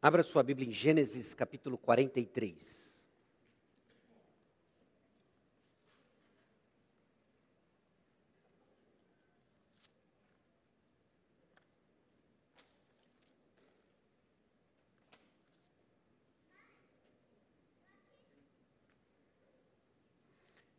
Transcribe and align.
Abra 0.00 0.22
sua 0.22 0.44
Bíblia 0.44 0.68
em 0.68 0.70
Gênesis 0.70 1.34
capítulo 1.34 1.76
43. 1.76 3.04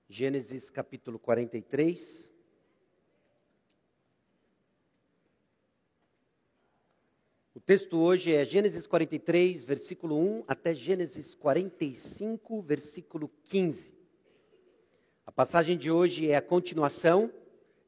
Gênesis 0.07 0.69
capítulo 0.69 1.19
43. 1.19 2.38
Texto 7.69 7.99
hoje 7.99 8.33
é 8.33 8.43
Gênesis 8.43 8.87
43, 8.87 9.63
versículo 9.63 10.17
1 10.17 10.45
até 10.47 10.73
Gênesis 10.73 11.35
45, 11.35 12.63
versículo 12.63 13.29
15. 13.43 13.93
A 15.23 15.31
passagem 15.31 15.77
de 15.77 15.91
hoje 15.91 16.31
é 16.31 16.35
a 16.35 16.41
continuação 16.41 17.31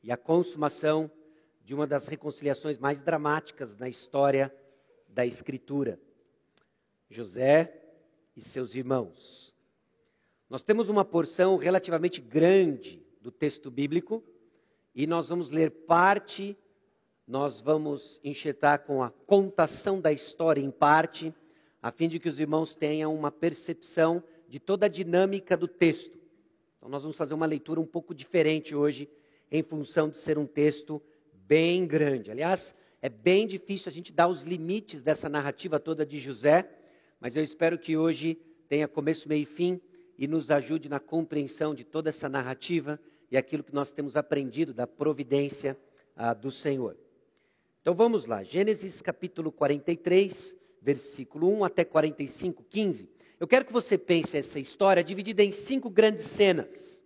e 0.03 0.11
a 0.11 0.17
consumação 0.17 1.09
de 1.65 1.73
uma 1.73 1.87
das 1.87 2.05
reconciliações 2.05 2.77
mais 2.77 3.01
dramáticas 3.01 3.75
na 3.75 3.89
história 3.89 4.53
da 5.09 5.25
Escritura. 5.25 5.99
José 7.09 7.73
e 8.37 8.41
seus 8.41 8.75
irmãos. 8.75 9.51
Nós 10.47 10.61
temos 10.61 10.89
uma 10.89 11.03
porção 11.03 11.57
relativamente 11.57 12.21
grande 12.21 13.03
do 13.19 13.31
texto 13.31 13.71
bíblico 13.71 14.23
e 14.93 15.07
nós 15.07 15.29
vamos 15.29 15.49
ler 15.49 15.71
parte 15.71 16.55
nós 17.31 17.61
vamos 17.61 18.19
enxertar 18.25 18.79
com 18.79 19.01
a 19.01 19.09
contação 19.09 20.01
da 20.01 20.11
história 20.11 20.59
em 20.59 20.69
parte, 20.69 21.33
a 21.81 21.89
fim 21.89 22.09
de 22.09 22.19
que 22.19 22.27
os 22.27 22.41
irmãos 22.41 22.75
tenham 22.75 23.15
uma 23.15 23.31
percepção 23.31 24.21
de 24.49 24.59
toda 24.59 24.87
a 24.87 24.89
dinâmica 24.89 25.55
do 25.55 25.65
texto. 25.65 26.19
Então, 26.77 26.89
nós 26.89 27.03
vamos 27.03 27.15
fazer 27.15 27.33
uma 27.33 27.45
leitura 27.45 27.79
um 27.79 27.85
pouco 27.85 28.13
diferente 28.13 28.75
hoje, 28.75 29.09
em 29.49 29.63
função 29.63 30.09
de 30.09 30.17
ser 30.17 30.37
um 30.37 30.45
texto 30.45 31.01
bem 31.47 31.87
grande. 31.87 32.29
Aliás, 32.29 32.75
é 33.01 33.07
bem 33.07 33.47
difícil 33.47 33.89
a 33.89 33.93
gente 33.93 34.11
dar 34.11 34.27
os 34.27 34.43
limites 34.43 35.01
dessa 35.01 35.29
narrativa 35.29 35.79
toda 35.79 36.05
de 36.05 36.19
José, 36.19 36.69
mas 37.17 37.33
eu 37.37 37.43
espero 37.43 37.79
que 37.79 37.95
hoje 37.95 38.37
tenha 38.67 38.89
começo, 38.89 39.29
meio 39.29 39.43
e 39.43 39.45
fim 39.45 39.79
e 40.17 40.27
nos 40.27 40.51
ajude 40.51 40.89
na 40.89 40.99
compreensão 40.99 41.73
de 41.73 41.85
toda 41.85 42.09
essa 42.09 42.27
narrativa 42.27 42.99
e 43.31 43.37
aquilo 43.37 43.63
que 43.63 43.73
nós 43.73 43.93
temos 43.93 44.17
aprendido 44.17 44.73
da 44.73 44.85
providência 44.85 45.77
ah, 46.13 46.33
do 46.33 46.51
Senhor. 46.51 46.97
Então 47.81 47.95
vamos 47.95 48.27
lá, 48.27 48.43
Gênesis 48.43 49.01
capítulo 49.01 49.51
43, 49.51 50.55
versículo 50.79 51.49
1 51.49 51.63
até 51.63 51.83
45, 51.83 52.63
15. 52.69 53.09
Eu 53.39 53.47
quero 53.47 53.65
que 53.65 53.73
você 53.73 53.97
pense 53.97 54.37
essa 54.37 54.59
história 54.59 55.03
dividida 55.03 55.43
em 55.43 55.49
cinco 55.49 55.89
grandes 55.89 56.25
cenas. 56.25 57.01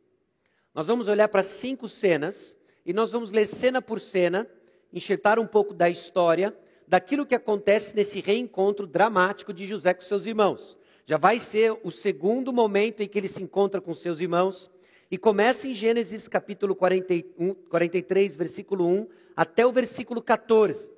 Nós 0.74 0.88
vamos 0.88 1.08
olhar 1.08 1.30
para 1.30 1.44
cinco 1.44 1.88
cenas 1.88 2.58
e 2.86 2.92
nós 2.92 3.10
vamos 3.10 3.32
ler 3.32 3.48
cena 3.48 3.82
por 3.82 4.02
cena, 4.02 4.46
enxertar 4.92 5.40
um 5.40 5.48
pouco 5.48 5.74
da 5.74 5.90
história, 5.90 6.54
daquilo 6.86 7.26
que 7.26 7.36
acontece 7.36 7.96
nesse 7.96 8.20
reencontro 8.20 8.86
dramático 8.86 9.54
de 9.54 9.66
José 9.66 9.94
com 9.94 10.02
seus 10.02 10.26
irmãos. 10.26 10.78
Já 11.06 11.16
vai 11.16 11.40
ser 11.40 11.72
o 11.86 11.90
segundo 11.90 12.52
momento 12.52 13.02
em 13.02 13.08
que 13.08 13.18
ele 13.18 13.30
se 13.30 13.42
encontra 13.42 13.80
com 13.80 13.94
seus 13.94 14.20
irmãos. 14.20 14.70
E 15.10 15.18
começa 15.18 15.68
em 15.68 15.74
Gênesis 15.74 16.28
capítulo 16.28 16.76
41, 16.76 17.54
43, 17.54 18.36
versículo 18.36 18.88
1 18.88 19.08
até 19.36 19.66
o 19.66 19.72
versículo 19.72 20.22
14, 20.22 20.90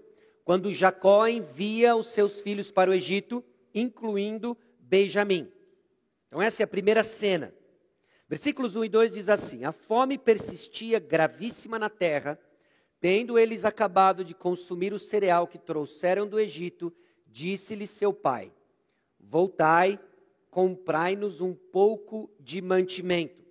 quando 0.45 0.71
Jacó 0.71 1.27
envia 1.27 1.95
os 1.95 2.07
seus 2.07 2.39
filhos 2.39 2.71
para 2.71 2.89
o 2.89 2.93
Egito, 2.93 3.43
incluindo 3.73 4.57
Benjamim. 4.79 5.51
Então, 6.27 6.41
essa 6.41 6.63
é 6.63 6.65
a 6.65 6.67
primeira 6.67 7.03
cena. 7.03 7.53
Versículos 8.29 8.77
1 8.77 8.85
e 8.85 8.89
2 8.89 9.11
diz 9.11 9.29
assim: 9.29 9.65
A 9.65 9.73
fome 9.73 10.17
persistia 10.17 10.99
gravíssima 10.99 11.77
na 11.77 11.89
terra, 11.89 12.39
tendo 13.01 13.37
eles 13.37 13.65
acabado 13.65 14.23
de 14.23 14.33
consumir 14.33 14.93
o 14.93 14.99
cereal 14.99 15.47
que 15.47 15.57
trouxeram 15.57 16.25
do 16.25 16.39
Egito, 16.39 16.93
disse-lhe 17.25 17.87
seu 17.87 18.13
pai: 18.13 18.53
Voltai, 19.19 19.99
comprai-nos 20.49 21.41
um 21.41 21.53
pouco 21.53 22.29
de 22.39 22.61
mantimento. 22.61 23.46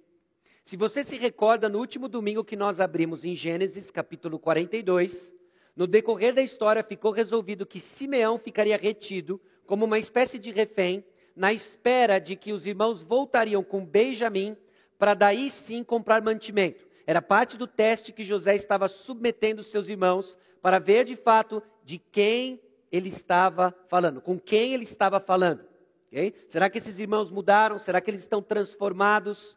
Se 0.66 0.76
você 0.76 1.04
se 1.04 1.16
recorda, 1.16 1.68
no 1.68 1.78
último 1.78 2.08
domingo 2.08 2.42
que 2.42 2.56
nós 2.56 2.80
abrimos 2.80 3.24
em 3.24 3.36
Gênesis, 3.36 3.88
capítulo 3.88 4.36
42, 4.36 5.32
no 5.76 5.86
decorrer 5.86 6.34
da 6.34 6.42
história 6.42 6.82
ficou 6.82 7.12
resolvido 7.12 7.64
que 7.64 7.78
Simeão 7.78 8.36
ficaria 8.36 8.76
retido 8.76 9.40
como 9.64 9.84
uma 9.84 9.96
espécie 9.96 10.40
de 10.40 10.50
refém, 10.50 11.04
na 11.36 11.52
espera 11.52 12.18
de 12.18 12.34
que 12.34 12.52
os 12.52 12.66
irmãos 12.66 13.04
voltariam 13.04 13.62
com 13.62 13.86
Benjamim 13.86 14.56
para 14.98 15.14
daí 15.14 15.48
sim 15.50 15.84
comprar 15.84 16.20
mantimento. 16.20 16.84
Era 17.06 17.22
parte 17.22 17.56
do 17.56 17.68
teste 17.68 18.12
que 18.12 18.24
José 18.24 18.56
estava 18.56 18.88
submetendo 18.88 19.62
seus 19.62 19.88
irmãos 19.88 20.36
para 20.60 20.80
ver 20.80 21.04
de 21.04 21.14
fato 21.14 21.62
de 21.84 22.00
quem 22.10 22.60
ele 22.90 23.08
estava 23.08 23.72
falando, 23.86 24.20
com 24.20 24.36
quem 24.36 24.74
ele 24.74 24.82
estava 24.82 25.20
falando. 25.20 25.64
Okay? 26.08 26.34
Será 26.48 26.68
que 26.68 26.78
esses 26.78 26.98
irmãos 26.98 27.30
mudaram? 27.30 27.78
Será 27.78 28.00
que 28.00 28.10
eles 28.10 28.22
estão 28.22 28.42
transformados? 28.42 29.56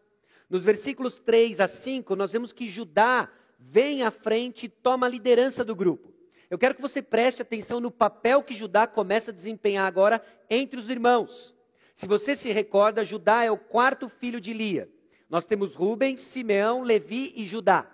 Nos 0.49 0.63
versículos 0.63 1.19
3 1.19 1.59
a 1.59 1.67
5, 1.67 2.15
nós 2.15 2.31
vemos 2.31 2.51
que 2.51 2.67
Judá 2.67 3.29
vem 3.59 4.01
à 4.01 4.09
frente 4.09 4.65
e 4.65 4.69
toma 4.69 5.05
a 5.05 5.09
liderança 5.09 5.63
do 5.63 5.75
grupo. 5.75 6.11
Eu 6.49 6.57
quero 6.57 6.73
que 6.73 6.81
você 6.81 7.03
preste 7.03 7.41
atenção 7.41 7.79
no 7.79 7.91
papel 7.91 8.41
que 8.41 8.55
Judá 8.55 8.87
começa 8.87 9.29
a 9.29 9.33
desempenhar 9.33 9.85
agora 9.85 10.23
entre 10.49 10.79
os 10.79 10.89
irmãos. 10.89 11.53
Se 11.93 12.07
você 12.07 12.35
se 12.35 12.51
recorda, 12.51 13.05
Judá 13.05 13.43
é 13.43 13.51
o 13.51 13.57
quarto 13.57 14.09
filho 14.09 14.39
de 14.39 14.51
Lia. 14.51 14.89
Nós 15.29 15.45
temos 15.45 15.75
Rubem, 15.75 16.15
Simeão, 16.17 16.81
Levi 16.81 17.31
e 17.35 17.45
Judá. 17.45 17.87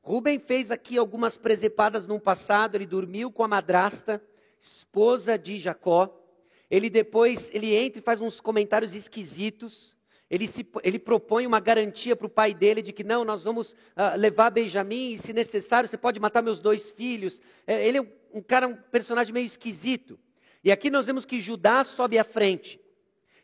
Rubem 0.00 0.38
fez 0.38 0.70
aqui 0.70 0.96
algumas 0.96 1.36
presepadas 1.36 2.06
no 2.06 2.18
passado, 2.18 2.76
ele 2.76 2.86
dormiu 2.86 3.30
com 3.30 3.44
a 3.44 3.48
madrasta, 3.48 4.22
esposa 4.58 5.36
de 5.36 5.58
Jacó. 5.58 6.16
Ele 6.70 6.88
depois, 6.88 7.50
ele 7.52 7.74
entra 7.74 7.98
e 7.98 8.02
faz 8.02 8.18
uns 8.22 8.40
comentários 8.40 8.94
esquisitos 8.94 9.99
ele, 10.30 10.46
se, 10.46 10.64
ele 10.84 10.98
propõe 10.98 11.44
uma 11.44 11.58
garantia 11.58 12.14
para 12.14 12.26
o 12.26 12.30
pai 12.30 12.54
dele 12.54 12.80
de 12.80 12.92
que 12.92 13.02
não, 13.02 13.24
nós 13.24 13.42
vamos 13.42 13.72
uh, 13.72 14.16
levar 14.16 14.50
Benjamim 14.50 15.14
e, 15.14 15.18
se 15.18 15.32
necessário, 15.32 15.88
você 15.88 15.98
pode 15.98 16.20
matar 16.20 16.40
meus 16.40 16.60
dois 16.60 16.92
filhos. 16.92 17.42
É, 17.66 17.84
ele 17.84 17.98
é 17.98 18.00
um, 18.00 18.08
um, 18.34 18.40
cara, 18.40 18.68
um 18.68 18.76
personagem 18.76 19.34
meio 19.34 19.44
esquisito. 19.44 20.16
E 20.62 20.70
aqui 20.70 20.88
nós 20.88 21.06
vemos 21.06 21.24
que 21.24 21.40
Judá 21.40 21.82
sobe 21.82 22.16
à 22.16 22.22
frente. 22.22 22.80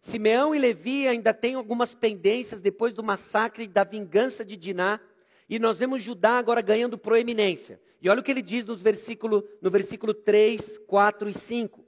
Simeão 0.01 0.55
e 0.55 0.61
Levi 0.61 1.09
ainda 1.09 1.35
têm 1.35 1.57
algumas 1.57 1.93
pendências 1.93 2.63
depois 2.63 2.95
do 2.95 3.03
massacre 3.03 3.67
da 3.67 3.83
vingança 3.83 4.45
de 4.45 4.57
Diná. 4.57 5.01
E 5.49 5.59
nós 5.59 5.81
vemos 5.81 6.05
Judá 6.05 6.39
agora 6.39 6.61
ganhando 6.61 6.97
proeminência. 6.97 7.81
E 8.01 8.09
olha 8.09 8.21
o 8.21 8.23
que 8.23 8.31
ele 8.31 8.43
diz 8.43 8.65
nos 8.65 8.81
versículo, 8.81 9.45
no 9.61 9.73
versículo 9.73 10.15
3, 10.15 10.79
4 10.79 11.29
e 11.29 11.33
5. 11.33 11.85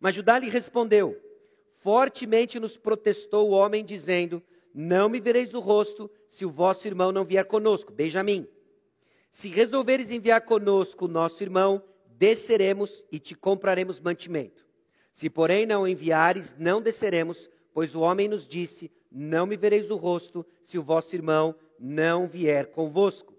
Mas 0.00 0.14
Judá 0.14 0.38
lhe 0.38 0.48
respondeu: 0.48 1.20
fortemente 1.82 2.60
nos 2.60 2.76
protestou 2.76 3.50
o 3.50 3.52
homem, 3.52 3.84
dizendo: 3.84 4.42
Não 4.74 5.08
me 5.08 5.20
vereis 5.20 5.52
o 5.52 5.60
rosto, 5.60 6.10
se 6.26 6.44
o 6.46 6.50
vosso 6.50 6.86
irmão 6.86 7.12
não 7.12 7.24
vier 7.24 7.44
conosco. 7.44 7.92
Benjamim. 7.92 8.46
Se 9.30 9.48
resolveres 9.48 10.10
enviar 10.10 10.42
conosco 10.42 11.06
o 11.06 11.08
nosso 11.08 11.42
irmão, 11.42 11.82
desceremos 12.06 13.04
e 13.10 13.18
te 13.18 13.34
compraremos 13.34 14.00
mantimento. 14.00 14.64
Se, 15.10 15.28
porém, 15.28 15.66
não 15.66 15.86
enviares, 15.86 16.56
não 16.58 16.80
desceremos, 16.80 17.50
pois 17.74 17.94
o 17.94 18.00
homem 18.00 18.28
nos 18.28 18.46
disse: 18.46 18.90
Não 19.10 19.46
me 19.46 19.56
vereis 19.56 19.90
o 19.90 19.96
rosto, 19.96 20.46
se 20.62 20.78
o 20.78 20.82
vosso 20.82 21.14
irmão 21.16 21.54
não 21.78 22.26
vier 22.26 22.66
convosco. 22.66 23.31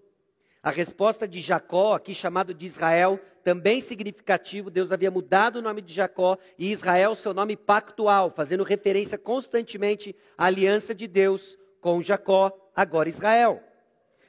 A 0.64 0.70
resposta 0.70 1.28
de 1.28 1.42
Jacó, 1.42 1.92
aqui 1.92 2.14
chamado 2.14 2.54
de 2.54 2.64
Israel, 2.64 3.20
também 3.44 3.82
significativo, 3.82 4.70
Deus 4.70 4.90
havia 4.90 5.10
mudado 5.10 5.56
o 5.56 5.62
nome 5.62 5.82
de 5.82 5.92
Jacó 5.92 6.38
e 6.58 6.72
Israel 6.72 7.14
seu 7.14 7.34
nome 7.34 7.54
pactual, 7.54 8.32
fazendo 8.34 8.64
referência 8.64 9.18
constantemente 9.18 10.16
à 10.38 10.46
aliança 10.46 10.94
de 10.94 11.06
Deus 11.06 11.58
com 11.82 12.00
Jacó, 12.00 12.50
agora 12.74 13.10
Israel. 13.10 13.62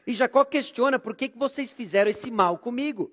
E 0.06 0.14
Jacó 0.14 0.44
questiona 0.44 1.00
por 1.00 1.16
que, 1.16 1.30
que 1.30 1.38
vocês 1.38 1.72
fizeram 1.72 2.12
esse 2.12 2.30
mal 2.30 2.58
comigo. 2.58 3.10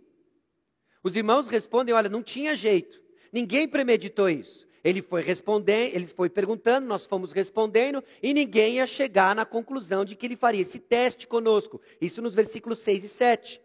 Os 1.00 1.14
irmãos 1.14 1.46
respondem: 1.46 1.94
olha, 1.94 2.08
não 2.08 2.24
tinha 2.24 2.56
jeito, 2.56 3.00
ninguém 3.32 3.68
premeditou 3.68 4.28
isso. 4.28 4.66
Ele 4.84 5.00
foi 5.00 5.22
respondendo, 5.22 5.94
ele 5.94 6.06
foi 6.06 6.28
perguntando, 6.28 6.88
nós 6.88 7.06
fomos 7.06 7.30
respondendo, 7.30 8.02
e 8.20 8.34
ninguém 8.34 8.76
ia 8.76 8.86
chegar 8.86 9.34
na 9.34 9.44
conclusão 9.44 10.04
de 10.04 10.16
que 10.16 10.26
ele 10.26 10.36
faria 10.36 10.60
esse 10.60 10.80
teste 10.80 11.26
conosco. 11.26 11.80
Isso 12.00 12.20
nos 12.20 12.34
versículos 12.34 12.80
6 12.80 13.04
e 13.04 13.08
7. 13.08 13.60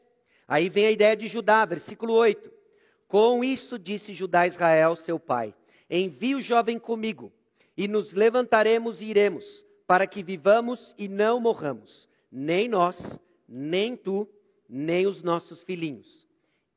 Aí 0.47 0.69
vem 0.69 0.85
a 0.85 0.91
ideia 0.91 1.15
de 1.15 1.27
Judá, 1.27 1.65
versículo 1.65 2.13
8. 2.13 2.51
Com 3.07 3.43
isso 3.43 3.79
disse 3.79 4.13
Judá 4.13 4.41
a 4.41 4.47
Israel, 4.47 4.95
seu 4.95 5.19
pai: 5.19 5.55
Envie 5.89 6.35
o 6.35 6.41
jovem 6.41 6.77
comigo, 6.77 7.31
e 7.75 7.87
nos 7.87 8.13
levantaremos 8.13 9.01
e 9.01 9.07
iremos, 9.07 9.65
para 9.87 10.05
que 10.05 10.21
vivamos 10.21 10.93
e 10.99 11.07
não 11.07 11.39
morramos, 11.39 12.07
nem 12.31 12.67
nós, 12.67 13.19
nem 13.47 13.95
tu, 13.95 14.27
nem 14.69 15.07
os 15.07 15.23
nossos 15.23 15.63
filhinhos. 15.63 16.27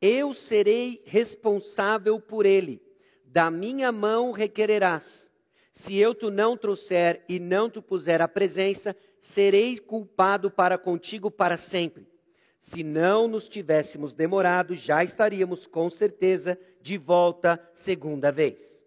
Eu 0.01 0.33
serei 0.33 1.03
responsável 1.05 2.19
por 2.19 2.47
ele 2.47 2.81
da 3.31 3.49
minha 3.49 3.93
mão 3.93 4.33
requererás. 4.33 5.31
Se 5.71 5.97
eu 5.97 6.15
tu 6.15 6.31
não 6.31 6.57
trouxer 6.57 7.25
e 7.29 7.39
não 7.39 7.71
te 7.71 7.81
puser 7.81 8.21
à 8.21 8.27
presença, 8.27 8.95
serei 9.21 9.79
culpado 9.79 10.51
para 10.51 10.77
contigo 10.77 11.31
para 11.31 11.57
sempre. 11.57 12.09
Se 12.59 12.83
não 12.83 13.29
nos 13.29 13.49
tivéssemos 13.49 14.15
demorado, 14.15 14.75
já 14.75 15.05
estaríamos 15.05 15.67
com 15.67 15.89
certeza 15.89 16.59
de 16.83 16.99
volta 16.99 17.59
segunda 17.73 18.33
vez. 18.33 18.85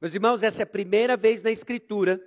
Meus 0.00 0.14
irmãos, 0.14 0.42
essa 0.42 0.62
é 0.62 0.64
a 0.64 0.66
primeira 0.66 1.16
vez 1.16 1.42
na 1.42 1.50
Escritura 1.50 2.22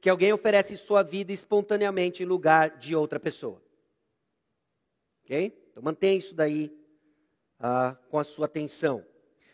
que 0.00 0.10
alguém 0.10 0.32
oferece 0.32 0.76
sua 0.76 1.02
vida 1.02 1.32
espontaneamente 1.32 2.22
em 2.22 2.26
lugar 2.26 2.76
de 2.76 2.94
outra 2.94 3.20
pessoa. 3.20 3.62
Ok? 5.22 5.68
Então 5.70 5.82
mantenha 5.82 6.18
isso 6.18 6.34
daí 6.34 6.76
ah, 7.58 7.96
com 8.10 8.18
a 8.18 8.24
sua 8.24 8.46
atenção. 8.46 9.06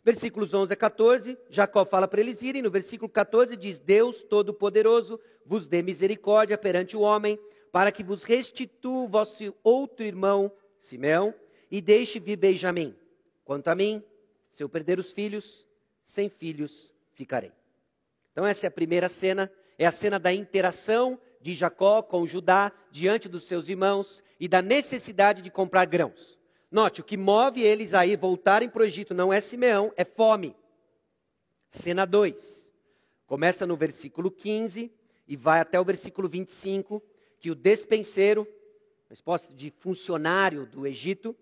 Versículos 0.02 0.54
11 0.54 0.72
a 0.72 0.76
14, 0.76 1.38
Jacó 1.50 1.84
fala 1.84 2.08
para 2.08 2.20
eles 2.20 2.42
irem. 2.42 2.62
No 2.62 2.70
versículo 2.70 3.08
14 3.08 3.56
diz: 3.56 3.80
Deus 3.80 4.22
Todo-Poderoso 4.22 5.20
vos 5.44 5.68
dê 5.68 5.82
misericórdia 5.82 6.56
perante 6.56 6.96
o 6.96 7.00
homem, 7.00 7.38
para 7.70 7.92
que 7.92 8.02
vos 8.02 8.24
restitua 8.24 9.04
o 9.04 9.08
vosso 9.08 9.54
outro 9.62 10.04
irmão, 10.04 10.50
Simeão, 10.78 11.34
e 11.70 11.80
deixe 11.82 12.18
vir 12.18 12.36
Benjamim. 12.36 12.96
Quanto 13.44 13.68
a 13.68 13.74
mim, 13.74 14.02
se 14.48 14.62
eu 14.62 14.68
perder 14.68 14.98
os 14.98 15.12
filhos, 15.12 15.66
sem 16.02 16.28
filhos 16.28 16.94
ficarei. 17.12 17.52
Então, 18.32 18.46
essa 18.46 18.66
é 18.66 18.68
a 18.68 18.72
primeira 18.72 19.08
cena, 19.08 19.52
é 19.78 19.86
a 19.86 19.90
cena 19.90 20.18
da 20.18 20.32
interação 20.32 21.20
de 21.40 21.52
Jacó 21.52 22.02
com 22.02 22.26
Judá 22.26 22.72
diante 22.90 23.28
dos 23.28 23.44
seus 23.44 23.68
irmãos 23.68 24.24
e 24.38 24.48
da 24.48 24.62
necessidade 24.62 25.42
de 25.42 25.50
comprar 25.50 25.84
grãos. 25.84 26.39
Note, 26.70 27.00
o 27.00 27.04
que 27.04 27.16
move 27.16 27.62
eles 27.62 27.94
a 27.94 28.06
ir 28.06 28.16
voltarem 28.16 28.68
para 28.68 28.82
o 28.82 28.84
Egito 28.84 29.12
não 29.12 29.32
é 29.32 29.40
Simeão, 29.40 29.92
é 29.96 30.04
fome. 30.04 30.54
Cena 31.68 32.04
2. 32.04 32.70
Começa 33.26 33.66
no 33.66 33.76
versículo 33.76 34.30
15 34.30 34.92
e 35.26 35.36
vai 35.36 35.60
até 35.60 35.80
o 35.80 35.84
versículo 35.84 36.28
25, 36.28 37.02
que 37.40 37.50
o 37.50 37.54
despenseiro, 37.54 38.46
espécie 39.10 39.52
de 39.52 39.70
funcionário 39.70 40.66
do 40.66 40.86
Egito, 40.86 41.36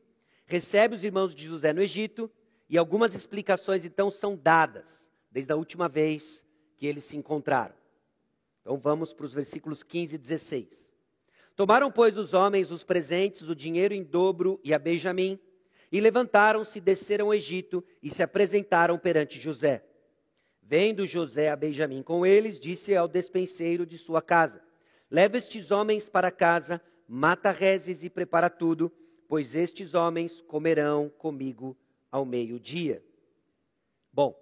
recebe 0.46 0.94
os 0.94 1.04
irmãos 1.04 1.34
de 1.34 1.44
José 1.44 1.72
no 1.72 1.82
Egito 1.82 2.30
e 2.68 2.78
algumas 2.78 3.14
explicações 3.14 3.84
então 3.84 4.10
são 4.10 4.36
dadas 4.36 5.10
desde 5.30 5.52
a 5.52 5.56
última 5.56 5.88
vez 5.88 6.44
que 6.76 6.86
eles 6.86 7.04
se 7.04 7.16
encontraram. 7.16 7.74
Então 8.62 8.78
vamos 8.78 9.12
para 9.12 9.26
os 9.26 9.34
versículos 9.34 9.82
15 9.82 10.14
e 10.14 10.18
16. 10.18 10.97
Tomaram, 11.58 11.90
pois, 11.90 12.16
os 12.16 12.34
homens 12.34 12.70
os 12.70 12.84
presentes, 12.84 13.48
o 13.48 13.54
dinheiro 13.54 13.92
em 13.92 14.04
dobro 14.04 14.60
e 14.62 14.72
a 14.72 14.78
Benjamim, 14.78 15.36
e 15.90 16.00
levantaram-se, 16.00 16.80
desceram 16.80 17.26
ao 17.26 17.34
Egito 17.34 17.84
e 18.00 18.08
se 18.08 18.22
apresentaram 18.22 18.96
perante 18.96 19.40
José. 19.40 19.84
Vendo 20.62 21.04
José 21.04 21.50
a 21.50 21.56
Benjamim 21.56 22.00
com 22.00 22.24
eles, 22.24 22.60
disse 22.60 22.94
ao 22.94 23.08
despenseiro 23.08 23.84
de 23.84 23.98
sua 23.98 24.22
casa: 24.22 24.62
Leva 25.10 25.36
estes 25.36 25.72
homens 25.72 26.08
para 26.08 26.30
casa, 26.30 26.80
mata 27.08 27.50
rezes 27.50 28.04
e 28.04 28.08
prepara 28.08 28.48
tudo, 28.48 28.92
pois 29.26 29.56
estes 29.56 29.94
homens 29.94 30.40
comerão 30.40 31.10
comigo 31.18 31.76
ao 32.08 32.24
meio-dia. 32.24 33.02
Bom, 34.12 34.40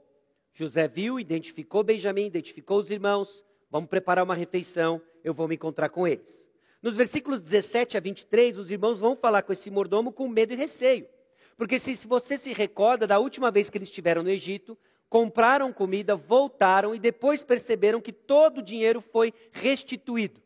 José 0.52 0.86
viu, 0.86 1.18
identificou 1.18 1.82
Benjamim, 1.82 2.26
identificou 2.26 2.78
os 2.78 2.90
irmãos, 2.90 3.42
vamos 3.70 3.88
preparar 3.88 4.22
uma 4.22 4.34
refeição, 4.34 5.00
eu 5.24 5.32
vou 5.32 5.48
me 5.48 5.54
encontrar 5.54 5.88
com 5.88 6.06
eles. 6.06 6.45
Nos 6.82 6.96
versículos 6.96 7.40
17 7.40 7.96
a 7.96 8.00
23, 8.00 8.56
os 8.56 8.70
irmãos 8.70 8.98
vão 8.98 9.16
falar 9.16 9.42
com 9.42 9.52
esse 9.52 9.70
mordomo 9.70 10.12
com 10.12 10.28
medo 10.28 10.52
e 10.52 10.56
receio. 10.56 11.08
Porque 11.56 11.78
se, 11.78 12.06
você 12.06 12.38
se 12.38 12.52
recorda 12.52 13.06
da 13.06 13.18
última 13.18 13.50
vez 13.50 13.70
que 13.70 13.78
eles 13.78 13.88
estiveram 13.88 14.22
no 14.22 14.30
Egito, 14.30 14.76
compraram 15.08 15.72
comida, 15.72 16.14
voltaram 16.14 16.94
e 16.94 16.98
depois 16.98 17.42
perceberam 17.42 18.00
que 18.00 18.12
todo 18.12 18.58
o 18.58 18.62
dinheiro 18.62 19.00
foi 19.00 19.32
restituído. 19.52 20.42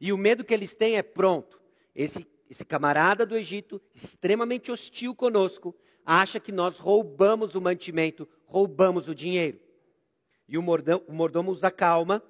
E 0.00 0.12
o 0.12 0.18
medo 0.18 0.44
que 0.44 0.54
eles 0.54 0.76
têm 0.76 0.96
é 0.96 1.02
pronto. 1.02 1.60
Esse, 1.94 2.26
esse 2.48 2.64
camarada 2.64 3.26
do 3.26 3.36
Egito, 3.36 3.80
extremamente 3.92 4.70
hostil 4.70 5.14
conosco, 5.14 5.74
acha 6.04 6.38
que 6.38 6.52
nós 6.52 6.78
roubamos 6.78 7.54
o 7.54 7.60
mantimento, 7.60 8.28
roubamos 8.46 9.08
o 9.08 9.14
dinheiro. 9.14 9.58
E 10.48 10.58
o 10.58 10.62
mordomo, 10.62 11.04
o 11.08 11.12
mordomo 11.12 11.50
os 11.50 11.64
acalma 11.64 12.22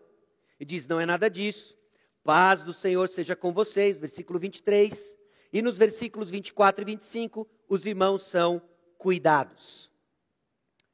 e 0.59 0.65
diz: 0.65 0.87
não 0.87 1.01
é 1.01 1.07
nada 1.07 1.29
disso. 1.29 1.77
Paz 2.25 2.63
do 2.63 2.73
Senhor 2.73 3.09
seja 3.09 3.35
com 3.35 3.53
vocês, 3.53 3.99
versículo 3.99 4.39
23. 4.39 5.19
E 5.53 5.61
nos 5.61 5.77
versículos 5.77 6.31
24 6.31 6.83
e 6.83 6.85
25, 6.85 7.49
os 7.69 7.85
irmãos 7.85 8.23
são 8.23 8.63
cuidados. 8.97 9.91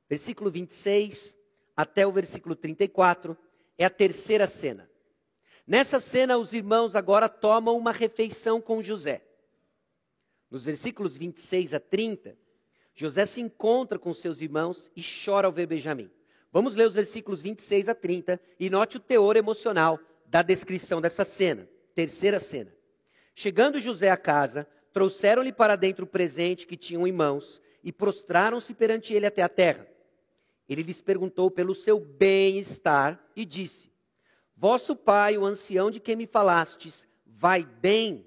Versículo 0.09 0.51
26 0.51 1.39
até 1.77 2.07
o 2.07 2.13
versículo 2.13 2.57
34 2.57 3.37
é 3.77 3.85
a 3.85 3.91
terceira 3.91 4.47
cena. 4.47 4.91
Nessa 5.67 6.01
cena, 6.01 6.39
os 6.39 6.55
irmãos 6.55 6.97
agora 6.97 7.29
tomam 7.29 7.77
uma 7.77 7.93
refeição 7.93 8.61
com 8.61 8.81
José. 8.81 9.23
Nos 10.51 10.65
versículos 10.65 11.17
26 11.17 11.75
a 11.75 11.79
30, 11.79 12.37
José 12.95 13.27
se 13.27 13.43
encontra 13.43 13.99
com 13.99 14.15
seus 14.15 14.41
irmãos 14.41 14.91
e 14.97 15.03
chora 15.03 15.47
ao 15.47 15.53
ver 15.53 15.67
Benjamim. 15.67 16.11
Vamos 16.51 16.75
ler 16.75 16.89
os 16.89 16.95
versículos 16.95 17.43
26 17.43 17.91
a 17.91 17.95
30 17.95 18.41
e 18.59 18.71
note 18.71 18.97
o 18.97 19.01
teor 19.01 19.37
emocional 19.37 20.01
da 20.29 20.43
descrição 20.43 21.01
dessa 21.01 21.25
cena. 21.25 21.69
Terceira 21.95 22.39
cena. 22.39 22.73
Chegando 23.35 23.81
José 23.81 24.11
à 24.11 24.17
casa, 24.17 24.67
trouxeram-lhe 24.93 25.53
para 25.53 25.77
dentro 25.77 26.05
o 26.05 26.09
presente 26.09 26.67
que 26.67 26.77
tinham 26.77 27.07
em 27.07 27.13
mãos 27.13 27.63
e 27.83 27.93
prostraram-se 27.93 28.75
perante 28.75 29.15
ele 29.15 29.27
até 29.27 29.43
a 29.43 29.49
terra. 29.49 29.87
Ele 30.69 30.83
lhes 30.83 31.01
perguntou 31.01 31.51
pelo 31.51 31.75
seu 31.75 31.99
bem-estar 31.99 33.19
e 33.35 33.45
disse: 33.45 33.91
Vosso 34.57 34.95
pai, 34.95 35.39
o 35.39 35.47
ancião 35.47 35.91
de 35.91 35.99
quem 35.99 36.17
me 36.17 36.27
falastes, 36.27 37.09
vai 37.25 37.65
bem? 37.65 38.27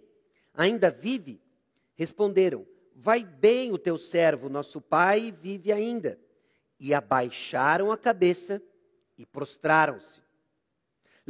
Ainda 0.53 0.89
vive? 0.89 1.39
Responderam: 1.95 2.65
Vai 2.95 3.23
bem 3.23 3.71
o 3.71 3.77
teu 3.77 3.97
servo, 3.97 4.49
nosso 4.49 4.81
pai 4.81 5.31
vive 5.31 5.71
ainda. 5.71 6.19
E 6.79 6.93
abaixaram 6.93 7.91
a 7.91 7.97
cabeça 7.97 8.61
e 9.17 9.25
prostraram-se. 9.25 10.21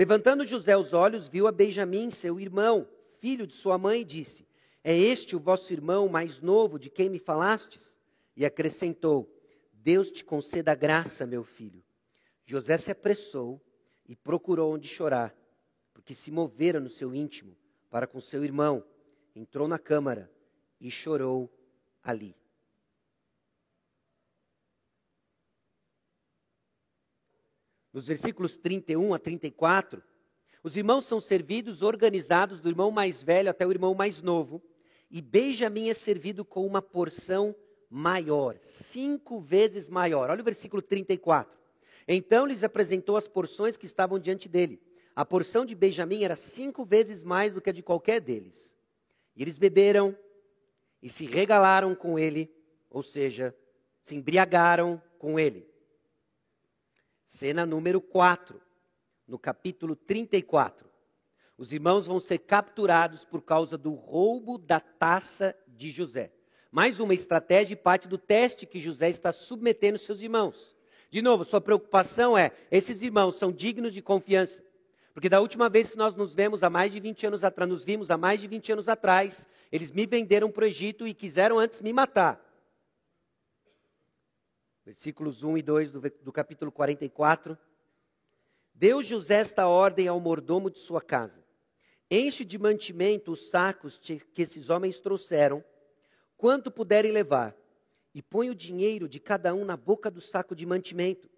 Levantando 0.01 0.47
José 0.47 0.75
os 0.75 0.93
olhos, 0.93 1.27
viu 1.27 1.45
a 1.45 1.51
Benjamim, 1.51 2.09
seu 2.09 2.39
irmão, 2.39 2.87
filho 3.19 3.45
de 3.45 3.53
sua 3.53 3.77
mãe, 3.77 4.01
e 4.01 4.03
disse: 4.03 4.47
É 4.83 4.97
este 4.97 5.35
o 5.35 5.39
vosso 5.39 5.71
irmão 5.71 6.09
mais 6.09 6.41
novo 6.41 6.79
de 6.79 6.89
quem 6.89 7.07
me 7.07 7.19
falastes? 7.19 7.99
E 8.35 8.43
acrescentou: 8.43 9.31
Deus 9.71 10.11
te 10.11 10.25
conceda 10.25 10.73
graça, 10.73 11.27
meu 11.27 11.43
filho. 11.43 11.83
José 12.43 12.77
se 12.77 12.89
apressou 12.89 13.61
e 14.09 14.15
procurou 14.15 14.73
onde 14.73 14.87
chorar, 14.87 15.35
porque 15.93 16.15
se 16.15 16.31
movera 16.31 16.79
no 16.79 16.89
seu 16.89 17.13
íntimo 17.13 17.55
para 17.87 18.07
com 18.07 18.19
seu 18.19 18.43
irmão. 18.43 18.83
Entrou 19.35 19.67
na 19.67 19.77
câmara 19.77 20.31
e 20.79 20.89
chorou 20.89 21.47
ali. 22.01 22.35
Nos 27.93 28.07
versículos 28.07 28.57
31 28.57 29.13
a 29.13 29.19
34, 29.19 30.01
os 30.63 30.77
irmãos 30.77 31.05
são 31.05 31.19
servidos, 31.19 31.81
organizados 31.81 32.61
do 32.61 32.69
irmão 32.69 32.91
mais 32.91 33.21
velho 33.21 33.49
até 33.49 33.65
o 33.65 33.71
irmão 33.71 33.93
mais 33.93 34.21
novo, 34.21 34.61
e 35.09 35.21
Benjamim 35.21 35.89
é 35.89 35.93
servido 35.93 36.45
com 36.45 36.65
uma 36.65 36.81
porção 36.81 37.55
maior, 37.89 38.57
cinco 38.61 39.41
vezes 39.41 39.89
maior. 39.89 40.29
Olha 40.29 40.41
o 40.41 40.45
versículo 40.45 40.81
34. 40.81 41.59
Então 42.07 42.45
lhes 42.45 42.63
apresentou 42.63 43.17
as 43.17 43.27
porções 43.27 43.75
que 43.75 43.85
estavam 43.85 44.17
diante 44.17 44.47
dele. 44.47 44.81
A 45.15 45.25
porção 45.25 45.65
de 45.65 45.75
Benjamim 45.75 46.23
era 46.23 46.35
cinco 46.35 46.85
vezes 46.85 47.23
mais 47.23 47.53
do 47.53 47.61
que 47.61 47.69
a 47.69 47.73
de 47.73 47.83
qualquer 47.83 48.21
deles. 48.21 48.77
E 49.35 49.41
eles 49.41 49.57
beberam 49.57 50.17
e 51.01 51.09
se 51.09 51.25
regalaram 51.25 51.93
com 51.95 52.17
ele, 52.17 52.49
ou 52.89 53.03
seja, 53.03 53.55
se 54.01 54.15
embriagaram 54.15 55.01
com 55.17 55.39
ele. 55.39 55.70
Cena 57.31 57.65
número 57.65 58.01
4, 58.01 58.61
no 59.25 59.39
capítulo 59.39 59.95
34. 59.95 60.85
Os 61.57 61.71
irmãos 61.71 62.05
vão 62.05 62.19
ser 62.19 62.39
capturados 62.39 63.23
por 63.23 63.41
causa 63.41 63.77
do 63.77 63.93
roubo 63.93 64.57
da 64.57 64.81
taça 64.81 65.55
de 65.65 65.91
José. 65.91 66.33
Mais 66.69 66.99
uma 66.99 67.13
estratégia 67.13 67.73
e 67.73 67.77
parte 67.77 68.05
do 68.05 68.17
teste 68.17 68.65
que 68.65 68.81
José 68.81 69.07
está 69.07 69.31
submetendo 69.31 69.97
seus 69.97 70.21
irmãos. 70.21 70.75
De 71.09 71.21
novo, 71.21 71.45
sua 71.45 71.61
preocupação 71.61 72.37
é: 72.37 72.51
esses 72.69 73.01
irmãos 73.01 73.37
são 73.37 73.49
dignos 73.49 73.93
de 73.93 74.01
confiança. 74.01 74.61
Porque 75.13 75.29
da 75.29 75.39
última 75.39 75.69
vez 75.69 75.91
que 75.91 75.97
nós 75.97 76.13
nos 76.13 76.33
vemos 76.33 76.61
há 76.63 76.69
mais 76.69 76.91
de 76.91 76.99
20 76.99 77.27
anos 77.27 77.43
atrás, 77.45 77.71
nos 77.71 77.85
vimos 77.85 78.11
há 78.11 78.17
mais 78.17 78.41
de 78.41 78.47
20 78.47 78.73
anos 78.73 78.89
atrás, 78.89 79.47
eles 79.71 79.93
me 79.93 80.05
venderam 80.05 80.51
para 80.51 80.65
o 80.65 80.67
Egito 80.67 81.07
e 81.07 81.13
quiseram 81.13 81.57
antes 81.57 81.81
me 81.81 81.93
matar 81.93 82.50
versículos 84.85 85.43
1 85.43 85.57
e 85.57 85.61
2 85.61 85.91
do, 85.91 86.01
do 86.01 86.31
capítulo 86.31 86.71
44. 86.71 87.57
Deu 88.73 89.01
José 89.01 89.35
esta 89.35 89.67
ordem 89.67 90.07
ao 90.07 90.19
mordomo 90.19 90.69
de 90.69 90.79
sua 90.79 91.01
casa: 91.01 91.43
Enche 92.09 92.43
de 92.43 92.57
mantimento 92.57 93.31
os 93.31 93.49
sacos 93.49 93.97
que 93.97 94.41
esses 94.41 94.69
homens 94.69 94.99
trouxeram, 94.99 95.63
quanto 96.37 96.71
puderem 96.71 97.11
levar, 97.11 97.55
e 98.13 98.21
põe 98.21 98.49
o 98.49 98.55
dinheiro 98.55 99.07
de 99.07 99.19
cada 99.19 99.53
um 99.53 99.63
na 99.63 99.77
boca 99.77 100.09
do 100.09 100.19
saco 100.19 100.55
de 100.55 100.65
mantimento. 100.65 101.29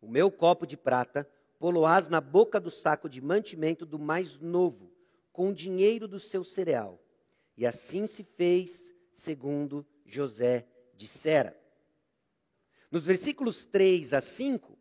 O 0.00 0.08
meu 0.08 0.30
copo 0.30 0.66
de 0.66 0.76
prata 0.76 1.28
poloás 1.58 2.08
na 2.08 2.20
boca 2.20 2.60
do 2.60 2.70
saco 2.70 3.08
de 3.08 3.20
mantimento 3.20 3.84
do 3.84 3.98
mais 3.98 4.38
novo, 4.38 4.92
com 5.32 5.50
o 5.50 5.54
dinheiro 5.54 6.06
do 6.06 6.20
seu 6.20 6.44
cereal. 6.44 7.02
E 7.56 7.66
assim 7.66 8.06
se 8.06 8.22
fez, 8.22 8.94
segundo 9.12 9.84
José 10.04 10.66
dissera. 10.94 11.65
Nos 12.90 13.06
versículos 13.06 13.64
3 13.64 14.14
a 14.14 14.20
5, 14.20 14.76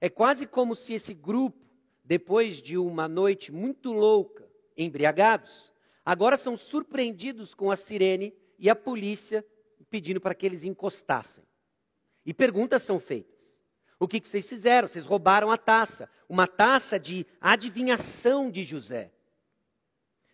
é 0.00 0.08
quase 0.08 0.46
como 0.46 0.74
se 0.74 0.94
esse 0.94 1.14
grupo, 1.14 1.66
depois 2.04 2.62
de 2.62 2.78
uma 2.78 3.08
noite 3.08 3.52
muito 3.52 3.92
louca, 3.92 4.48
embriagados, 4.76 5.72
agora 6.04 6.36
são 6.36 6.56
surpreendidos 6.56 7.54
com 7.54 7.70
a 7.70 7.76
sirene 7.76 8.34
e 8.58 8.70
a 8.70 8.76
polícia 8.76 9.44
pedindo 9.90 10.20
para 10.20 10.34
que 10.34 10.46
eles 10.46 10.64
encostassem. 10.64 11.44
E 12.24 12.32
perguntas 12.32 12.82
são 12.82 13.00
feitas. 13.00 13.38
O 13.98 14.06
que, 14.06 14.20
que 14.20 14.28
vocês 14.28 14.48
fizeram? 14.48 14.86
Vocês 14.86 15.04
roubaram 15.04 15.50
a 15.50 15.56
taça, 15.56 16.08
uma 16.28 16.46
taça 16.46 16.98
de 16.98 17.26
adivinhação 17.40 18.50
de 18.50 18.62
José. 18.62 19.10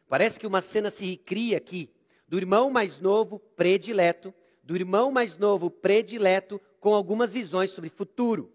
Parece 0.08 0.38
que 0.38 0.46
uma 0.46 0.60
cena 0.60 0.90
se 0.90 1.06
recria 1.06 1.56
aqui, 1.56 1.90
do 2.28 2.36
irmão 2.36 2.70
mais 2.70 3.00
novo 3.00 3.38
predileto, 3.38 4.34
do 4.62 4.76
irmão 4.76 5.10
mais 5.10 5.38
novo 5.38 5.70
predileto 5.70 6.60
com 6.84 6.94
algumas 6.94 7.32
visões 7.32 7.70
sobre 7.70 7.88
futuro. 7.88 8.52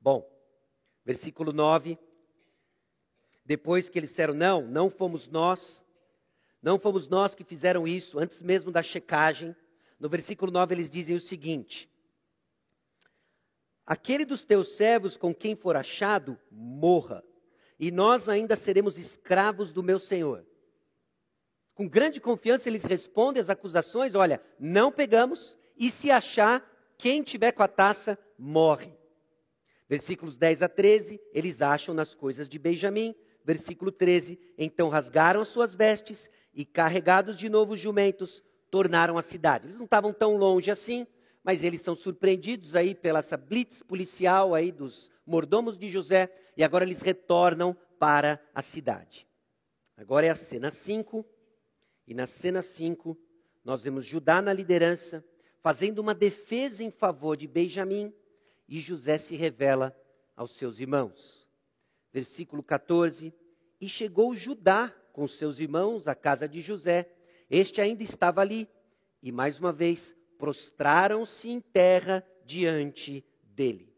Bom, 0.00 0.24
versículo 1.04 1.52
9. 1.52 1.98
Depois 3.44 3.88
que 3.88 3.98
eles 3.98 4.10
disseram: 4.10 4.32
Não, 4.32 4.62
não 4.62 4.88
fomos 4.88 5.26
nós, 5.26 5.84
não 6.62 6.78
fomos 6.78 7.08
nós 7.08 7.34
que 7.34 7.42
fizeram 7.42 7.84
isso, 7.84 8.16
antes 8.16 8.44
mesmo 8.44 8.70
da 8.70 8.80
checagem. 8.80 9.56
No 9.98 10.08
versículo 10.08 10.52
9 10.52 10.72
eles 10.72 10.88
dizem 10.88 11.16
o 11.16 11.20
seguinte: 11.20 11.90
Aquele 13.84 14.24
dos 14.24 14.44
teus 14.44 14.76
servos 14.76 15.16
com 15.16 15.34
quem 15.34 15.56
for 15.56 15.74
achado, 15.74 16.38
morra, 16.48 17.24
e 17.76 17.90
nós 17.90 18.28
ainda 18.28 18.54
seremos 18.54 18.98
escravos 18.98 19.72
do 19.72 19.82
meu 19.82 19.98
senhor. 19.98 20.46
Com 21.74 21.88
grande 21.88 22.20
confiança 22.20 22.68
eles 22.68 22.84
respondem 22.84 23.42
às 23.42 23.50
acusações: 23.50 24.14
Olha, 24.14 24.40
não 24.60 24.92
pegamos, 24.92 25.58
e 25.78 25.90
se 25.90 26.10
achar, 26.10 26.67
quem 26.98 27.22
tiver 27.22 27.52
com 27.52 27.62
a 27.62 27.68
taça, 27.68 28.18
morre. 28.36 28.92
Versículos 29.88 30.36
10 30.36 30.62
a 30.62 30.68
13, 30.68 31.20
eles 31.32 31.62
acham 31.62 31.94
nas 31.94 32.14
coisas 32.14 32.48
de 32.48 32.58
Benjamim. 32.58 33.14
Versículo 33.44 33.90
13: 33.90 34.38
Então 34.58 34.88
rasgaram 34.88 35.40
as 35.40 35.48
suas 35.48 35.74
vestes 35.74 36.28
e, 36.52 36.64
carregados 36.64 37.38
de 37.38 37.48
novo 37.48 37.74
os 37.74 37.80
jumentos, 37.80 38.44
tornaram 38.70 39.16
a 39.16 39.22
cidade. 39.22 39.66
Eles 39.66 39.78
não 39.78 39.84
estavam 39.84 40.12
tão 40.12 40.36
longe 40.36 40.70
assim, 40.70 41.06
mas 41.42 41.64
eles 41.64 41.80
são 41.80 41.94
surpreendidos 41.94 42.74
aí 42.74 42.94
pela 42.94 43.20
essa 43.20 43.36
blitz 43.36 43.82
policial 43.82 44.54
aí 44.54 44.70
dos 44.70 45.10
mordomos 45.24 45.78
de 45.78 45.88
José 45.88 46.30
e 46.56 46.64
agora 46.64 46.84
eles 46.84 47.00
retornam 47.00 47.74
para 47.98 48.40
a 48.54 48.60
cidade. 48.60 49.26
Agora 49.96 50.26
é 50.26 50.30
a 50.30 50.34
cena 50.34 50.70
5, 50.70 51.24
e 52.06 52.14
na 52.14 52.26
cena 52.26 52.60
5 52.60 53.18
nós 53.64 53.82
vemos 53.82 54.04
Judá 54.04 54.42
na 54.42 54.52
liderança, 54.52 55.24
fazendo 55.60 55.98
uma 55.98 56.14
defesa 56.14 56.82
em 56.82 56.90
favor 56.90 57.36
de 57.36 57.46
Benjamim, 57.46 58.12
e 58.68 58.80
José 58.80 59.16
se 59.18 59.34
revela 59.34 59.96
aos 60.36 60.52
seus 60.52 60.80
irmãos. 60.80 61.48
Versículo 62.12 62.62
14: 62.62 63.34
E 63.80 63.88
chegou 63.88 64.34
Judá 64.34 64.94
com 65.12 65.26
seus 65.26 65.58
irmãos 65.58 66.06
à 66.06 66.14
casa 66.14 66.48
de 66.48 66.60
José, 66.60 67.10
este 67.50 67.80
ainda 67.80 68.02
estava 68.02 68.40
ali, 68.40 68.68
e 69.22 69.32
mais 69.32 69.58
uma 69.58 69.72
vez 69.72 70.14
prostraram-se 70.38 71.48
em 71.48 71.60
terra 71.60 72.24
diante 72.44 73.24
dele. 73.42 73.92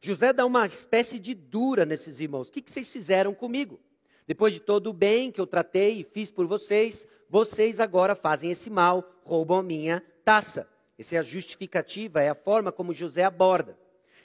José 0.00 0.32
dá 0.32 0.44
uma 0.44 0.66
espécie 0.66 1.18
de 1.18 1.32
dura 1.32 1.86
nesses 1.86 2.20
irmãos. 2.20 2.48
O 2.48 2.52
que, 2.52 2.62
vocês 2.68 2.88
fizeram 2.88 3.32
comigo? 3.32 3.80
Depois 4.26 4.52
de 4.52 4.60
todo 4.60 4.88
o 4.88 4.92
bem 4.92 5.30
que 5.30 5.40
eu 5.40 5.46
tratei 5.46 6.00
e 6.00 6.04
fiz 6.04 6.30
por 6.30 6.46
vocês, 6.46 7.08
vocês 7.28 7.80
agora 7.80 8.14
fazem 8.14 8.50
esse 8.50 8.68
mal, 8.68 9.08
roubam 9.24 9.58
a 9.58 9.62
minha 9.62 10.02
taça. 10.24 10.68
Essa 11.02 11.16
é 11.16 11.18
a 11.18 11.22
justificativa, 11.22 12.22
é 12.22 12.28
a 12.28 12.34
forma 12.34 12.70
como 12.70 12.92
José 12.92 13.24
aborda. 13.24 13.76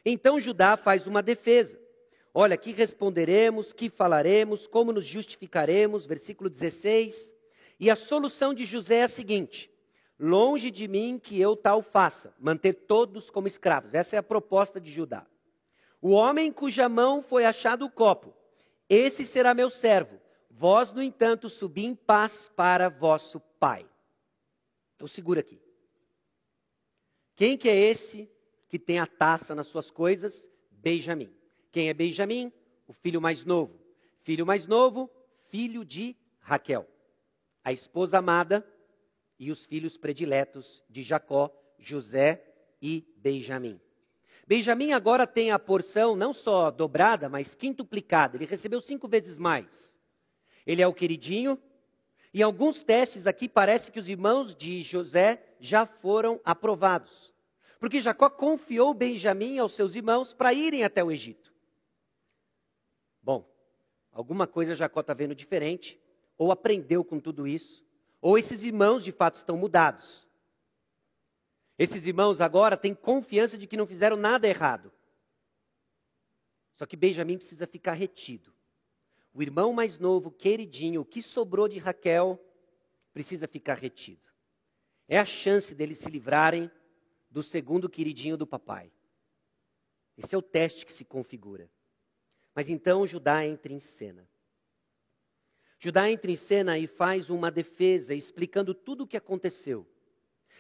Então 0.06 0.40
Judá 0.40 0.78
faz 0.78 1.08
uma 1.08 1.24
defesa. 1.24 1.80
Olha, 2.32 2.56
que 2.56 2.72
responderemos, 2.72 3.74
que 3.74 3.90
falaremos, 3.90 4.68
como 4.68 4.94
nos 4.94 5.04
justificaremos, 5.04 6.06
versículo 6.06 6.52
16. 6.52 7.34
E 7.80 7.90
a 7.90 7.96
solução 7.96 8.54
de 8.54 8.64
José 8.64 8.98
é 8.98 9.04
a 9.04 9.08
seguinte: 9.08 9.72
Longe 10.20 10.70
de 10.70 10.88
mim 10.88 11.20
que 11.22 11.42
eu 11.42 11.56
tal 11.56 11.82
faça, 11.82 12.32
manter 12.40 12.74
todos 12.74 13.32
como 13.32 13.48
escravos. 13.48 13.96
Essa 13.96 14.16
é 14.16 14.20
a 14.20 14.24
proposta 14.24 14.80
de 14.80 14.92
Judá. 14.92 15.26
O 16.00 16.12
homem 16.12 16.52
cuja 16.52 16.88
mão 16.88 17.24
foi 17.24 17.44
achado 17.44 17.86
o 17.86 17.90
copo, 17.90 18.36
esse 18.88 19.26
será 19.26 19.56
meu 19.56 19.72
servo. 19.72 20.22
Vós, 20.52 20.94
no 20.94 21.02
entanto, 21.02 21.50
subi 21.50 21.86
em 21.86 21.96
paz 21.96 22.52
para 22.56 22.88
vosso 22.88 23.40
pai. 23.60 23.84
Então 24.96 25.08
segura 25.08 25.40
aqui. 25.40 25.67
Quem 27.38 27.56
que 27.56 27.70
é 27.70 27.76
esse 27.76 28.28
que 28.68 28.80
tem 28.80 28.98
a 28.98 29.06
taça 29.06 29.54
nas 29.54 29.68
suas 29.68 29.92
coisas? 29.92 30.50
Benjamim. 30.72 31.32
Quem 31.72 31.88
é 31.88 31.94
Benjamim? 31.94 32.52
O 32.88 32.94
filho 32.94 33.22
mais 33.22 33.46
novo. 33.46 33.80
Filho 34.24 34.44
mais 34.44 34.66
novo, 34.68 35.08
filho 35.48 35.86
de 35.86 36.18
Raquel. 36.40 36.88
A 37.64 37.72
esposa 37.72 38.18
amada 38.18 38.68
e 39.38 39.52
os 39.52 39.68
filhos 39.68 39.98
prediletos 39.98 40.84
de 40.90 41.04
Jacó, 41.04 41.56
José 41.78 42.44
e 42.82 43.06
Benjamim. 43.18 43.80
Benjamim 44.48 44.94
agora 44.94 45.28
tem 45.28 45.52
a 45.52 45.60
porção 45.60 46.16
não 46.16 46.34
só 46.34 46.72
dobrada, 46.72 47.30
mas 47.30 47.56
quintuplicada. 47.56 48.36
Ele 48.36 48.46
recebeu 48.46 48.82
cinco 48.82 49.08
vezes 49.08 49.38
mais. 49.38 50.00
Ele 50.66 50.82
é 50.82 50.88
o 50.88 50.94
queridinho. 50.94 51.62
E 52.34 52.44
alguns 52.44 52.84
testes 52.84 53.26
aqui 53.26 53.48
parece 53.48 53.92
que 53.92 54.00
os 54.00 54.10
irmãos 54.10 54.56
de 54.56 54.82
José 54.82 55.56
já 55.60 55.86
foram 55.86 56.40
aprovados. 56.44 57.34
Porque 57.80 58.02
Jacó 58.02 58.30
confiou 58.30 58.94
Benjamim 58.94 59.60
aos 59.60 59.74
seus 59.74 59.96
irmãos 59.96 60.34
para 60.34 60.54
irem 60.54 60.84
até 60.84 61.04
o 61.04 61.12
Egito. 61.12 61.54
Bom, 63.22 63.48
alguma 64.12 64.48
coisa 64.48 64.76
Jacó 64.76 65.02
está 65.02 65.14
vendo 65.14 65.36
diferente, 65.36 66.00
ou 66.38 66.52
aprendeu 66.52 67.04
com 67.04 67.20
tudo 67.20 67.48
isso, 67.48 67.86
ou 68.22 68.38
esses 68.38 68.64
irmãos 68.64 69.04
de 69.04 69.12
fato 69.12 69.36
estão 69.36 69.58
mudados. 69.58 70.28
Esses 71.78 72.08
irmãos 72.08 72.42
agora 72.42 72.76
têm 72.76 72.96
confiança 72.96 73.58
de 73.58 73.68
que 73.68 73.78
não 73.78 73.86
fizeram 73.86 74.18
nada 74.18 74.48
errado. 74.48 74.92
Só 76.76 76.86
que 76.86 76.96
Benjamim 76.96 77.38
precisa 77.38 77.68
ficar 77.68 77.94
retido. 77.94 78.54
O 79.38 79.42
irmão 79.44 79.72
mais 79.72 80.00
novo, 80.00 80.32
queridinho, 80.32 81.02
o 81.02 81.06
que 81.06 81.22
sobrou 81.22 81.68
de 81.68 81.78
Raquel, 81.78 82.44
precisa 83.14 83.48
ficar 83.48 83.76
retido. 83.76 84.28
É 85.08 85.20
a 85.20 85.26
chance 85.26 85.76
deles 85.76 86.00
se 86.00 86.10
livrarem 86.10 86.72
do 87.30 87.44
segundo 87.44 87.88
queridinho 87.88 88.36
do 88.36 88.48
papai. 88.48 88.92
Esse 90.18 90.34
é 90.34 90.38
o 90.40 90.42
teste 90.42 90.88
que 90.88 90.92
se 90.92 91.06
configura. 91.06 91.70
Mas 92.56 92.68
então 92.68 93.06
Judá 93.06 93.46
entra 93.46 93.72
em 93.72 93.80
cena. 93.80 94.28
Judá 95.78 96.10
entra 96.10 96.32
em 96.32 96.36
cena 96.36 96.80
e 96.80 96.88
faz 96.88 97.30
uma 97.30 97.52
defesa, 97.52 98.16
explicando 98.16 98.74
tudo 98.74 99.04
o 99.04 99.08
que 99.08 99.18
aconteceu. 99.18 99.86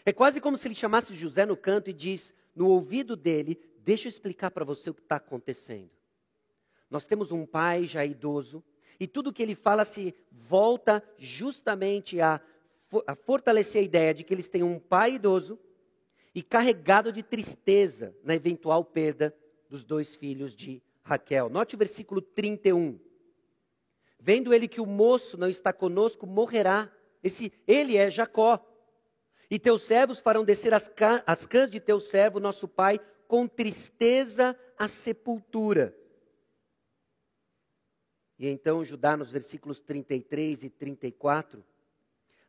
É 0.05 0.13
quase 0.13 0.39
como 0.39 0.55
se 0.55 0.67
ele 0.67 0.75
chamasse 0.75 1.15
José 1.15 1.47
no 1.47 1.57
canto 1.57 1.89
e 1.89 1.93
diz 1.93 2.31
no 2.53 2.67
ouvido 2.67 3.15
dele: 3.15 3.59
Deixa 3.79 4.07
eu 4.07 4.11
explicar 4.11 4.51
para 4.51 4.63
você 4.63 4.91
o 4.91 4.93
que 4.93 5.01
está 5.01 5.15
acontecendo. 5.15 5.96
Nós 6.89 7.05
temos 7.05 7.31
um 7.31 7.45
pai 7.45 7.85
já 7.85 8.05
idoso, 8.05 8.63
e 8.99 9.07
tudo 9.07 9.33
que 9.33 9.43
ele 9.43 9.55
fala 9.55 9.85
se 9.85 10.15
volta 10.31 11.03
justamente 11.17 12.19
a, 12.19 12.41
a 13.05 13.15
fortalecer 13.15 13.81
a 13.81 13.85
ideia 13.85 14.13
de 14.13 14.23
que 14.23 14.33
eles 14.33 14.49
têm 14.49 14.63
um 14.63 14.79
pai 14.79 15.13
idoso 15.13 15.59
e 16.33 16.41
carregado 16.41 17.11
de 17.11 17.21
tristeza 17.21 18.15
na 18.23 18.35
eventual 18.35 18.83
perda 18.83 19.35
dos 19.69 19.85
dois 19.85 20.15
filhos 20.15 20.55
de 20.55 20.81
Raquel. 21.03 21.49
Note 21.49 21.75
o 21.75 21.77
versículo 21.77 22.21
31. 22.21 22.99
Vendo 24.19 24.53
ele 24.53 24.67
que 24.67 24.81
o 24.81 24.85
moço 24.85 25.37
não 25.37 25.47
está 25.47 25.71
conosco, 25.71 26.25
morrerá. 26.25 26.91
Esse, 27.23 27.51
ele 27.67 27.97
é 27.97 28.09
Jacó. 28.09 28.63
E 29.49 29.57
teus 29.57 29.83
servos 29.83 30.19
farão 30.19 30.43
descer 30.43 30.73
as, 30.73 30.91
as 31.25 31.47
cãs 31.47 31.69
de 31.69 31.79
teu 31.79 31.99
servo, 31.99 32.39
nosso 32.39 32.67
pai, 32.67 32.99
com 33.27 33.47
tristeza 33.47 34.57
à 34.77 34.87
sepultura. 34.87 35.95
E 38.37 38.47
então 38.47 38.83
Judá, 38.83 39.17
nos 39.17 39.31
versículos 39.31 39.81
33 39.81 40.63
e 40.63 40.69
34, 40.69 41.63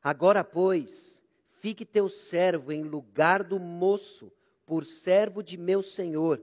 agora, 0.02 0.44
pois, 0.44 1.22
fique 1.60 1.84
teu 1.84 2.08
servo 2.08 2.72
em 2.72 2.82
lugar 2.82 3.42
do 3.42 3.58
moço, 3.58 4.30
por 4.66 4.84
servo 4.84 5.42
de 5.42 5.56
meu 5.56 5.80
senhor, 5.80 6.42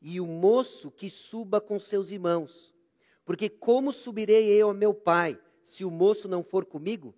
e 0.00 0.20
o 0.20 0.26
moço 0.26 0.90
que 0.90 1.10
suba 1.10 1.60
com 1.60 1.78
seus 1.78 2.10
irmãos 2.10 2.72
porque 3.28 3.50
como 3.50 3.92
subirei 3.92 4.46
eu 4.48 4.70
a 4.70 4.74
meu 4.74 4.94
pai, 4.94 5.38
se 5.62 5.84
o 5.84 5.90
moço 5.90 6.26
não 6.26 6.42
for 6.42 6.64
comigo, 6.64 7.14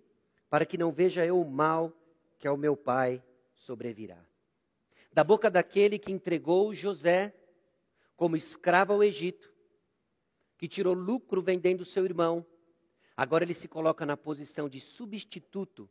para 0.49 0.65
que 0.65 0.77
não 0.77 0.91
veja 0.91 1.25
eu 1.25 1.39
o 1.39 1.49
mal 1.49 1.93
que 2.37 2.45
ao 2.45 2.57
meu 2.57 2.75
pai 2.75 3.23
sobrevirá. 3.55 4.17
Da 5.13 5.23
boca 5.23 5.49
daquele 5.49 5.97
que 5.97 6.11
entregou 6.11 6.73
José 6.73 7.33
como 8.17 8.35
escravo 8.35 8.91
ao 8.91 9.01
Egito, 9.01 9.50
que 10.61 10.67
tirou 10.67 10.93
lucro 10.93 11.41
vendendo 11.41 11.83
seu 11.83 12.05
irmão, 12.05 12.45
agora 13.17 13.43
ele 13.43 13.53
se 13.55 13.67
coloca 13.67 14.05
na 14.05 14.15
posição 14.15 14.69
de 14.69 14.79
substituto 14.79 15.89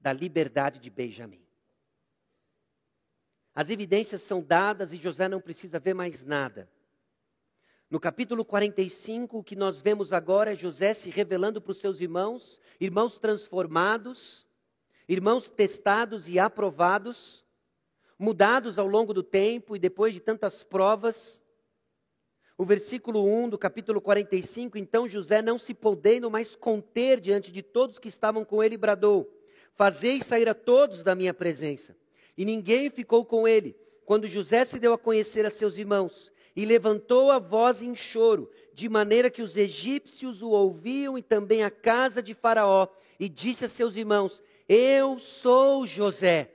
da 0.00 0.12
liberdade 0.12 0.80
de 0.80 0.90
Benjamim. 0.90 1.40
As 3.54 3.70
evidências 3.70 4.20
são 4.22 4.42
dadas 4.42 4.92
e 4.92 4.96
José 4.96 5.28
não 5.28 5.40
precisa 5.40 5.78
ver 5.78 5.94
mais 5.94 6.26
nada. 6.26 6.68
No 7.88 8.00
capítulo 8.00 8.44
45, 8.44 9.38
o 9.38 9.44
que 9.44 9.54
nós 9.54 9.80
vemos 9.80 10.12
agora 10.12 10.52
é 10.52 10.56
José 10.56 10.92
se 10.94 11.10
revelando 11.10 11.60
para 11.60 11.70
os 11.70 11.78
seus 11.78 12.00
irmãos, 12.00 12.60
irmãos 12.80 13.18
transformados, 13.18 14.44
irmãos 15.08 15.48
testados 15.48 16.28
e 16.28 16.40
aprovados, 16.40 17.46
mudados 18.18 18.80
ao 18.80 18.86
longo 18.88 19.14
do 19.14 19.22
tempo 19.22 19.76
e 19.76 19.78
depois 19.78 20.12
de 20.12 20.18
tantas 20.18 20.64
provas. 20.64 21.40
O 22.60 22.64
versículo 22.64 23.24
1 23.24 23.50
do 23.50 23.56
capítulo 23.56 24.00
45, 24.00 24.76
então 24.76 25.06
José, 25.06 25.40
não 25.40 25.60
se 25.60 25.72
podendo 25.72 26.28
mais 26.28 26.56
conter 26.56 27.20
diante 27.20 27.52
de 27.52 27.62
todos 27.62 28.00
que 28.00 28.08
estavam 28.08 28.44
com 28.44 28.60
ele, 28.60 28.76
bradou: 28.76 29.32
Fazei 29.76 30.18
sair 30.18 30.48
a 30.48 30.54
todos 30.54 31.04
da 31.04 31.14
minha 31.14 31.32
presença. 31.32 31.96
E 32.36 32.44
ninguém 32.44 32.90
ficou 32.90 33.24
com 33.24 33.46
ele. 33.46 33.76
Quando 34.04 34.26
José 34.26 34.64
se 34.64 34.80
deu 34.80 34.92
a 34.92 34.98
conhecer 34.98 35.46
a 35.46 35.50
seus 35.50 35.78
irmãos, 35.78 36.32
e 36.56 36.64
levantou 36.64 37.30
a 37.30 37.38
voz 37.38 37.80
em 37.80 37.94
choro, 37.94 38.50
de 38.74 38.88
maneira 38.88 39.30
que 39.30 39.42
os 39.42 39.56
egípcios 39.56 40.42
o 40.42 40.50
ouviam 40.50 41.16
e 41.16 41.22
também 41.22 41.62
a 41.62 41.70
casa 41.70 42.20
de 42.20 42.34
Faraó, 42.34 42.88
e 43.20 43.28
disse 43.28 43.66
a 43.66 43.68
seus 43.68 43.94
irmãos: 43.94 44.42
Eu 44.68 45.20
sou 45.20 45.86
José. 45.86 46.50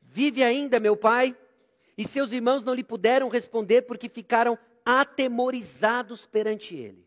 Vive 0.00 0.44
ainda 0.44 0.78
meu 0.78 0.96
pai? 0.96 1.36
E 1.98 2.04
seus 2.04 2.30
irmãos 2.30 2.62
não 2.62 2.74
lhe 2.74 2.84
puderam 2.84 3.28
responder 3.28 3.82
porque 3.82 4.08
ficaram 4.08 4.56
atemorizados 4.84 6.26
perante 6.26 6.74
ele. 6.74 7.06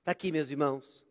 Está 0.00 0.12
aqui, 0.12 0.32
meus 0.32 0.50
irmãos, 0.50 1.04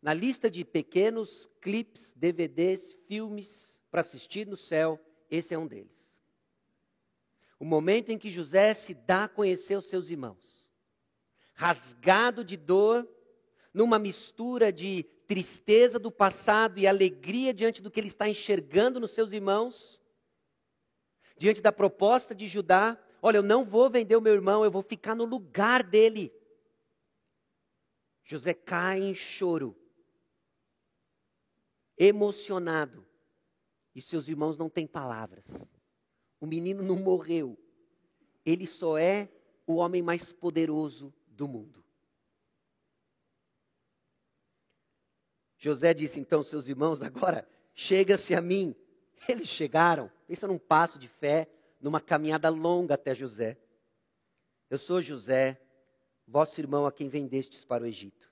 na 0.00 0.12
lista 0.12 0.50
de 0.50 0.64
pequenos 0.64 1.50
clipes, 1.60 2.14
DVDs, 2.14 2.96
filmes 3.06 3.80
para 3.90 4.00
assistir 4.00 4.46
no 4.46 4.56
céu, 4.56 5.00
esse 5.30 5.54
é 5.54 5.58
um 5.58 5.66
deles 5.66 6.06
o 7.58 7.64
momento 7.64 8.10
em 8.10 8.18
que 8.18 8.30
José 8.30 8.74
se 8.74 8.94
dá 8.94 9.24
a 9.24 9.28
conhecer 9.28 9.76
os 9.76 9.86
seus 9.86 10.10
irmãos, 10.10 10.70
rasgado 11.54 12.44
de 12.44 12.56
dor, 12.56 13.08
numa 13.72 13.98
mistura 13.98 14.72
de 14.72 15.02
tristeza 15.26 15.98
do 15.98 16.10
passado 16.10 16.78
e 16.78 16.86
alegria 16.86 17.52
diante 17.52 17.82
do 17.82 17.90
que 17.90 17.98
ele 17.98 18.06
está 18.06 18.28
enxergando 18.28 19.00
nos 19.00 19.10
seus 19.10 19.32
irmãos, 19.32 20.00
diante 21.36 21.60
da 21.60 21.72
proposta 21.72 22.34
de 22.34 22.46
Judá: 22.46 22.98
olha, 23.26 23.38
eu 23.38 23.42
não 23.42 23.64
vou 23.64 23.90
vender 23.90 24.14
o 24.14 24.20
meu 24.20 24.32
irmão, 24.32 24.64
eu 24.64 24.70
vou 24.70 24.82
ficar 24.82 25.16
no 25.16 25.24
lugar 25.24 25.82
dele. 25.82 26.32
José 28.22 28.54
cai 28.54 29.00
em 29.00 29.16
choro, 29.16 29.76
emocionado, 31.98 33.04
e 33.92 34.00
seus 34.00 34.28
irmãos 34.28 34.56
não 34.56 34.70
têm 34.70 34.86
palavras. 34.86 35.68
O 36.38 36.46
menino 36.46 36.84
não 36.84 36.94
morreu. 36.94 37.58
Ele 38.44 38.64
só 38.64 38.96
é 38.96 39.28
o 39.66 39.74
homem 39.74 40.02
mais 40.02 40.32
poderoso 40.32 41.12
do 41.26 41.48
mundo. 41.48 41.84
José 45.58 45.92
disse 45.92 46.20
então 46.20 46.38
aos 46.38 46.46
seus 46.46 46.68
irmãos: 46.68 47.02
agora 47.02 47.48
chega-se 47.74 48.36
a 48.36 48.40
mim. 48.40 48.72
Eles 49.28 49.48
chegaram. 49.48 50.12
Pensa 50.28 50.46
num 50.46 50.58
passo 50.58 50.96
de 50.96 51.08
fé, 51.08 51.48
numa 51.86 52.00
caminhada 52.00 52.50
longa 52.50 52.94
até 52.94 53.14
José. 53.14 53.56
Eu 54.68 54.76
sou 54.76 55.00
José, 55.00 55.58
vosso 56.26 56.60
irmão 56.60 56.86
a 56.86 56.92
quem 56.92 57.08
vendestes 57.08 57.64
para 57.64 57.84
o 57.84 57.86
Egito. 57.86 58.30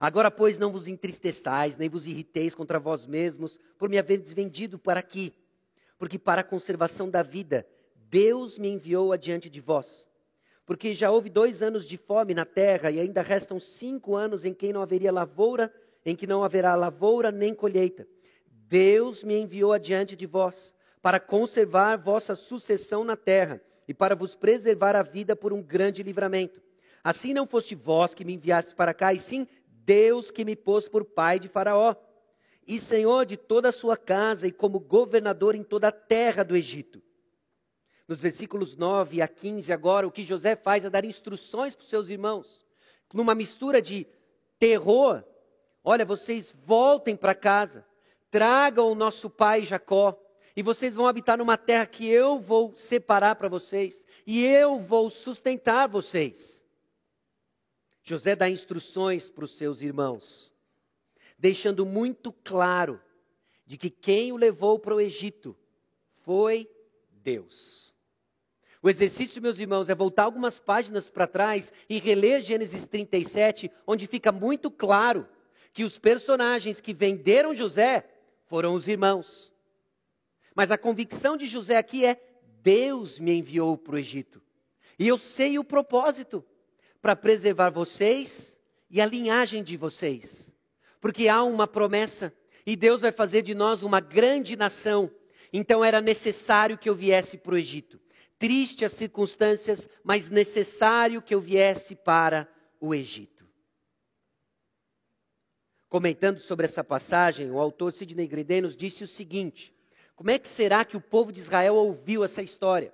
Agora, 0.00 0.30
pois, 0.30 0.58
não 0.58 0.72
vos 0.72 0.88
entristeçais, 0.88 1.76
nem 1.76 1.88
vos 1.88 2.06
irriteis 2.06 2.54
contra 2.54 2.78
vós 2.78 3.06
mesmos, 3.06 3.58
por 3.76 3.88
me 3.88 3.98
haverdes 3.98 4.32
vendido 4.32 4.78
para 4.78 5.00
aqui 5.00 5.34
porque 5.98 6.18
para 6.18 6.42
a 6.42 6.44
conservação 6.44 7.08
da 7.08 7.22
vida 7.22 7.66
Deus 7.94 8.58
me 8.58 8.68
enviou 8.68 9.12
adiante 9.12 9.50
de 9.50 9.60
vós. 9.60 10.08
Porque 10.64 10.94
já 10.94 11.10
houve 11.10 11.30
dois 11.30 11.62
anos 11.62 11.86
de 11.86 11.96
fome 11.96 12.34
na 12.34 12.44
terra 12.44 12.90
e 12.90 13.00
ainda 13.00 13.22
restam 13.22 13.58
cinco 13.58 14.14
anos 14.14 14.44
em 14.44 14.52
que 14.52 14.72
não 14.72 14.82
haveria 14.82 15.12
lavoura, 15.12 15.72
em 16.04 16.14
que 16.14 16.26
não 16.26 16.44
haverá 16.44 16.74
lavoura 16.74 17.30
nem 17.30 17.54
colheita. 17.54 18.06
Deus 18.46 19.22
me 19.22 19.38
enviou 19.38 19.72
adiante 19.72 20.16
de 20.16 20.26
vós 20.26 20.74
para 21.06 21.20
conservar 21.20 21.96
vossa 21.96 22.34
sucessão 22.34 23.04
na 23.04 23.14
terra 23.14 23.62
e 23.86 23.94
para 23.94 24.16
vos 24.16 24.34
preservar 24.34 24.96
a 24.96 25.04
vida 25.04 25.36
por 25.36 25.52
um 25.52 25.62
grande 25.62 26.02
livramento. 26.02 26.60
Assim 27.04 27.32
não 27.32 27.46
foste 27.46 27.76
vós 27.76 28.12
que 28.12 28.24
me 28.24 28.34
enviastes 28.34 28.74
para 28.74 28.92
cá, 28.92 29.14
e 29.14 29.18
sim 29.20 29.46
Deus 29.68 30.32
que 30.32 30.44
me 30.44 30.56
pôs 30.56 30.88
por 30.88 31.04
pai 31.04 31.38
de 31.38 31.48
Faraó 31.48 31.94
e 32.66 32.76
senhor 32.80 33.24
de 33.24 33.36
toda 33.36 33.68
a 33.68 33.72
sua 33.72 33.96
casa 33.96 34.48
e 34.48 34.50
como 34.50 34.80
governador 34.80 35.54
em 35.54 35.62
toda 35.62 35.86
a 35.86 35.92
terra 35.92 36.42
do 36.42 36.56
Egito. 36.56 37.00
Nos 38.08 38.20
versículos 38.20 38.76
9 38.76 39.22
a 39.22 39.28
15, 39.28 39.72
agora, 39.72 40.08
o 40.08 40.10
que 40.10 40.24
José 40.24 40.56
faz 40.56 40.84
é 40.84 40.90
dar 40.90 41.04
instruções 41.04 41.76
para 41.76 41.84
os 41.84 41.88
seus 41.88 42.08
irmãos, 42.08 42.66
numa 43.14 43.32
mistura 43.32 43.80
de 43.80 44.08
terror. 44.58 45.22
Olha, 45.84 46.04
vocês 46.04 46.52
voltem 46.64 47.14
para 47.14 47.32
casa, 47.32 47.86
tragam 48.28 48.90
o 48.90 48.96
nosso 48.96 49.30
pai 49.30 49.62
Jacó, 49.62 50.20
e 50.56 50.62
vocês 50.62 50.94
vão 50.94 51.06
habitar 51.06 51.38
numa 51.38 51.58
terra 51.58 51.86
que 51.86 52.08
eu 52.08 52.40
vou 52.40 52.74
separar 52.74 53.36
para 53.36 53.48
vocês, 53.48 54.08
e 54.26 54.44
eu 54.44 54.80
vou 54.80 55.10
sustentar 55.10 55.86
vocês. 55.86 56.64
José 58.02 58.34
dá 58.34 58.48
instruções 58.48 59.30
para 59.30 59.44
os 59.44 59.56
seus 59.56 59.82
irmãos 59.82 60.56
deixando 61.38 61.84
muito 61.84 62.32
claro 62.32 63.00
de 63.64 63.76
que 63.76 63.90
quem 63.90 64.32
o 64.32 64.36
levou 64.36 64.78
para 64.78 64.94
o 64.94 65.00
Egito 65.00 65.56
foi 66.24 66.70
Deus. 67.10 67.94
O 68.82 68.88
exercício, 68.88 69.42
meus 69.42 69.58
irmãos, 69.58 69.88
é 69.88 69.94
voltar 69.94 70.24
algumas 70.24 70.60
páginas 70.60 71.10
para 71.10 71.26
trás 71.26 71.72
e 71.88 71.98
reler 71.98 72.40
Gênesis 72.40 72.86
37, 72.86 73.70
onde 73.86 74.06
fica 74.06 74.30
muito 74.30 74.70
claro 74.70 75.28
que 75.72 75.82
os 75.82 75.98
personagens 75.98 76.80
que 76.80 76.94
venderam 76.94 77.54
José 77.54 78.08
foram 78.46 78.74
os 78.74 78.86
irmãos. 78.86 79.52
Mas 80.56 80.72
a 80.72 80.78
convicção 80.78 81.36
de 81.36 81.46
José 81.46 81.76
aqui 81.76 82.04
é: 82.04 82.20
Deus 82.62 83.20
me 83.20 83.32
enviou 83.32 83.78
para 83.78 83.94
o 83.94 83.98
Egito. 83.98 84.42
E 84.98 85.06
eu 85.06 85.16
sei 85.16 85.56
o 85.56 85.62
propósito 85.64 86.44
para 87.00 87.14
preservar 87.14 87.70
vocês 87.70 88.58
e 88.90 89.00
a 89.00 89.06
linhagem 89.06 89.62
de 89.62 89.76
vocês 89.76 90.56
porque 91.06 91.28
há 91.28 91.44
uma 91.44 91.68
promessa 91.68 92.34
e 92.66 92.74
Deus 92.74 93.02
vai 93.02 93.12
fazer 93.12 93.40
de 93.40 93.54
nós 93.54 93.84
uma 93.84 94.00
grande 94.00 94.56
nação. 94.56 95.08
Então 95.52 95.84
era 95.84 96.00
necessário 96.00 96.76
que 96.76 96.90
eu 96.90 96.96
viesse 96.96 97.38
para 97.38 97.54
o 97.54 97.56
Egito. 97.56 98.00
Triste 98.40 98.84
as 98.84 98.90
circunstâncias, 98.90 99.88
mas 100.02 100.28
necessário 100.28 101.22
que 101.22 101.32
eu 101.32 101.40
viesse 101.40 101.94
para 101.94 102.48
o 102.80 102.92
Egito. 102.92 103.46
Comentando 105.88 106.40
sobre 106.40 106.66
essa 106.66 106.82
passagem, 106.82 107.52
o 107.52 107.60
autor 107.60 107.92
Sidney 107.92 108.26
Gredin 108.26 108.62
nos 108.62 108.76
disse 108.76 109.04
o 109.04 109.06
seguinte: 109.06 109.72
como 110.16 110.30
é 110.30 110.38
que 110.38 110.48
será 110.48 110.84
que 110.84 110.96
o 110.96 111.00
povo 111.00 111.30
de 111.30 111.38
Israel 111.38 111.76
ouviu 111.76 112.24
essa 112.24 112.42
história? 112.42 112.92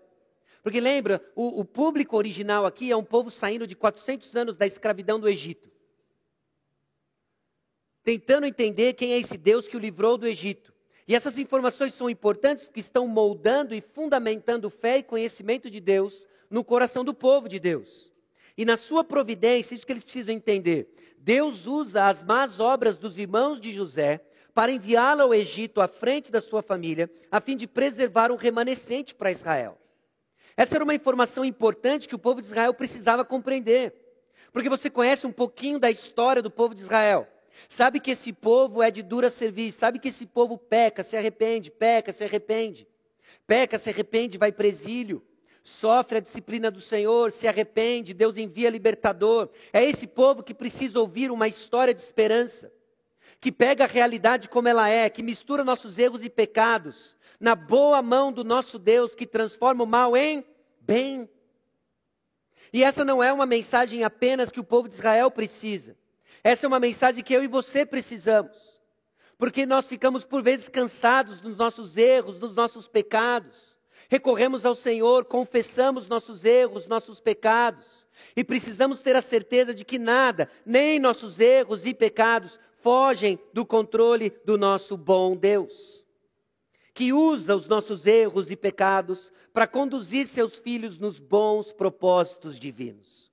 Porque 0.62 0.80
lembra, 0.80 1.24
o, 1.34 1.60
o 1.60 1.64
público 1.64 2.16
original 2.16 2.66
aqui 2.66 2.92
é 2.92 2.96
um 2.96 3.02
povo 3.02 3.30
saindo 3.30 3.66
de 3.66 3.74
400 3.74 4.36
anos 4.36 4.56
da 4.56 4.66
escravidão 4.66 5.18
do 5.18 5.28
Egito 5.28 5.72
tentando 8.04 8.46
entender 8.46 8.94
quem 8.94 9.12
é 9.12 9.18
esse 9.18 9.36
Deus 9.36 9.68
que 9.68 9.76
o 9.76 9.80
livrou 9.80 10.16
do 10.16 10.26
Egito. 10.26 10.72
E 11.06 11.14
essas 11.14 11.38
informações 11.38 11.94
são 11.94 12.08
importantes 12.08 12.64
porque 12.64 12.80
estão 12.80 13.06
moldando 13.06 13.74
e 13.74 13.80
fundamentando 13.80 14.70
fé 14.70 14.98
e 14.98 15.02
conhecimento 15.02 15.70
de 15.70 15.80
Deus 15.80 16.28
no 16.50 16.64
coração 16.64 17.04
do 17.04 17.14
povo 17.14 17.48
de 17.48 17.58
Deus. 17.58 18.12
E 18.56 18.64
na 18.64 18.76
sua 18.76 19.02
providência, 19.02 19.74
isso 19.74 19.86
que 19.86 19.92
eles 19.92 20.04
precisam 20.04 20.34
entender. 20.34 20.94
Deus 21.18 21.66
usa 21.66 22.08
as 22.08 22.22
más 22.22 22.60
obras 22.60 22.98
dos 22.98 23.18
irmãos 23.18 23.60
de 23.60 23.72
José 23.72 24.20
para 24.54 24.72
enviá-lo 24.72 25.22
ao 25.22 25.34
Egito 25.34 25.80
à 25.80 25.88
frente 25.88 26.30
da 26.30 26.40
sua 26.40 26.62
família, 26.62 27.10
a 27.30 27.40
fim 27.40 27.56
de 27.56 27.66
preservar 27.66 28.30
um 28.30 28.36
remanescente 28.36 29.14
para 29.14 29.30
Israel. 29.30 29.78
Essa 30.56 30.76
era 30.76 30.84
uma 30.84 30.94
informação 30.94 31.44
importante 31.44 32.08
que 32.08 32.14
o 32.14 32.18
povo 32.18 32.40
de 32.40 32.46
Israel 32.46 32.74
precisava 32.74 33.24
compreender. 33.24 33.94
Porque 34.52 34.68
você 34.68 34.90
conhece 34.90 35.26
um 35.26 35.32
pouquinho 35.32 35.78
da 35.78 35.90
história 35.90 36.42
do 36.42 36.50
povo 36.50 36.74
de 36.74 36.82
Israel. 36.82 37.26
Sabe 37.66 38.00
que 38.00 38.10
esse 38.10 38.32
povo 38.32 38.82
é 38.82 38.90
de 38.90 39.02
dura 39.02 39.30
serviço, 39.30 39.78
sabe 39.78 39.98
que 39.98 40.08
esse 40.08 40.26
povo 40.26 40.58
peca, 40.58 41.02
se 41.02 41.16
arrepende, 41.16 41.70
peca, 41.70 42.12
se 42.12 42.24
arrepende. 42.24 42.86
Peca, 43.46 43.78
se 43.78 43.88
arrepende, 43.88 44.36
vai 44.36 44.52
para 44.52 44.66
exílio. 44.66 45.22
Sofre 45.62 46.18
a 46.18 46.20
disciplina 46.20 46.70
do 46.70 46.80
Senhor, 46.80 47.30
se 47.30 47.46
arrepende, 47.46 48.12
Deus 48.12 48.36
envia 48.36 48.68
libertador. 48.68 49.48
É 49.72 49.82
esse 49.82 50.06
povo 50.06 50.42
que 50.42 50.52
precisa 50.52 51.00
ouvir 51.00 51.30
uma 51.30 51.46
história 51.46 51.94
de 51.94 52.00
esperança. 52.00 52.72
Que 53.42 53.50
pega 53.50 53.82
a 53.82 53.88
realidade 53.88 54.48
como 54.48 54.68
ela 54.68 54.88
é, 54.88 55.10
que 55.10 55.20
mistura 55.20 55.64
nossos 55.64 55.98
erros 55.98 56.24
e 56.24 56.30
pecados, 56.30 57.18
na 57.40 57.56
boa 57.56 58.00
mão 58.00 58.32
do 58.32 58.44
nosso 58.44 58.78
Deus, 58.78 59.16
que 59.16 59.26
transforma 59.26 59.82
o 59.82 59.86
mal 59.86 60.16
em 60.16 60.44
bem. 60.80 61.28
E 62.72 62.84
essa 62.84 63.04
não 63.04 63.20
é 63.20 63.32
uma 63.32 63.44
mensagem 63.44 64.04
apenas 64.04 64.48
que 64.48 64.60
o 64.60 64.64
povo 64.64 64.86
de 64.86 64.94
Israel 64.94 65.28
precisa. 65.28 65.98
Essa 66.44 66.66
é 66.66 66.68
uma 66.68 66.78
mensagem 66.78 67.24
que 67.24 67.34
eu 67.34 67.42
e 67.42 67.48
você 67.48 67.84
precisamos. 67.84 68.56
Porque 69.36 69.66
nós 69.66 69.88
ficamos 69.88 70.24
por 70.24 70.40
vezes 70.40 70.68
cansados 70.68 71.40
dos 71.40 71.56
nossos 71.56 71.96
erros, 71.96 72.38
dos 72.38 72.54
nossos 72.54 72.86
pecados. 72.86 73.76
Recorremos 74.08 74.64
ao 74.64 74.76
Senhor, 74.76 75.24
confessamos 75.24 76.08
nossos 76.08 76.44
erros, 76.44 76.86
nossos 76.86 77.20
pecados. 77.20 78.06
E 78.36 78.44
precisamos 78.44 79.00
ter 79.00 79.16
a 79.16 79.22
certeza 79.22 79.74
de 79.74 79.84
que 79.84 79.98
nada, 79.98 80.48
nem 80.64 81.00
nossos 81.00 81.40
erros 81.40 81.84
e 81.84 81.92
pecados, 81.92 82.60
fogem 82.82 83.38
do 83.52 83.64
controle 83.64 84.30
do 84.44 84.58
nosso 84.58 84.96
bom 84.96 85.36
Deus, 85.36 86.04
que 86.92 87.12
usa 87.12 87.56
os 87.56 87.68
nossos 87.68 88.06
erros 88.06 88.50
e 88.50 88.56
pecados 88.56 89.32
para 89.52 89.66
conduzir 89.66 90.26
seus 90.26 90.58
filhos 90.58 90.98
nos 90.98 91.18
bons 91.18 91.72
propósitos 91.72 92.58
divinos. 92.58 93.30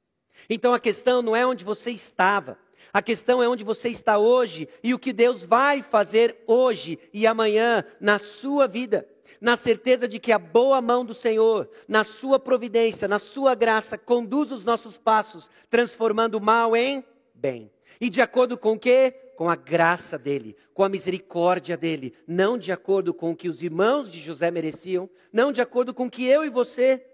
Então 0.49 0.73
a 0.73 0.79
questão 0.79 1.21
não 1.21 1.35
é 1.35 1.45
onde 1.45 1.65
você 1.65 1.91
estava, 1.91 2.57
a 2.93 3.01
questão 3.01 3.41
é 3.43 3.47
onde 3.47 3.63
você 3.63 3.89
está 3.89 4.17
hoje 4.17 4.67
e 4.83 4.93
o 4.93 4.99
que 4.99 5.13
Deus 5.13 5.45
vai 5.45 5.83
fazer 5.83 6.43
hoje 6.47 6.97
e 7.13 7.27
amanhã 7.27 7.83
na 7.99 8.17
sua 8.17 8.67
vida. 8.67 9.07
Na 9.39 9.55
certeza 9.55 10.07
de 10.07 10.19
que 10.19 10.31
a 10.31 10.39
boa 10.39 10.81
mão 10.81 11.05
do 11.05 11.13
Senhor, 11.13 11.69
na 11.87 12.03
sua 12.03 12.39
providência, 12.39 13.07
na 13.07 13.19
sua 13.19 13.55
graça, 13.55 13.97
conduz 13.97 14.51
os 14.51 14.65
nossos 14.65 14.97
passos, 14.97 15.49
transformando 15.69 16.35
o 16.35 16.41
mal 16.41 16.75
em 16.75 17.05
bem. 17.33 17.71
E 18.01 18.09
de 18.09 18.21
acordo 18.21 18.57
com 18.57 18.73
o 18.73 18.79
quê? 18.79 19.13
Com 19.39 19.49
a 19.49 19.55
graça 19.55 20.19
dele, 20.19 20.53
com 20.73 20.83
a 20.83 20.89
misericórdia 20.89 21.77
dele, 21.77 22.13
não 22.27 22.57
de 22.57 22.73
acordo 22.73 23.13
com 23.13 23.31
o 23.31 23.35
que 23.37 23.47
os 23.47 23.63
irmãos 23.63 24.11
de 24.11 24.19
José 24.19 24.51
mereciam, 24.51 25.09
não 25.31 25.53
de 25.53 25.61
acordo 25.61 25.93
com 25.93 26.07
o 26.07 26.11
que 26.11 26.25
eu 26.25 26.43
e 26.43 26.49
você 26.49 27.09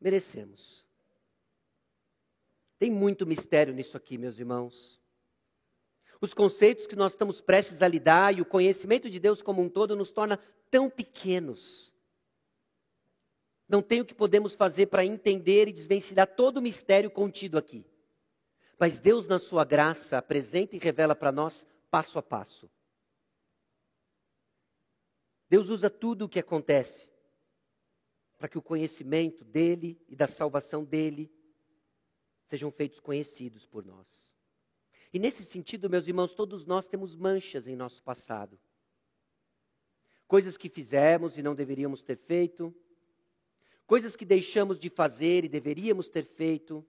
merecemos. 0.00 0.82
Tem 2.78 2.90
muito 2.90 3.26
mistério 3.26 3.74
nisso 3.74 3.98
aqui, 3.98 4.16
meus 4.16 4.38
irmãos. 4.38 4.98
Os 6.22 6.32
conceitos 6.32 6.86
que 6.86 6.96
nós 6.96 7.12
estamos 7.12 7.42
prestes 7.42 7.82
a 7.82 7.88
lidar 7.88 8.34
e 8.34 8.40
o 8.40 8.46
conhecimento 8.46 9.10
de 9.10 9.20
Deus 9.20 9.42
como 9.42 9.60
um 9.60 9.68
todo 9.68 9.94
nos 9.94 10.10
torna 10.10 10.40
tão 10.70 10.88
pequenos. 10.88 11.92
Não 13.68 13.82
tem 13.82 14.00
o 14.00 14.06
que 14.06 14.14
podemos 14.14 14.54
fazer 14.54 14.86
para 14.86 15.04
entender 15.04 15.68
e 15.68 15.72
desvencilhar 15.74 16.28
todo 16.28 16.56
o 16.56 16.62
mistério 16.62 17.10
contido 17.10 17.58
aqui. 17.58 17.84
Mas 18.78 18.98
Deus, 18.98 19.26
na 19.26 19.38
sua 19.38 19.64
graça, 19.64 20.18
apresenta 20.18 20.76
e 20.76 20.78
revela 20.78 21.14
para 21.14 21.32
nós 21.32 21.66
passo 21.90 22.18
a 22.18 22.22
passo. 22.22 22.70
Deus 25.48 25.68
usa 25.68 25.88
tudo 25.88 26.24
o 26.24 26.28
que 26.28 26.38
acontece 26.38 27.08
para 28.36 28.48
que 28.48 28.58
o 28.58 28.62
conhecimento 28.62 29.44
dele 29.44 29.98
e 30.08 30.14
da 30.14 30.26
salvação 30.26 30.84
dele 30.84 31.32
sejam 32.44 32.70
feitos 32.70 33.00
conhecidos 33.00 33.66
por 33.66 33.84
nós. 33.84 34.32
E 35.12 35.18
nesse 35.18 35.42
sentido, 35.44 35.88
meus 35.88 36.06
irmãos, 36.06 36.34
todos 36.34 36.66
nós 36.66 36.88
temos 36.88 37.16
manchas 37.16 37.66
em 37.66 37.74
nosso 37.74 38.02
passado. 38.02 38.58
Coisas 40.26 40.58
que 40.58 40.68
fizemos 40.68 41.38
e 41.38 41.42
não 41.42 41.54
deveríamos 41.54 42.02
ter 42.02 42.16
feito, 42.16 42.74
coisas 43.86 44.16
que 44.16 44.24
deixamos 44.24 44.78
de 44.78 44.90
fazer 44.90 45.44
e 45.44 45.48
deveríamos 45.48 46.08
ter 46.08 46.26
feito, 46.26 46.84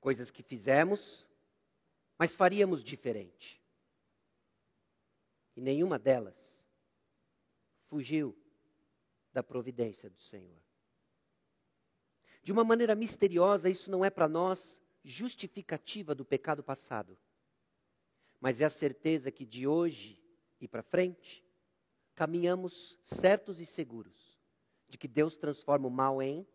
coisas 0.00 0.30
que 0.30 0.42
fizemos, 0.42 1.28
mas 2.18 2.34
faríamos 2.34 2.82
diferente. 2.82 3.62
E 5.56 5.60
nenhuma 5.60 5.98
delas 5.98 6.64
fugiu 7.86 8.36
da 9.32 9.42
providência 9.42 10.08
do 10.08 10.20
Senhor. 10.20 10.62
De 12.42 12.52
uma 12.52 12.64
maneira 12.64 12.94
misteriosa, 12.94 13.68
isso 13.68 13.90
não 13.90 14.04
é 14.04 14.10
para 14.10 14.28
nós 14.28 14.80
justificativa 15.04 16.14
do 16.14 16.24
pecado 16.24 16.62
passado, 16.62 17.18
mas 18.40 18.60
é 18.60 18.64
a 18.64 18.70
certeza 18.70 19.30
que 19.30 19.44
de 19.44 19.66
hoje 19.66 20.18
e 20.60 20.66
para 20.66 20.82
frente, 20.82 21.44
caminhamos 22.14 22.98
certos 23.02 23.60
e 23.60 23.66
seguros 23.66 24.38
de 24.88 24.98
que 24.98 25.06
Deus 25.06 25.36
transforma 25.36 25.86
o 25.86 25.90
mal 25.90 26.20
em 26.22 26.46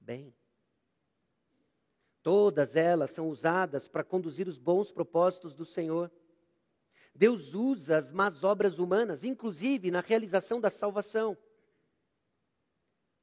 bem. 0.00 0.34
Todas 2.26 2.74
elas 2.74 3.12
são 3.12 3.28
usadas 3.28 3.86
para 3.86 4.02
conduzir 4.02 4.48
os 4.48 4.58
bons 4.58 4.90
propósitos 4.90 5.54
do 5.54 5.64
Senhor. 5.64 6.10
Deus 7.14 7.54
usa 7.54 7.96
as 7.96 8.12
más 8.12 8.42
obras 8.42 8.80
humanas, 8.80 9.22
inclusive 9.22 9.92
na 9.92 10.00
realização 10.00 10.60
da 10.60 10.68
salvação. 10.68 11.38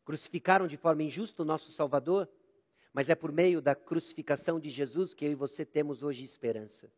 Crucificaram 0.06 0.68
de 0.68 0.78
forma 0.78 1.04
injusta 1.04 1.42
o 1.42 1.46
nosso 1.46 1.70
Salvador, 1.74 2.30
mas 2.94 3.10
é 3.10 3.14
por 3.14 3.30
meio 3.30 3.62
da 3.62 3.76
crucificação 3.76 4.58
de 4.58 4.70
Jesus 4.70 5.14
que 5.14 5.26
eu 5.26 5.32
e 5.34 5.36
você 5.36 5.66
temos 5.66 6.02
hoje 6.02 6.24
esperança. 6.24 6.90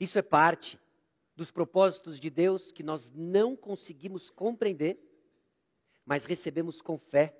Isso 0.00 0.18
é 0.18 0.22
parte 0.22 0.80
dos 1.36 1.50
propósitos 1.50 2.18
de 2.18 2.30
Deus 2.30 2.72
que 2.72 2.82
nós 2.82 3.12
não 3.14 3.54
conseguimos 3.54 4.30
compreender, 4.30 4.98
mas 6.06 6.24
recebemos 6.24 6.80
com 6.80 6.96
fé 6.96 7.38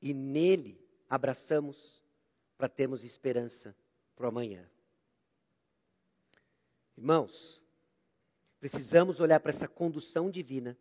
e 0.00 0.14
nele 0.14 0.82
abraçamos 1.10 2.07
para 2.58 2.68
termos 2.68 3.04
esperança 3.04 3.74
para 4.16 4.26
o 4.26 4.28
amanhã. 4.28 4.68
Irmãos, 6.96 7.64
precisamos 8.58 9.20
olhar 9.20 9.38
para 9.38 9.52
essa 9.52 9.68
condução 9.68 10.28
divina 10.28 10.76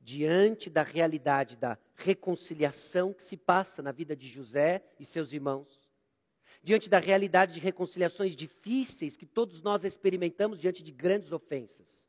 diante 0.00 0.70
da 0.70 0.82
realidade 0.82 1.54
da 1.54 1.76
reconciliação 1.94 3.12
que 3.12 3.22
se 3.22 3.36
passa 3.36 3.82
na 3.82 3.92
vida 3.92 4.16
de 4.16 4.26
José 4.26 4.82
e 4.98 5.04
seus 5.04 5.34
irmãos, 5.34 5.86
diante 6.62 6.88
da 6.88 6.98
realidade 6.98 7.52
de 7.52 7.60
reconciliações 7.60 8.34
difíceis 8.34 9.14
que 9.14 9.26
todos 9.26 9.60
nós 9.60 9.84
experimentamos 9.84 10.58
diante 10.58 10.82
de 10.82 10.90
grandes 10.90 11.30
ofensas. 11.30 12.08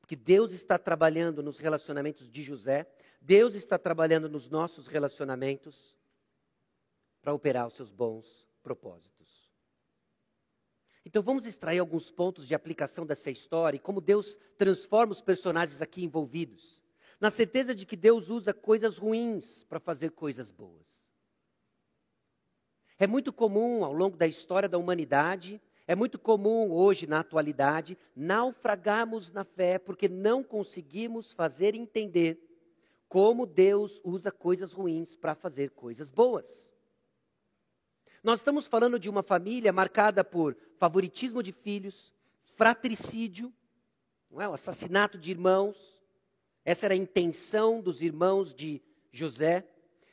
Porque 0.00 0.16
Deus 0.16 0.52
está 0.52 0.78
trabalhando 0.78 1.42
nos 1.42 1.58
relacionamentos 1.58 2.30
de 2.30 2.42
José, 2.42 2.86
Deus 3.20 3.54
está 3.54 3.78
trabalhando 3.78 4.30
nos 4.30 4.48
nossos 4.48 4.86
relacionamentos 4.86 5.94
para 7.20 7.34
operar 7.34 7.66
os 7.66 7.74
seus 7.74 7.92
bons 7.92 8.45
propósitos. 8.66 9.48
Então 11.04 11.22
vamos 11.22 11.46
extrair 11.46 11.78
alguns 11.78 12.10
pontos 12.10 12.48
de 12.48 12.54
aplicação 12.54 13.06
dessa 13.06 13.30
história 13.30 13.76
e 13.76 13.80
como 13.80 14.00
Deus 14.00 14.40
transforma 14.58 15.12
os 15.12 15.22
personagens 15.22 15.80
aqui 15.80 16.02
envolvidos, 16.02 16.82
na 17.20 17.30
certeza 17.30 17.72
de 17.72 17.86
que 17.86 17.94
Deus 17.94 18.28
usa 18.28 18.52
coisas 18.52 18.98
ruins 18.98 19.62
para 19.62 19.78
fazer 19.78 20.10
coisas 20.10 20.50
boas. 20.50 21.00
É 22.98 23.06
muito 23.06 23.32
comum 23.32 23.84
ao 23.84 23.92
longo 23.92 24.16
da 24.16 24.26
história 24.26 24.68
da 24.68 24.78
humanidade, 24.78 25.62
é 25.86 25.94
muito 25.94 26.18
comum 26.18 26.72
hoje 26.72 27.06
na 27.06 27.20
atualidade, 27.20 27.96
naufragarmos 28.16 29.30
na 29.30 29.44
fé 29.44 29.78
porque 29.78 30.08
não 30.08 30.42
conseguimos 30.42 31.32
fazer 31.32 31.76
entender 31.76 32.36
como 33.08 33.46
Deus 33.46 34.00
usa 34.02 34.32
coisas 34.32 34.72
ruins 34.72 35.14
para 35.14 35.36
fazer 35.36 35.70
coisas 35.70 36.10
boas. 36.10 36.75
Nós 38.22 38.40
estamos 38.40 38.66
falando 38.66 38.98
de 38.98 39.08
uma 39.08 39.22
família 39.22 39.72
marcada 39.72 40.24
por 40.24 40.56
favoritismo 40.78 41.42
de 41.42 41.52
filhos, 41.52 42.12
fratricídio, 42.54 43.52
não 44.30 44.40
é? 44.40 44.48
o 44.48 44.52
assassinato 44.52 45.18
de 45.18 45.30
irmãos. 45.30 46.02
Essa 46.64 46.86
era 46.86 46.94
a 46.94 46.96
intenção 46.96 47.80
dos 47.80 48.02
irmãos 48.02 48.52
de 48.52 48.82
José. 49.12 49.66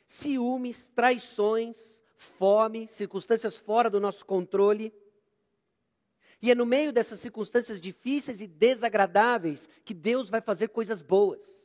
Ciúmes, 0.06 0.90
traições, 0.94 2.02
fome, 2.38 2.86
circunstâncias 2.86 3.56
fora 3.56 3.90
do 3.90 4.00
nosso 4.00 4.24
controle. 4.24 4.92
E 6.40 6.50
é 6.50 6.54
no 6.54 6.66
meio 6.66 6.92
dessas 6.92 7.20
circunstâncias 7.20 7.80
difíceis 7.80 8.40
e 8.40 8.46
desagradáveis 8.46 9.68
que 9.84 9.94
Deus 9.94 10.28
vai 10.28 10.40
fazer 10.40 10.68
coisas 10.68 11.00
boas. 11.00 11.63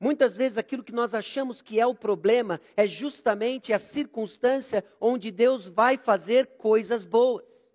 Muitas 0.00 0.34
vezes 0.34 0.56
aquilo 0.56 0.82
que 0.82 0.94
nós 0.94 1.14
achamos 1.14 1.60
que 1.60 1.78
é 1.78 1.86
o 1.86 1.94
problema 1.94 2.58
é 2.74 2.86
justamente 2.86 3.70
a 3.70 3.78
circunstância 3.78 4.82
onde 4.98 5.30
Deus 5.30 5.66
vai 5.66 5.98
fazer 5.98 6.56
coisas 6.56 7.04
boas. 7.04 7.70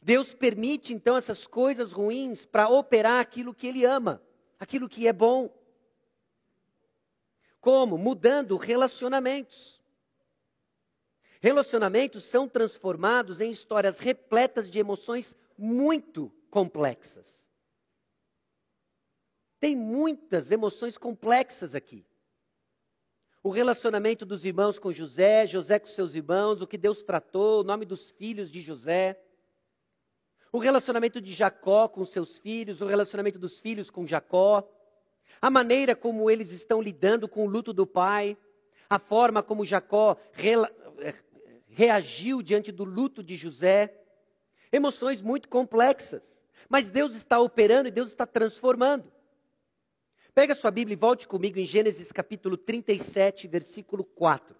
Deus 0.00 0.32
permite 0.32 0.94
então 0.94 1.18
essas 1.18 1.46
coisas 1.46 1.92
ruins 1.92 2.46
para 2.46 2.70
operar 2.70 3.20
aquilo 3.20 3.52
que 3.52 3.66
Ele 3.66 3.84
ama, 3.84 4.22
aquilo 4.58 4.88
que 4.88 5.06
é 5.06 5.12
bom. 5.12 5.54
Como? 7.60 7.98
Mudando 7.98 8.56
relacionamentos. 8.56 9.82
Relacionamentos 11.40 12.24
são 12.24 12.48
transformados 12.48 13.42
em 13.42 13.50
histórias 13.50 13.98
repletas 13.98 14.70
de 14.70 14.78
emoções 14.78 15.36
muito 15.58 16.32
complexas. 16.50 17.43
Tem 19.64 19.74
muitas 19.74 20.50
emoções 20.50 20.98
complexas 20.98 21.74
aqui. 21.74 22.04
O 23.42 23.48
relacionamento 23.48 24.26
dos 24.26 24.44
irmãos 24.44 24.78
com 24.78 24.92
José, 24.92 25.46
José 25.46 25.78
com 25.78 25.86
seus 25.86 26.14
irmãos, 26.14 26.60
o 26.60 26.66
que 26.66 26.76
Deus 26.76 27.02
tratou, 27.02 27.62
o 27.62 27.64
nome 27.64 27.86
dos 27.86 28.10
filhos 28.10 28.50
de 28.50 28.60
José. 28.60 29.18
o 30.52 30.58
relacionamento 30.58 31.18
de 31.18 31.32
Jacó 31.32 31.88
com 31.88 32.04
seus 32.04 32.36
filhos, 32.36 32.82
o 32.82 32.86
relacionamento 32.86 33.38
dos 33.38 33.58
filhos 33.58 33.88
com 33.88 34.06
Jacó, 34.06 34.70
a 35.40 35.48
maneira 35.48 35.96
como 35.96 36.30
eles 36.30 36.50
estão 36.50 36.82
lidando 36.82 37.26
com 37.26 37.46
o 37.46 37.48
luto 37.48 37.72
do 37.72 37.86
pai, 37.86 38.36
a 38.86 38.98
forma 38.98 39.42
como 39.42 39.64
Jacó 39.64 40.18
eh, 40.36 41.14
reagiu 41.68 42.42
diante 42.42 42.70
do 42.70 42.84
luto 42.84 43.22
de 43.22 43.34
José. 43.34 43.98
Emoções 44.70 45.22
muito 45.22 45.48
complexas. 45.48 46.44
Mas 46.68 46.90
Deus 46.90 47.14
está 47.14 47.40
operando 47.40 47.88
e 47.88 47.90
Deus 47.90 48.10
está 48.10 48.26
transformando. 48.26 49.13
Pega 50.34 50.52
sua 50.52 50.72
Bíblia 50.72 50.94
e 50.94 50.98
volte 50.98 51.28
comigo 51.28 51.60
em 51.60 51.64
Gênesis 51.64 52.10
capítulo 52.10 52.56
37, 52.56 53.46
versículo 53.46 54.02
4. 54.02 54.56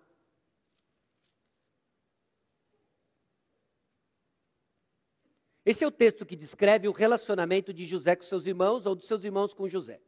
Esse 5.66 5.82
é 5.82 5.86
o 5.86 5.90
texto 5.90 6.24
que 6.24 6.36
descreve 6.36 6.86
o 6.86 6.92
relacionamento 6.92 7.72
de 7.72 7.84
José 7.84 8.14
com 8.14 8.22
seus 8.22 8.46
irmãos 8.46 8.86
ou 8.86 8.94
dos 8.94 9.08
seus 9.08 9.24
irmãos 9.24 9.52
com 9.52 9.66
José. 9.66 10.00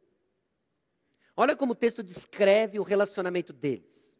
Olha 1.35 1.53
como 1.53 1.73
o 1.73 1.75
texto 1.75 2.01
descreve 2.01 2.79
o 2.79 2.83
relacionamento 2.83 3.51
deles. 3.51 4.15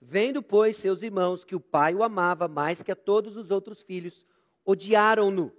Vendo, 0.00 0.40
pois, 0.40 0.76
seus 0.76 1.02
irmãos 1.02 1.44
que 1.44 1.56
o 1.56 1.60
pai 1.60 1.94
o 1.94 2.04
amava 2.04 2.46
mais 2.46 2.82
que 2.82 2.92
a 2.92 2.96
todos 2.96 3.36
os 3.36 3.50
outros 3.50 3.82
filhos, 3.82 4.24
odiaram-no 4.64 5.52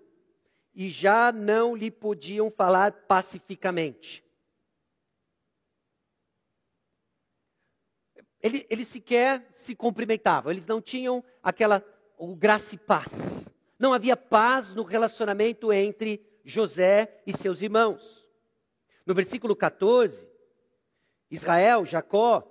e 0.73 0.87
já 0.89 1.33
não 1.33 1.75
lhe 1.75 1.91
podiam 1.91 2.49
falar 2.49 2.93
pacificamente. 3.07 4.26
Eles, 8.41 8.65
eles 8.69 8.87
sequer 8.87 9.47
se 9.51 9.75
cumprimentavam, 9.75 10.51
eles 10.51 10.67
não 10.67 10.81
tinham 10.81 11.23
aquela 11.41 11.83
o 12.17 12.35
graça 12.35 12.75
e 12.75 12.77
paz. 12.77 13.49
Não 13.77 13.93
havia 13.93 14.17
paz 14.17 14.73
no 14.73 14.83
relacionamento 14.83 15.71
entre 15.71 16.25
José 16.43 17.21
e 17.25 17.35
seus 17.35 17.61
irmãos. 17.61 18.27
No 19.05 19.13
versículo 19.13 19.55
14, 19.55 20.27
Israel, 21.29 21.85
Jacó, 21.85 22.41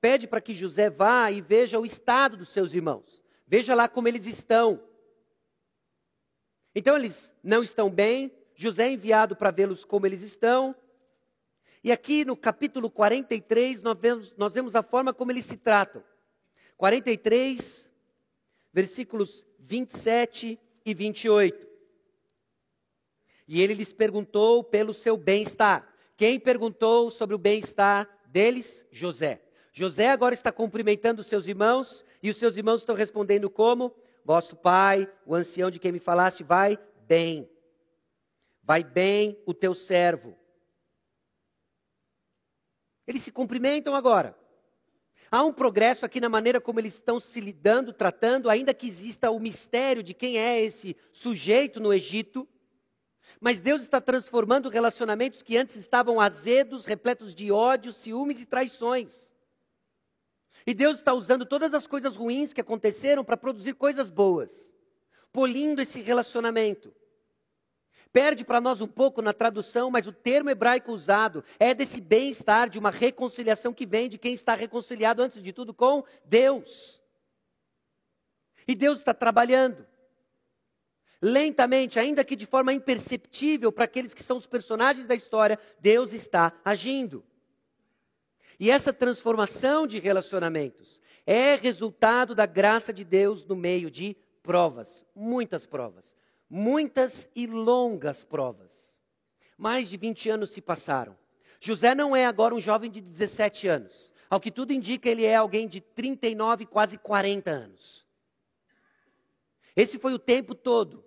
pede 0.00 0.26
para 0.26 0.40
que 0.40 0.54
José 0.54 0.90
vá 0.90 1.30
e 1.30 1.40
veja 1.40 1.78
o 1.78 1.84
estado 1.84 2.36
dos 2.36 2.50
seus 2.50 2.74
irmãos. 2.74 3.22
Veja 3.46 3.74
lá 3.74 3.88
como 3.88 4.08
eles 4.08 4.26
estão. 4.26 4.80
Então 6.74 6.96
eles 6.96 7.34
não 7.42 7.62
estão 7.62 7.88
bem, 7.88 8.32
José 8.54 8.88
é 8.88 8.92
enviado 8.92 9.34
para 9.34 9.50
vê-los 9.50 9.84
como 9.84 10.06
eles 10.06 10.22
estão. 10.22 10.74
E 11.84 11.92
aqui 11.92 12.24
no 12.24 12.34
capítulo 12.34 12.90
43, 12.90 13.82
nós 13.82 13.98
vemos, 14.00 14.34
nós 14.36 14.54
vemos 14.54 14.74
a 14.74 14.82
forma 14.82 15.12
como 15.12 15.30
eles 15.30 15.44
se 15.44 15.58
tratam. 15.58 16.02
43, 16.78 17.92
versículos 18.72 19.46
27 19.58 20.58
e 20.82 20.94
28. 20.94 21.68
E 23.46 23.60
ele 23.60 23.74
lhes 23.74 23.92
perguntou 23.92 24.64
pelo 24.64 24.94
seu 24.94 25.14
bem-estar. 25.14 25.86
Quem 26.16 26.40
perguntou 26.40 27.10
sobre 27.10 27.34
o 27.34 27.38
bem-estar 27.38 28.08
deles? 28.28 28.86
José. 28.90 29.42
José 29.70 30.08
agora 30.08 30.34
está 30.34 30.50
cumprimentando 30.50 31.20
os 31.20 31.26
seus 31.26 31.46
irmãos 31.46 32.06
e 32.22 32.30
os 32.30 32.38
seus 32.38 32.56
irmãos 32.56 32.80
estão 32.80 32.94
respondendo 32.94 33.50
como? 33.50 33.94
Vosso 34.24 34.56
pai, 34.56 35.06
o 35.26 35.34
ancião 35.34 35.70
de 35.70 35.78
quem 35.78 35.92
me 35.92 35.98
falaste, 35.98 36.42
vai 36.42 36.78
bem. 37.06 37.46
Vai 38.62 38.82
bem 38.82 39.38
o 39.44 39.52
teu 39.52 39.74
servo. 39.74 40.34
Eles 43.06 43.22
se 43.22 43.32
cumprimentam 43.32 43.94
agora. 43.94 44.36
Há 45.30 45.42
um 45.42 45.52
progresso 45.52 46.06
aqui 46.06 46.20
na 46.20 46.28
maneira 46.28 46.60
como 46.60 46.78
eles 46.78 46.94
estão 46.94 47.18
se 47.18 47.40
lidando, 47.40 47.92
tratando, 47.92 48.48
ainda 48.48 48.72
que 48.72 48.86
exista 48.86 49.30
o 49.30 49.40
mistério 49.40 50.02
de 50.02 50.14
quem 50.14 50.38
é 50.38 50.62
esse 50.62 50.96
sujeito 51.12 51.80
no 51.80 51.92
Egito. 51.92 52.48
Mas 53.40 53.60
Deus 53.60 53.82
está 53.82 54.00
transformando 54.00 54.68
relacionamentos 54.68 55.42
que 55.42 55.56
antes 55.56 55.76
estavam 55.76 56.20
azedos, 56.20 56.86
repletos 56.86 57.34
de 57.34 57.50
ódio, 57.50 57.92
ciúmes 57.92 58.40
e 58.40 58.46
traições. 58.46 59.34
E 60.66 60.72
Deus 60.72 60.98
está 60.98 61.12
usando 61.12 61.44
todas 61.44 61.74
as 61.74 61.86
coisas 61.86 62.16
ruins 62.16 62.52
que 62.52 62.60
aconteceram 62.60 63.24
para 63.24 63.36
produzir 63.36 63.74
coisas 63.74 64.10
boas, 64.10 64.74
polindo 65.30 65.82
esse 65.82 66.00
relacionamento. 66.00 66.94
Perde 68.14 68.44
para 68.44 68.60
nós 68.60 68.80
um 68.80 68.86
pouco 68.86 69.20
na 69.20 69.32
tradução, 69.32 69.90
mas 69.90 70.06
o 70.06 70.12
termo 70.12 70.48
hebraico 70.48 70.92
usado 70.92 71.42
é 71.58 71.74
desse 71.74 72.00
bem-estar, 72.00 72.70
de 72.70 72.78
uma 72.78 72.88
reconciliação 72.88 73.74
que 73.74 73.84
vem 73.84 74.08
de 74.08 74.18
quem 74.18 74.32
está 74.32 74.54
reconciliado, 74.54 75.20
antes 75.20 75.42
de 75.42 75.52
tudo, 75.52 75.74
com 75.74 76.04
Deus. 76.24 77.02
E 78.68 78.76
Deus 78.76 78.98
está 78.98 79.12
trabalhando. 79.12 79.84
Lentamente, 81.20 81.98
ainda 81.98 82.22
que 82.22 82.36
de 82.36 82.46
forma 82.46 82.72
imperceptível 82.72 83.72
para 83.72 83.86
aqueles 83.86 84.14
que 84.14 84.22
são 84.22 84.36
os 84.36 84.46
personagens 84.46 85.06
da 85.06 85.14
história, 85.16 85.58
Deus 85.80 86.12
está 86.12 86.52
agindo. 86.64 87.24
E 88.60 88.70
essa 88.70 88.92
transformação 88.92 89.88
de 89.88 89.98
relacionamentos 89.98 91.02
é 91.26 91.56
resultado 91.56 92.32
da 92.32 92.46
graça 92.46 92.92
de 92.92 93.02
Deus 93.02 93.44
no 93.44 93.56
meio 93.56 93.90
de 93.90 94.16
provas, 94.40 95.04
muitas 95.16 95.66
provas 95.66 96.16
muitas 96.48 97.30
e 97.34 97.46
longas 97.46 98.24
provas. 98.24 99.00
Mais 99.56 99.88
de 99.88 99.96
20 99.96 100.30
anos 100.30 100.50
se 100.50 100.60
passaram. 100.60 101.16
José 101.60 101.94
não 101.94 102.14
é 102.14 102.26
agora 102.26 102.54
um 102.54 102.60
jovem 102.60 102.90
de 102.90 103.00
17 103.00 103.68
anos. 103.68 104.12
Ao 104.28 104.40
que 104.40 104.50
tudo 104.50 104.72
indica, 104.72 105.08
ele 105.08 105.24
é 105.24 105.36
alguém 105.36 105.68
de 105.68 105.80
39, 105.80 106.66
quase 106.66 106.98
40 106.98 107.50
anos. 107.50 108.04
Esse 109.76 109.98
foi 109.98 110.12
o 110.12 110.18
tempo 110.18 110.54
todo 110.54 111.04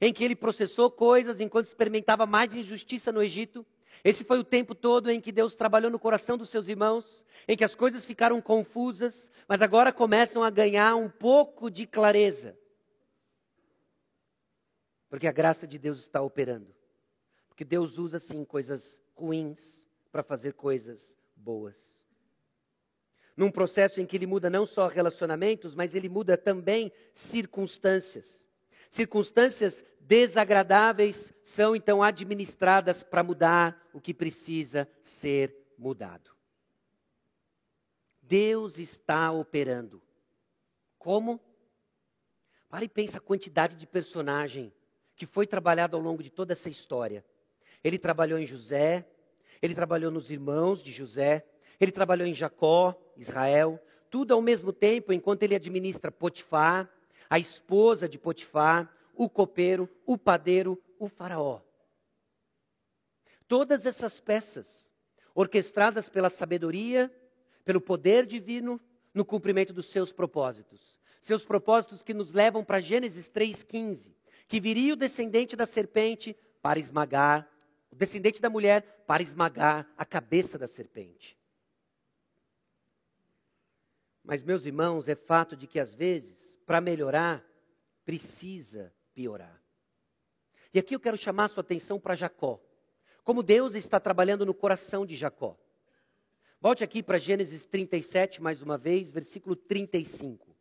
em 0.00 0.12
que 0.12 0.24
ele 0.24 0.36
processou 0.36 0.90
coisas 0.90 1.40
enquanto 1.40 1.66
experimentava 1.66 2.26
mais 2.26 2.54
injustiça 2.54 3.10
no 3.10 3.22
Egito. 3.22 3.64
Esse 4.02 4.24
foi 4.24 4.38
o 4.38 4.44
tempo 4.44 4.74
todo 4.74 5.10
em 5.10 5.20
que 5.20 5.32
Deus 5.32 5.54
trabalhou 5.54 5.90
no 5.90 5.98
coração 5.98 6.36
dos 6.36 6.50
seus 6.50 6.68
irmãos, 6.68 7.24
em 7.48 7.56
que 7.56 7.64
as 7.64 7.74
coisas 7.74 8.04
ficaram 8.04 8.40
confusas, 8.40 9.32
mas 9.48 9.62
agora 9.62 9.92
começam 9.92 10.42
a 10.42 10.50
ganhar 10.50 10.94
um 10.94 11.08
pouco 11.08 11.70
de 11.70 11.86
clareza. 11.86 12.58
Porque 15.14 15.28
a 15.28 15.32
graça 15.32 15.64
de 15.64 15.78
Deus 15.78 16.00
está 16.00 16.20
operando. 16.20 16.74
Porque 17.46 17.64
Deus 17.64 17.98
usa 17.98 18.18
sim 18.18 18.44
coisas 18.44 19.00
ruins 19.14 19.86
para 20.10 20.24
fazer 20.24 20.54
coisas 20.54 21.16
boas. 21.36 22.04
Num 23.36 23.48
processo 23.48 24.00
em 24.00 24.06
que 24.06 24.16
ele 24.16 24.26
muda 24.26 24.50
não 24.50 24.66
só 24.66 24.88
relacionamentos, 24.88 25.72
mas 25.72 25.94
ele 25.94 26.08
muda 26.08 26.36
também 26.36 26.90
circunstâncias. 27.12 28.48
Circunstâncias 28.90 29.84
desagradáveis 30.00 31.32
são 31.44 31.76
então 31.76 32.02
administradas 32.02 33.04
para 33.04 33.22
mudar 33.22 33.88
o 33.92 34.00
que 34.00 34.12
precisa 34.12 34.88
ser 35.00 35.56
mudado. 35.78 36.32
Deus 38.20 38.80
está 38.80 39.30
operando. 39.30 40.02
Como? 40.98 41.40
Para 42.68 42.84
e 42.84 42.88
pensa 42.88 43.18
a 43.18 43.20
quantidade 43.20 43.76
de 43.76 43.86
personagem 43.86 44.72
que 45.16 45.26
foi 45.26 45.46
trabalhado 45.46 45.96
ao 45.96 46.02
longo 46.02 46.22
de 46.22 46.30
toda 46.30 46.52
essa 46.52 46.68
história. 46.68 47.24
Ele 47.82 47.98
trabalhou 47.98 48.38
em 48.38 48.46
José, 48.46 49.06
ele 49.60 49.74
trabalhou 49.74 50.10
nos 50.10 50.30
irmãos 50.30 50.82
de 50.82 50.90
José, 50.90 51.44
ele 51.80 51.92
trabalhou 51.92 52.26
em 52.26 52.34
Jacó, 52.34 52.94
Israel, 53.16 53.80
tudo 54.10 54.32
ao 54.32 54.42
mesmo 54.42 54.72
tempo, 54.72 55.12
enquanto 55.12 55.42
ele 55.42 55.54
administra 55.54 56.10
Potifar, 56.10 56.88
a 57.28 57.38
esposa 57.38 58.08
de 58.08 58.18
Potifar, 58.18 58.90
o 59.14 59.28
copeiro, 59.28 59.88
o 60.06 60.18
padeiro, 60.18 60.80
o 60.98 61.08
faraó. 61.08 61.60
Todas 63.46 63.86
essas 63.86 64.20
peças, 64.20 64.90
orquestradas 65.34 66.08
pela 66.08 66.30
sabedoria, 66.30 67.12
pelo 67.64 67.80
poder 67.80 68.26
divino, 68.26 68.80
no 69.12 69.24
cumprimento 69.24 69.72
dos 69.72 69.86
seus 69.86 70.12
propósitos. 70.12 70.98
Seus 71.20 71.44
propósitos 71.44 72.02
que 72.02 72.12
nos 72.12 72.32
levam 72.32 72.64
para 72.64 72.80
Gênesis 72.80 73.30
3,15 73.30 74.14
que 74.46 74.60
viria 74.60 74.94
o 74.94 74.96
descendente 74.96 75.56
da 75.56 75.66
serpente 75.66 76.36
para 76.60 76.78
esmagar, 76.78 77.48
o 77.90 77.96
descendente 77.96 78.40
da 78.40 78.50
mulher 78.50 79.04
para 79.06 79.22
esmagar 79.22 79.88
a 79.96 80.04
cabeça 80.04 80.58
da 80.58 80.66
serpente. 80.66 81.38
Mas, 84.22 84.42
meus 84.42 84.64
irmãos, 84.64 85.06
é 85.08 85.14
fato 85.14 85.54
de 85.54 85.66
que 85.66 85.78
às 85.78 85.94
vezes, 85.94 86.56
para 86.64 86.80
melhorar, 86.80 87.44
precisa 88.04 88.92
piorar. 89.12 89.62
E 90.72 90.78
aqui 90.78 90.94
eu 90.94 91.00
quero 91.00 91.16
chamar 91.16 91.44
a 91.44 91.48
sua 91.48 91.60
atenção 91.60 92.00
para 92.00 92.16
Jacó. 92.16 92.60
Como 93.22 93.42
Deus 93.42 93.74
está 93.74 94.00
trabalhando 94.00 94.44
no 94.46 94.54
coração 94.54 95.04
de 95.04 95.14
Jacó. 95.14 95.58
Volte 96.60 96.82
aqui 96.82 97.02
para 97.02 97.18
Gênesis 97.18 97.66
37, 97.66 98.40
mais 98.40 98.62
uma 98.62 98.78
vez, 98.78 99.10
versículo 99.10 99.54
35. 99.54 100.53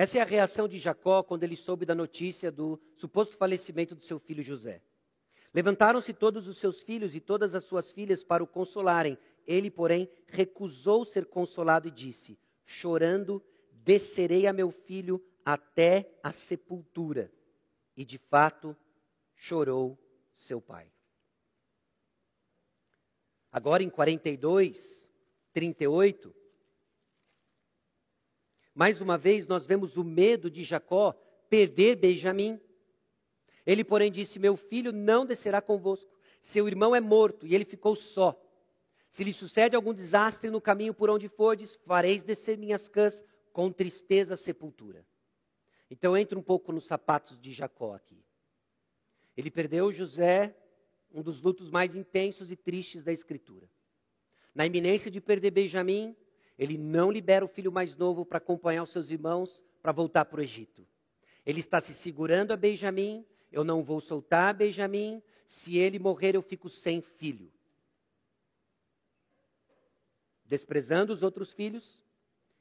Essa 0.00 0.16
é 0.16 0.22
a 0.22 0.24
reação 0.24 0.66
de 0.66 0.78
Jacó 0.78 1.22
quando 1.22 1.42
ele 1.42 1.54
soube 1.54 1.84
da 1.84 1.94
notícia 1.94 2.50
do 2.50 2.80
suposto 2.96 3.36
falecimento 3.36 3.94
do 3.94 4.00
seu 4.00 4.18
filho 4.18 4.42
José. 4.42 4.80
Levantaram-se 5.52 6.14
todos 6.14 6.48
os 6.48 6.56
seus 6.56 6.82
filhos 6.82 7.14
e 7.14 7.20
todas 7.20 7.54
as 7.54 7.64
suas 7.64 7.92
filhas 7.92 8.24
para 8.24 8.42
o 8.42 8.46
consolarem. 8.46 9.18
Ele, 9.46 9.70
porém, 9.70 10.08
recusou 10.26 11.04
ser 11.04 11.26
consolado 11.26 11.86
e 11.86 11.90
disse: 11.90 12.38
Chorando, 12.64 13.44
descerei 13.74 14.46
a 14.46 14.54
meu 14.54 14.70
filho 14.70 15.22
até 15.44 16.10
a 16.22 16.32
sepultura. 16.32 17.30
E 17.94 18.02
de 18.02 18.16
fato, 18.16 18.74
chorou 19.36 19.98
seu 20.32 20.62
pai. 20.62 20.90
Agora 23.52 23.82
em 23.82 23.90
42, 23.90 25.10
38, 25.52 26.34
mais 28.80 29.02
uma 29.02 29.18
vez 29.18 29.46
nós 29.46 29.66
vemos 29.66 29.98
o 29.98 30.02
medo 30.02 30.50
de 30.50 30.62
Jacó 30.62 31.12
perder 31.50 31.96
Benjamim. 31.96 32.58
Ele, 33.66 33.84
porém, 33.84 34.10
disse: 34.10 34.38
Meu 34.38 34.56
filho 34.56 34.90
não 34.90 35.26
descerá 35.26 35.60
convosco. 35.60 36.10
Seu 36.40 36.66
irmão 36.66 36.96
é 36.96 37.00
morto 37.00 37.46
e 37.46 37.54
ele 37.54 37.66
ficou 37.66 37.94
só. 37.94 38.42
Se 39.10 39.22
lhe 39.22 39.34
sucede 39.34 39.76
algum 39.76 39.92
desastre 39.92 40.48
no 40.48 40.62
caminho 40.62 40.94
por 40.94 41.10
onde 41.10 41.28
fordes, 41.28 41.78
fareis 41.84 42.22
descer 42.22 42.56
minhas 42.56 42.88
cãs 42.88 43.22
com 43.52 43.70
tristeza 43.70 44.32
à 44.32 44.36
sepultura. 44.38 45.04
Então 45.90 46.16
entra 46.16 46.38
um 46.38 46.42
pouco 46.42 46.72
nos 46.72 46.86
sapatos 46.86 47.38
de 47.38 47.52
Jacó 47.52 47.92
aqui. 47.92 48.24
Ele 49.36 49.50
perdeu 49.50 49.92
José, 49.92 50.56
um 51.12 51.20
dos 51.20 51.42
lutos 51.42 51.68
mais 51.68 51.94
intensos 51.94 52.50
e 52.50 52.56
tristes 52.56 53.04
da 53.04 53.12
Escritura. 53.12 53.68
Na 54.54 54.64
iminência 54.64 55.10
de 55.10 55.20
perder 55.20 55.50
Benjamim, 55.50 56.16
ele 56.60 56.76
não 56.76 57.10
libera 57.10 57.42
o 57.42 57.48
filho 57.48 57.72
mais 57.72 57.96
novo 57.96 58.22
para 58.22 58.36
acompanhar 58.36 58.82
os 58.82 58.90
seus 58.90 59.10
irmãos 59.10 59.64
para 59.80 59.92
voltar 59.92 60.26
para 60.26 60.40
o 60.40 60.42
Egito. 60.42 60.86
Ele 61.46 61.58
está 61.58 61.80
se 61.80 61.94
segurando 61.94 62.52
a 62.52 62.56
Benjamim, 62.56 63.24
eu 63.50 63.64
não 63.64 63.82
vou 63.82 63.98
soltar 63.98 64.52
Benjamim, 64.52 65.22
se 65.46 65.78
ele 65.78 65.98
morrer 65.98 66.36
eu 66.36 66.42
fico 66.42 66.68
sem 66.68 67.00
filho. 67.00 67.50
Desprezando 70.44 71.14
os 71.14 71.22
outros 71.22 71.50
filhos 71.50 71.98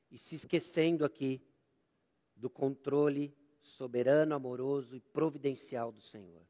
e 0.09 0.17
se 0.17 0.35
esquecendo 0.35 1.03
aqui 1.03 1.41
do 2.37 2.49
controle 2.49 3.35
soberano, 3.61 4.33
amoroso 4.33 4.95
e 4.95 5.01
providencial 5.01 5.91
do 5.91 5.99
Senhor. 5.99 6.47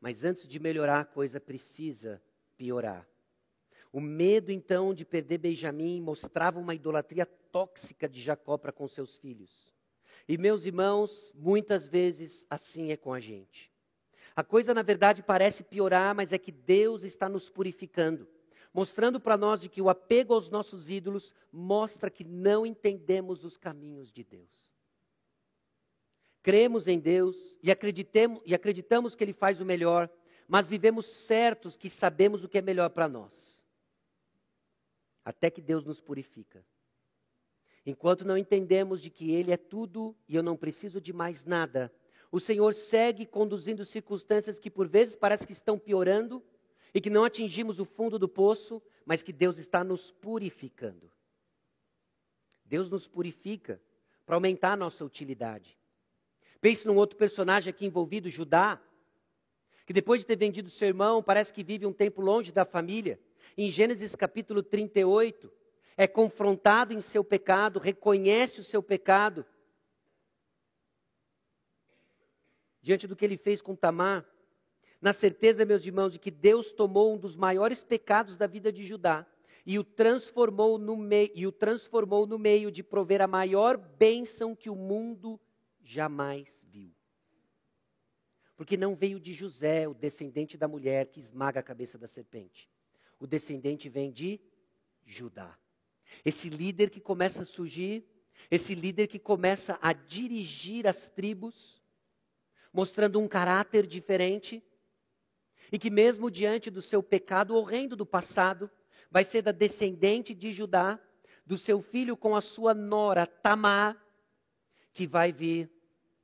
Mas 0.00 0.24
antes 0.24 0.48
de 0.48 0.58
melhorar, 0.58 0.98
a 0.98 1.04
coisa 1.04 1.38
precisa 1.38 2.20
piorar. 2.56 3.08
O 3.92 4.00
medo, 4.00 4.52
então, 4.52 4.92
de 4.92 5.04
perder 5.04 5.38
Benjamim 5.38 6.00
mostrava 6.00 6.60
uma 6.60 6.74
idolatria 6.74 7.26
tóxica 7.26 8.08
de 8.08 8.20
Jacó 8.20 8.58
para 8.58 8.72
com 8.72 8.86
seus 8.86 9.16
filhos. 9.16 9.72
E, 10.28 10.36
meus 10.36 10.66
irmãos, 10.66 11.32
muitas 11.34 11.88
vezes 11.88 12.46
assim 12.50 12.92
é 12.92 12.96
com 12.96 13.12
a 13.12 13.20
gente. 13.20 13.72
A 14.36 14.44
coisa, 14.44 14.74
na 14.74 14.82
verdade, 14.82 15.22
parece 15.22 15.64
piorar, 15.64 16.14
mas 16.14 16.32
é 16.32 16.38
que 16.38 16.52
Deus 16.52 17.02
está 17.02 17.28
nos 17.28 17.48
purificando, 17.48 18.28
mostrando 18.72 19.18
para 19.18 19.36
nós 19.36 19.60
de 19.60 19.68
que 19.68 19.80
o 19.80 19.88
apego 19.88 20.34
aos 20.34 20.50
nossos 20.50 20.90
ídolos 20.90 21.34
mostra 21.50 22.10
que 22.10 22.24
não 22.24 22.66
entendemos 22.66 23.44
os 23.44 23.56
caminhos 23.56 24.12
de 24.12 24.22
Deus 24.22 24.68
cremos 26.48 26.88
em 26.88 26.98
Deus 26.98 27.58
e 27.62 27.68
e 27.68 28.54
acreditamos 28.54 29.14
que 29.14 29.22
Ele 29.22 29.34
faz 29.34 29.60
o 29.60 29.66
melhor, 29.66 30.08
mas 30.48 30.66
vivemos 30.66 31.04
certos 31.04 31.76
que 31.76 31.90
sabemos 31.90 32.42
o 32.42 32.48
que 32.48 32.56
é 32.56 32.62
melhor 32.62 32.88
para 32.88 33.06
nós. 33.06 33.57
Até 35.28 35.50
que 35.50 35.60
Deus 35.60 35.84
nos 35.84 36.00
purifica. 36.00 36.64
Enquanto 37.84 38.24
não 38.24 38.38
entendemos 38.38 39.02
de 39.02 39.10
que 39.10 39.30
Ele 39.30 39.52
é 39.52 39.58
tudo 39.58 40.16
e 40.26 40.34
eu 40.34 40.42
não 40.42 40.56
preciso 40.56 41.02
de 41.02 41.12
mais 41.12 41.44
nada, 41.44 41.92
o 42.32 42.40
Senhor 42.40 42.72
segue 42.72 43.26
conduzindo 43.26 43.84
circunstâncias 43.84 44.58
que 44.58 44.70
por 44.70 44.88
vezes 44.88 45.14
parece 45.14 45.46
que 45.46 45.52
estão 45.52 45.78
piorando 45.78 46.42
e 46.94 47.00
que 47.02 47.10
não 47.10 47.24
atingimos 47.24 47.78
o 47.78 47.84
fundo 47.84 48.18
do 48.18 48.26
poço, 48.26 48.80
mas 49.04 49.22
que 49.22 49.30
Deus 49.30 49.58
está 49.58 49.84
nos 49.84 50.10
purificando. 50.10 51.12
Deus 52.64 52.88
nos 52.88 53.06
purifica 53.06 53.82
para 54.24 54.34
aumentar 54.34 54.72
a 54.72 54.76
nossa 54.78 55.04
utilidade. 55.04 55.78
Pense 56.58 56.86
num 56.86 56.96
outro 56.96 57.18
personagem 57.18 57.68
aqui 57.68 57.84
envolvido, 57.84 58.30
Judá, 58.30 58.80
que 59.84 59.92
depois 59.92 60.22
de 60.22 60.26
ter 60.26 60.36
vendido 60.36 60.70
seu 60.70 60.88
irmão, 60.88 61.22
parece 61.22 61.52
que 61.52 61.62
vive 61.62 61.84
um 61.84 61.92
tempo 61.92 62.22
longe 62.22 62.50
da 62.50 62.64
família. 62.64 63.20
Em 63.60 63.68
Gênesis 63.72 64.14
capítulo 64.14 64.62
38, 64.62 65.52
é 65.96 66.06
confrontado 66.06 66.94
em 66.94 67.00
seu 67.00 67.24
pecado, 67.24 67.80
reconhece 67.80 68.60
o 68.60 68.62
seu 68.62 68.80
pecado. 68.80 69.44
Diante 72.80 73.08
do 73.08 73.16
que 73.16 73.24
ele 73.24 73.36
fez 73.36 73.60
com 73.60 73.74
Tamar, 73.74 74.24
na 75.00 75.12
certeza, 75.12 75.64
meus 75.64 75.84
irmãos, 75.84 76.12
de 76.12 76.20
que 76.20 76.30
Deus 76.30 76.70
tomou 76.70 77.12
um 77.12 77.18
dos 77.18 77.34
maiores 77.34 77.82
pecados 77.82 78.36
da 78.36 78.46
vida 78.46 78.70
de 78.70 78.84
Judá 78.84 79.26
e 79.66 79.76
o 79.76 79.82
transformou 79.82 80.78
no, 80.78 80.96
meio, 80.96 81.32
e 81.34 81.44
o 81.44 81.50
transformou 81.50 82.28
no 82.28 82.38
meio 82.38 82.70
de 82.70 82.84
prover 82.84 83.20
a 83.20 83.26
maior 83.26 83.76
bênção 83.76 84.54
que 84.54 84.70
o 84.70 84.76
mundo 84.76 85.38
jamais 85.82 86.64
viu. 86.70 86.94
Porque 88.56 88.76
não 88.76 88.94
veio 88.94 89.18
de 89.18 89.34
José, 89.34 89.88
o 89.88 89.94
descendente 89.94 90.56
da 90.56 90.68
mulher 90.68 91.08
que 91.08 91.18
esmaga 91.18 91.58
a 91.58 91.62
cabeça 91.64 91.98
da 91.98 92.06
serpente. 92.06 92.70
O 93.18 93.26
descendente 93.26 93.88
vem 93.88 94.10
de 94.10 94.40
Judá. 95.04 95.58
Esse 96.24 96.48
líder 96.48 96.90
que 96.90 97.00
começa 97.00 97.42
a 97.42 97.46
surgir, 97.46 98.04
esse 98.50 98.74
líder 98.74 99.06
que 99.08 99.18
começa 99.18 99.78
a 99.82 99.92
dirigir 99.92 100.86
as 100.86 101.10
tribos, 101.10 101.82
mostrando 102.72 103.20
um 103.20 103.28
caráter 103.28 103.86
diferente, 103.86 104.62
e 105.70 105.78
que, 105.78 105.90
mesmo 105.90 106.30
diante 106.30 106.70
do 106.70 106.80
seu 106.80 107.02
pecado 107.02 107.54
horrendo 107.54 107.94
do 107.96 108.06
passado, 108.06 108.70
vai 109.10 109.24
ser 109.24 109.42
da 109.42 109.52
descendente 109.52 110.34
de 110.34 110.50
Judá, 110.52 110.98
do 111.44 111.56
seu 111.56 111.80
filho 111.80 112.16
com 112.16 112.36
a 112.36 112.40
sua 112.40 112.74
nora 112.74 113.26
Tamar, 113.26 113.96
que 114.92 115.06
vai 115.06 115.32
vir 115.32 115.70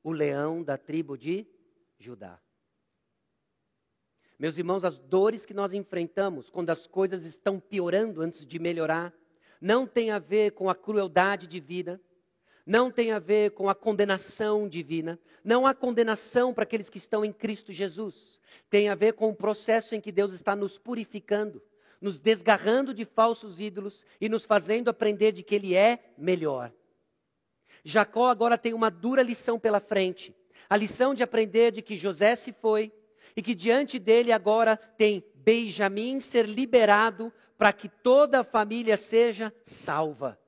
o 0.03 0.13
leão 0.13 0.63
da 0.63 0.77
tribo 0.77 1.17
de 1.17 1.47
Judá. 1.99 2.44
Meus 4.39 4.59
irmãos, 4.59 4.85
as 4.85 4.99
dores 4.99 5.47
que 5.47 5.55
nós 5.55 5.73
enfrentamos 5.73 6.51
quando 6.51 6.71
as 6.71 6.87
coisas 6.87 7.25
estão 7.25 7.61
piorando 7.61 8.21
antes 8.21 8.45
de 8.45 8.59
melhorar, 8.59 9.15
não 9.61 9.87
tem 9.87 10.11
a 10.11 10.19
ver 10.19 10.53
com 10.53 10.69
a 10.69 10.75
crueldade 10.75 11.47
divina, 11.47 12.01
não 12.67 12.91
tem 12.91 13.13
a 13.13 13.19
ver 13.19 13.53
com 13.53 13.69
a 13.69 13.75
condenação 13.75 14.69
divina, 14.69 15.19
não 15.45 15.67
há 15.67 15.75
condenação 15.75 16.53
para 16.53 16.65
aqueles 16.65 16.91
que 16.91 16.99
estão 16.99 17.25
em 17.25 17.33
Cristo 17.33 17.73
Jesus. 17.73 18.41
Tem 18.69 18.89
a 18.89 18.95
ver 18.95 19.13
com 19.13 19.31
o 19.31 19.37
processo 19.37 19.95
em 19.95 20.01
que 20.01 20.11
Deus 20.11 20.33
está 20.33 20.57
nos 20.57 20.79
purificando, 20.79 21.63
nos 22.01 22.19
desgarrando 22.19 22.93
de 22.93 23.05
falsos 23.05 23.61
ídolos 23.61 24.07
e 24.21 24.29
nos 24.29 24.45
fazendo 24.45 24.89
aprender 24.89 25.31
de 25.33 25.43
que 25.43 25.55
Ele 25.55 25.77
é 25.77 26.13
melhor. 26.19 26.73
Jacó 27.85 28.29
agora 28.29 28.59
tem 28.59 28.75
uma 28.75 28.91
dura 28.91 29.23
lição 29.23 29.61
pela 29.61 29.79
frente. 29.79 30.35
A 30.69 30.77
lição 30.77 31.15
de 31.15 31.23
aprender 31.23 31.71
de 31.71 31.83
que 31.83 31.97
José 31.97 32.35
se 32.35 32.51
foi 32.53 32.91
e 33.37 33.43
que 33.43 33.55
diante 33.55 33.99
dele 33.99 34.33
agora 34.33 34.77
tem 34.77 35.25
Benjamim 35.35 36.21
ser 36.21 36.47
liberado 36.47 37.33
para 37.59 37.73
que 37.73 37.89
toda 37.89 38.41
a 38.41 38.45
família 38.45 38.97
seja 38.97 39.55
salva. 39.63 40.39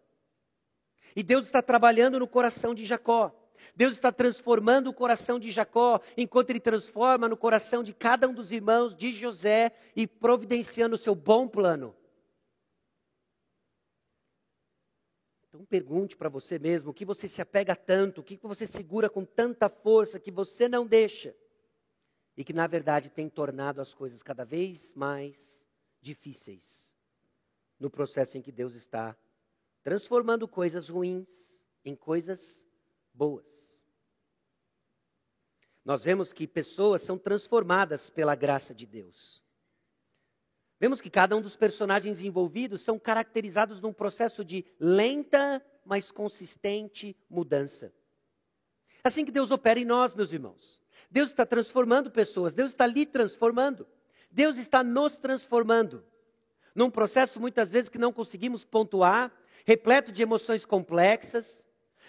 E 1.14 1.22
Deus 1.22 1.46
está 1.46 1.60
trabalhando 1.60 2.18
no 2.18 2.28
coração 2.28 2.74
de 2.74 2.84
Jacó. 2.84 3.34
Deus 3.74 3.94
está 3.94 4.10
transformando 4.10 4.88
o 4.88 4.94
coração 4.94 5.38
de 5.38 5.50
Jacó, 5.50 6.00
enquanto 6.16 6.50
ele 6.50 6.60
transforma 6.60 7.28
no 7.28 7.36
coração 7.36 7.82
de 7.82 7.92
cada 7.92 8.26
um 8.26 8.32
dos 8.32 8.52
irmãos 8.52 8.94
de 8.94 9.14
José 9.14 9.72
e 9.94 10.06
providenciando 10.06 10.94
o 10.94 10.98
seu 10.98 11.14
bom 11.14 11.46
plano. 11.46 11.94
Então 15.48 15.64
pergunte 15.66 16.16
para 16.16 16.28
você 16.28 16.58
mesmo 16.58 16.90
o 16.90 16.94
que 16.94 17.04
você 17.04 17.28
se 17.28 17.42
apega 17.42 17.76
tanto, 17.76 18.20
o 18.20 18.24
que 18.24 18.38
você 18.42 18.66
segura 18.66 19.10
com 19.10 19.24
tanta 19.24 19.68
força 19.68 20.20
que 20.20 20.30
você 20.30 20.68
não 20.68 20.86
deixa 20.86 21.34
e 22.36 22.44
que 22.44 22.52
na 22.52 22.66
verdade 22.66 23.10
tem 23.10 23.28
tornado 23.28 23.80
as 23.80 23.94
coisas 23.94 24.22
cada 24.22 24.44
vez 24.44 24.94
mais 24.94 25.64
difíceis 26.00 26.94
no 27.78 27.90
processo 27.90 28.36
em 28.36 28.42
que 28.42 28.52
Deus 28.52 28.74
está 28.74 29.16
transformando 29.82 30.46
coisas 30.48 30.88
ruins 30.88 31.64
em 31.84 31.94
coisas 31.94 32.66
boas. 33.12 33.84
Nós 35.84 36.02
vemos 36.02 36.32
que 36.32 36.46
pessoas 36.46 37.02
são 37.02 37.16
transformadas 37.16 38.10
pela 38.10 38.34
graça 38.34 38.74
de 38.74 38.84
Deus. 38.84 39.42
Vemos 40.80 41.00
que 41.00 41.08
cada 41.08 41.36
um 41.36 41.40
dos 41.40 41.56
personagens 41.56 42.22
envolvidos 42.22 42.82
são 42.82 42.98
caracterizados 42.98 43.80
num 43.80 43.92
processo 43.92 44.44
de 44.44 44.64
lenta, 44.78 45.64
mas 45.84 46.10
consistente 46.10 47.16
mudança. 47.30 47.94
Assim 49.04 49.24
que 49.24 49.30
Deus 49.30 49.52
opera 49.52 49.78
em 49.78 49.84
nós, 49.84 50.14
meus 50.14 50.32
irmãos. 50.32 50.80
Deus 51.10 51.30
está 51.30 51.46
transformando 51.46 52.10
pessoas, 52.10 52.54
Deus 52.54 52.72
está 52.72 52.86
lhe 52.86 53.06
transformando. 53.06 53.86
Deus 54.30 54.58
está 54.58 54.84
nos 54.84 55.16
transformando. 55.16 56.04
Num 56.74 56.90
processo 56.90 57.40
muitas 57.40 57.72
vezes 57.72 57.88
que 57.88 57.98
não 57.98 58.12
conseguimos 58.12 58.64
pontuar, 58.64 59.32
repleto 59.64 60.12
de 60.12 60.22
emoções 60.22 60.66
complexas, 60.66 61.66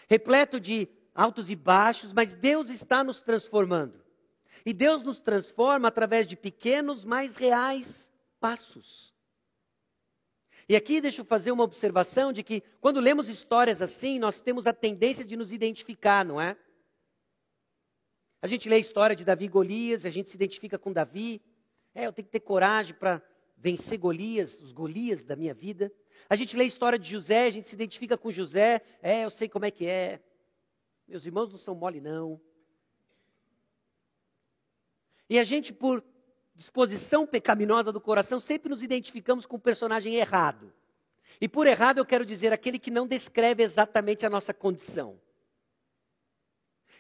repleto 0.08 0.60
de 0.60 0.90
altos 1.16 1.50
e 1.50 1.56
baixos, 1.56 2.12
mas 2.12 2.36
Deus 2.36 2.70
está 2.70 3.04
nos 3.04 3.22
transformando. 3.22 4.04
E 4.66 4.74
Deus 4.74 5.04
nos 5.04 5.20
transforma 5.20 5.88
através 5.88 6.28
de 6.28 6.36
pequenos, 6.36 7.06
mas 7.06 7.38
reais 7.38 8.12
passos. 8.40 9.14
E 10.68 10.76
aqui 10.76 11.00
deixa 11.00 11.22
eu 11.22 11.26
fazer 11.26 11.52
uma 11.52 11.64
observação 11.64 12.34
de 12.34 12.44
que 12.44 12.62
quando 12.82 13.00
lemos 13.00 13.30
histórias 13.30 13.82
assim, 13.82 14.20
nós 14.20 14.42
temos 14.42 14.68
a 14.68 14.74
tendência 14.74 15.24
de 15.24 15.38
nos 15.38 15.54
identificar, 15.54 16.26
não 16.26 16.42
é? 16.42 16.58
A 18.48 18.50
gente 18.50 18.70
lê 18.70 18.78
a 18.78 18.80
história 18.80 19.14
de 19.14 19.26
Davi 19.26 19.44
e 19.44 19.50
Golias, 19.50 20.06
a 20.06 20.10
gente 20.10 20.30
se 20.30 20.36
identifica 20.36 20.80
com 20.80 20.94
Davi. 20.94 21.42
É, 21.94 22.06
eu 22.06 22.14
tenho 22.14 22.26
que 22.26 22.32
ter 22.32 22.40
coragem 22.40 22.96
para 22.96 23.22
vencer 23.58 23.98
Golias, 23.98 24.62
os 24.62 24.72
Golias 24.72 25.26
da 25.26 25.36
minha 25.36 25.54
vida. 25.54 25.92
A 26.30 26.36
gente 26.38 26.56
lê 26.56 26.64
a 26.64 26.68
história 26.68 26.98
de 26.98 27.12
José, 27.12 27.48
a 27.48 27.50
gente 27.50 27.68
se 27.68 27.76
identifica 27.76 28.18
com 28.18 28.32
José. 28.32 28.82
É, 29.02 29.26
eu 29.26 29.30
sei 29.30 29.50
como 29.50 29.66
é 29.66 29.70
que 29.70 29.86
é. 29.86 30.22
Meus 31.06 31.26
irmãos 31.26 31.52
não 31.52 31.58
são 31.58 31.76
mole, 31.76 32.00
não. 32.00 32.40
E 35.30 35.38
a 35.38 35.44
gente, 35.44 35.74
por 35.74 36.02
disposição 36.56 37.28
pecaminosa 37.28 37.92
do 37.92 38.00
coração, 38.00 38.40
sempre 38.40 38.70
nos 38.70 38.82
identificamos 38.82 39.46
com 39.46 39.58
o 39.58 39.60
personagem 39.60 40.16
errado. 40.16 40.72
E 41.42 41.50
por 41.50 41.68
errado 41.68 41.98
eu 41.98 42.06
quero 42.06 42.26
dizer 42.26 42.54
aquele 42.54 42.80
que 42.80 42.92
não 42.92 43.08
descreve 43.08 43.62
exatamente 43.62 44.26
a 44.26 44.30
nossa 44.30 44.54
condição. 44.54 45.20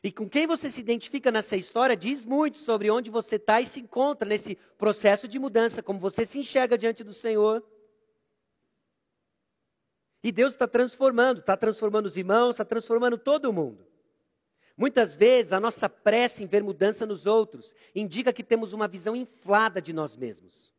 E 0.03 0.11
com 0.11 0.29
quem 0.29 0.45
você 0.45 0.69
se 0.69 0.79
identifica 0.79 1.31
nessa 1.31 1.55
história 1.55 1.95
diz 1.95 2.25
muito 2.25 2.57
sobre 2.57 2.89
onde 2.89 3.09
você 3.09 3.37
está 3.37 3.59
e 3.59 3.65
se 3.65 3.79
encontra 3.79 4.27
nesse 4.27 4.55
processo 4.77 5.27
de 5.27 5.39
mudança, 5.39 5.81
como 5.81 5.99
você 5.99 6.25
se 6.25 6.39
enxerga 6.39 6.77
diante 6.77 7.03
do 7.03 7.13
Senhor. 7.13 7.63
E 10.23 10.31
Deus 10.31 10.53
está 10.53 10.67
transformando, 10.67 11.39
está 11.39 11.55
transformando 11.55 12.05
os 12.07 12.17
irmãos, 12.17 12.51
está 12.51 12.65
transformando 12.65 13.17
todo 13.17 13.53
mundo. 13.53 13.87
Muitas 14.75 15.15
vezes 15.15 15.51
a 15.51 15.59
nossa 15.59 15.89
pressa 15.89 16.43
em 16.43 16.47
ver 16.47 16.63
mudança 16.63 17.05
nos 17.05 17.25
outros 17.25 17.75
indica 17.95 18.31
que 18.31 18.43
temos 18.43 18.73
uma 18.73 18.87
visão 18.87 19.15
inflada 19.15 19.81
de 19.81 19.91
nós 19.91 20.15
mesmos. 20.15 20.71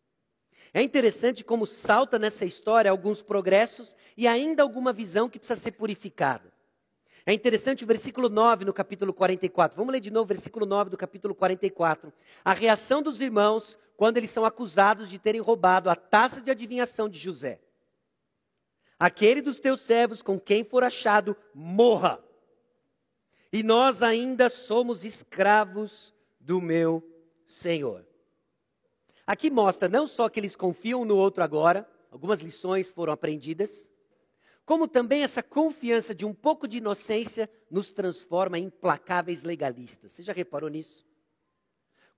É 0.73 0.83
interessante 0.83 1.43
como 1.43 1.67
salta 1.67 2.19
nessa 2.19 2.45
história 2.45 2.91
alguns 2.91 3.23
progressos 3.23 3.97
e 4.17 4.29
ainda 4.29 4.63
alguma 4.63 4.93
visão 4.93 5.29
que 5.29 5.39
precisa 5.39 5.59
ser 5.59 5.73
purificada. 5.73 6.53
É 7.29 7.35
interessante 7.35 7.85
o 7.85 7.87
versículo 7.87 8.31
9 8.31 8.65
no 8.65 8.73
capítulo 8.73 9.13
44. 9.13 9.77
Vamos 9.77 9.93
ler 9.93 10.01
de 10.01 10.11
novo 10.11 10.25
o 10.25 10.29
versículo 10.29 10.65
9 10.65 10.89
do 10.89 10.97
capítulo 10.97 11.35
44. 11.35 12.11
A 12.43 12.55
reação 12.55 13.03
dos 13.03 13.21
irmãos 13.21 13.79
quando 13.99 14.17
eles 14.17 14.31
são 14.31 14.47
acusados 14.47 15.11
de 15.11 15.19
terem 15.19 15.39
roubado 15.39 15.91
a 15.91 15.95
taça 15.95 16.41
de 16.41 16.51
adivinhação 16.51 17.07
de 17.07 17.19
José. 17.19 17.61
Aquele 18.99 19.43
dos 19.43 19.61
teus 19.61 19.83
servos 19.83 20.23
com 20.23 20.41
quem 20.41 20.65
for 20.65 20.83
achado, 20.83 21.37
morra 21.53 22.19
e 23.53 23.63
nós 23.63 24.03
ainda 24.03 24.49
somos 24.49 25.05
escravos 25.05 26.15
do 26.41 26.63
meu 26.63 27.07
Senhor. 27.45 28.07
Aqui 29.27 29.51
mostra 29.51 29.87
não 29.87 30.07
só 30.07 30.31
que 30.31 30.41
eles 30.41 30.57
confiam 30.57 31.05
no 31.05 31.19
outro 31.19 31.45
agora, 31.45 31.87
algumas 32.11 32.41
lições 32.41 32.91
foram 32.91 33.13
aprendidas, 33.13 33.91
como 34.69 34.87
também 34.87 35.23
essa 35.23 35.43
confiança 35.43 36.15
de 36.15 36.27
um 36.27 36.35
pouco 36.35 36.69
de 36.69 36.77
inocência 36.77 37.49
nos 37.71 37.91
transforma 37.91 38.59
em 38.59 38.65
implacáveis 38.65 39.43
legalistas. 39.43 40.13
Você 40.13 40.23
já 40.23 40.35
reparou 40.35 40.69
nisso? 40.69 41.07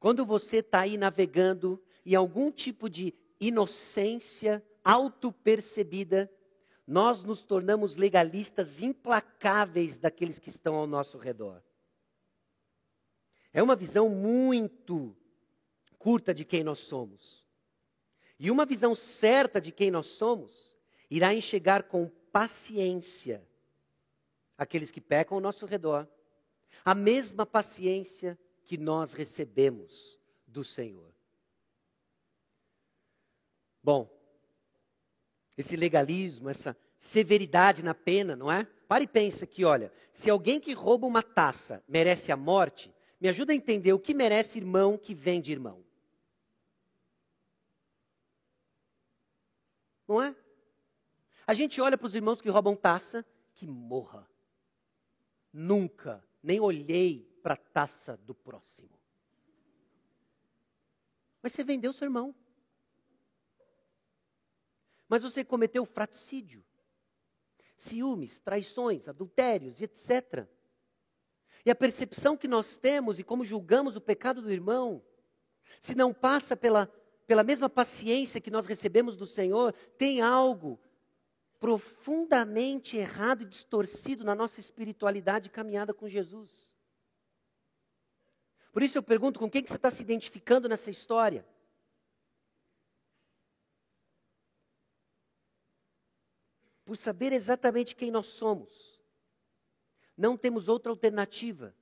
Quando 0.01 0.27
você 0.27 0.57
está 0.57 0.81
aí 0.81 0.97
navegando 0.97 1.81
e 2.05 2.17
algum 2.17 2.51
tipo 2.51 2.91
de 2.91 3.15
inocência 3.39 4.67
autopercebida 4.83 6.29
nós 6.85 7.23
nos 7.23 7.45
tornamos 7.45 7.95
legalistas 7.95 8.83
implacáveis 8.83 10.01
daqueles 10.01 10.41
que 10.41 10.49
estão 10.49 10.75
ao 10.75 10.89
nosso 10.89 11.19
redor. 11.19 11.63
É 13.53 13.63
uma 13.63 13.77
visão 13.77 14.09
muito 14.09 15.17
curta 16.01 16.35
de 16.35 16.45
quem 16.45 16.65
nós 16.65 16.81
somos. 16.81 17.47
E 18.41 18.51
uma 18.51 18.67
visão 18.67 18.93
certa 18.93 19.61
de 19.61 19.71
quem 19.71 19.89
nós 19.89 20.07
somos 20.07 20.77
irá 21.09 21.33
enxergar 21.33 21.85
com 21.85 22.11
paciência 22.33 23.47
aqueles 24.61 24.93
que 24.93 25.01
pecam 25.01 25.39
ao 25.39 25.41
nosso 25.41 25.65
redor, 25.65 26.07
a 26.85 26.95
mesma 26.95 27.47
paciência 27.47 28.39
que 28.63 28.77
nós 28.77 29.15
recebemos 29.15 30.19
do 30.47 30.63
Senhor. 30.63 31.11
Bom, 33.83 34.07
esse 35.57 35.77
legalismo, 35.77 36.51
essa 36.51 36.77
severidade 36.99 37.83
na 37.83 37.95
pena, 37.95 38.37
não 38.37 38.53
é? 38.53 38.65
Pare 38.87 39.05
e 39.05 39.09
pensa 39.09 39.47
que, 39.47 39.65
olha, 39.65 39.91
se 40.13 40.29
alguém 40.29 40.61
que 40.61 40.75
rouba 40.75 41.07
uma 41.07 41.23
taça 41.23 41.83
merece 41.89 42.31
a 42.31 42.37
morte, 42.37 42.95
me 43.19 43.29
ajuda 43.29 43.55
a 43.55 43.57
entender 43.57 43.95
o 43.95 43.99
que 43.99 44.13
merece 44.13 44.59
irmão 44.59 44.99
que 44.99 45.15
vende 45.15 45.53
irmão. 45.53 45.83
Não 50.07 50.21
é? 50.21 50.37
A 51.51 51.53
gente 51.53 51.81
olha 51.81 51.99
para 51.99 52.07
os 52.07 52.15
irmãos 52.15 52.41
que 52.41 52.49
roubam 52.49 52.77
taça, 52.77 53.27
que 53.57 53.67
morra. 53.67 54.25
Nunca, 55.53 56.25
nem 56.41 56.61
olhei 56.61 57.29
para 57.43 57.55
a 57.55 57.57
taça 57.57 58.17
do 58.19 58.33
próximo. 58.33 58.97
Mas 61.43 61.51
você 61.51 61.65
vendeu 61.65 61.93
seu 61.93 62.07
irmão 62.07 62.33
mas 65.09 65.23
você 65.23 65.45
cometeu 65.45 65.85
fraticídio, 65.85 66.65
ciúmes, 67.77 68.39
traições, 68.39 69.09
adultérios 69.09 69.81
e 69.81 69.85
etc. 69.85 70.47
E 71.67 71.71
a 71.73 71.75
percepção 71.75 72.37
que 72.37 72.47
nós 72.47 72.77
temos 72.77 73.19
e 73.19 73.25
como 73.25 73.43
julgamos 73.43 73.97
o 73.97 74.01
pecado 74.01 74.41
do 74.41 74.53
irmão, 74.53 75.05
se 75.81 75.97
não 75.97 76.15
passa 76.15 76.57
pela, 76.57 76.87
pela 77.27 77.43
mesma 77.43 77.69
paciência 77.69 78.41
que 78.41 78.53
nós 78.53 78.67
recebemos 78.67 79.17
do 79.17 79.27
Senhor, 79.27 79.73
tem 79.99 80.21
algo 80.21 80.79
profundamente 81.61 82.97
errado 82.97 83.43
e 83.43 83.47
distorcido 83.47 84.25
na 84.25 84.35
nossa 84.35 84.59
espiritualidade 84.59 85.47
e 85.47 85.53
caminhada 85.53 85.95
com 85.95 86.09
Jesus. 86.09 86.73
Por 88.73 88.83
isso 88.83 88.99
eu 88.99 89.03
pergunto: 89.03 89.39
com 89.39 89.49
quem 89.49 89.63
que 89.63 89.69
você 89.69 89.77
está 89.77 89.91
se 89.91 90.03
identificando 90.03 90.69
nessa 90.69 90.91
história? 90.91 91.47
por 96.91 96.97
saber 96.97 97.33
exatamente 97.33 97.95
quem 97.95 98.11
nós 98.11 98.27
somos. 98.27 99.01
Não 100.17 100.37
temos 100.37 100.69
outra 100.69 100.91
alternativa 100.91 101.73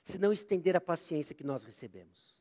senão 0.00 0.32
estender 0.32 0.76
a 0.76 0.80
paciência 0.80 1.34
que 1.34 1.42
nós 1.42 1.64
recebemos. 1.64 2.36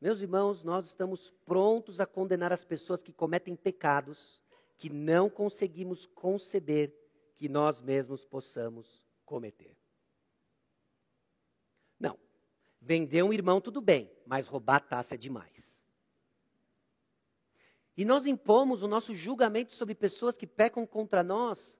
Meus 0.00 0.20
irmãos, 0.20 0.62
nós 0.62 0.86
estamos 0.86 1.32
prontos 1.44 2.00
a 2.00 2.06
condenar 2.06 2.52
as 2.52 2.64
pessoas 2.64 3.02
que 3.02 3.12
cometem 3.12 3.56
pecados 3.56 4.40
que 4.78 4.90
não 4.90 5.30
conseguimos 5.30 6.06
conceber 6.06 6.94
que 7.34 7.48
nós 7.48 7.80
mesmos 7.80 8.24
possamos 8.24 9.04
cometer. 9.24 9.76
Não. 11.98 12.18
Vender 12.80 13.22
um 13.22 13.32
irmão, 13.32 13.60
tudo 13.60 13.80
bem, 13.80 14.10
mas 14.26 14.46
roubar 14.46 14.80
taça 14.80 15.14
é 15.14 15.18
demais. 15.18 15.82
E 17.96 18.04
nós 18.04 18.26
impomos 18.26 18.82
o 18.82 18.88
nosso 18.88 19.14
julgamento 19.14 19.74
sobre 19.74 19.94
pessoas 19.94 20.36
que 20.36 20.46
pecam 20.46 20.86
contra 20.86 21.22
nós, 21.22 21.78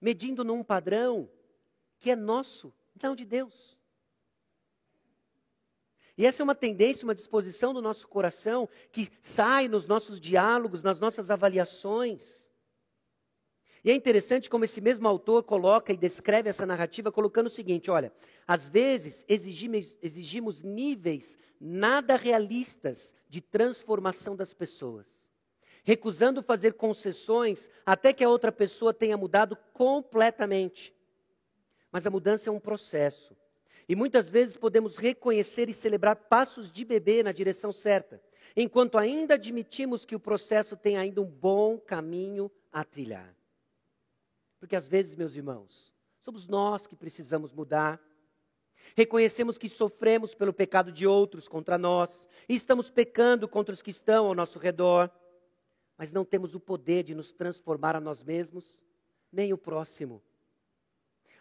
medindo 0.00 0.44
num 0.44 0.62
padrão 0.62 1.30
que 1.98 2.10
é 2.10 2.16
nosso, 2.16 2.72
não 3.02 3.14
de 3.14 3.24
Deus. 3.24 3.78
E 6.16 6.24
essa 6.26 6.42
é 6.42 6.44
uma 6.44 6.54
tendência, 6.54 7.04
uma 7.04 7.14
disposição 7.14 7.74
do 7.74 7.82
nosso 7.82 8.06
coração 8.06 8.68
que 8.92 9.08
sai 9.20 9.66
nos 9.68 9.86
nossos 9.86 10.20
diálogos, 10.20 10.82
nas 10.82 11.00
nossas 11.00 11.30
avaliações. 11.30 12.44
E 13.82 13.90
é 13.90 13.94
interessante 13.94 14.48
como 14.48 14.64
esse 14.64 14.80
mesmo 14.80 15.06
autor 15.08 15.42
coloca 15.42 15.92
e 15.92 15.96
descreve 15.96 16.48
essa 16.48 16.64
narrativa 16.64 17.12
colocando 17.12 17.46
o 17.46 17.50
seguinte: 17.50 17.90
olha, 17.90 18.12
às 18.46 18.68
vezes 18.68 19.24
exigimos, 19.28 19.98
exigimos 20.00 20.62
níveis 20.62 21.38
nada 21.60 22.16
realistas 22.16 23.14
de 23.28 23.40
transformação 23.40 24.36
das 24.36 24.54
pessoas 24.54 25.24
recusando 25.84 26.42
fazer 26.42 26.72
concessões 26.72 27.70
até 27.84 28.12
que 28.12 28.24
a 28.24 28.28
outra 28.28 28.50
pessoa 28.50 28.92
tenha 28.92 29.16
mudado 29.16 29.54
completamente. 29.72 30.94
Mas 31.92 32.06
a 32.06 32.10
mudança 32.10 32.48
é 32.48 32.52
um 32.52 32.58
processo. 32.58 33.36
E 33.88 33.94
muitas 33.94 34.28
vezes 34.28 34.56
podemos 34.56 34.96
reconhecer 34.96 35.68
e 35.68 35.72
celebrar 35.72 36.16
passos 36.16 36.70
de 36.70 36.84
bebê 36.84 37.22
na 37.22 37.32
direção 37.32 37.72
certa, 37.72 38.22
enquanto 38.56 38.98
ainda 38.98 39.34
admitimos 39.34 40.04
que 40.04 40.14
o 40.14 40.20
processo 40.20 40.76
tem 40.76 40.96
ainda 40.96 41.20
um 41.20 41.26
bom 41.26 41.78
caminho 41.78 42.50
a 42.72 42.84
trilhar. 42.84 43.34
Porque 44.58 44.76
às 44.76 44.88
vezes, 44.88 45.14
meus 45.14 45.36
irmãos, 45.36 45.92
somos 46.20 46.46
nós 46.46 46.86
que 46.86 46.96
precisamos 46.96 47.52
mudar. 47.52 48.00
Reconhecemos 48.96 49.58
que 49.58 49.68
sofremos 49.68 50.34
pelo 50.34 50.52
pecado 50.52 50.90
de 50.90 51.06
outros 51.06 51.48
contra 51.48 51.76
nós 51.76 52.26
e 52.48 52.54
estamos 52.54 52.90
pecando 52.90 53.48
contra 53.48 53.74
os 53.74 53.82
que 53.82 53.90
estão 53.90 54.26
ao 54.26 54.34
nosso 54.34 54.58
redor 54.58 55.10
mas 55.96 56.12
não 56.12 56.24
temos 56.24 56.54
o 56.54 56.60
poder 56.60 57.02
de 57.04 57.14
nos 57.14 57.32
transformar 57.32 57.94
a 57.96 58.00
nós 58.00 58.22
mesmos, 58.22 58.80
nem 59.30 59.52
o 59.52 59.58
próximo. 59.58 60.22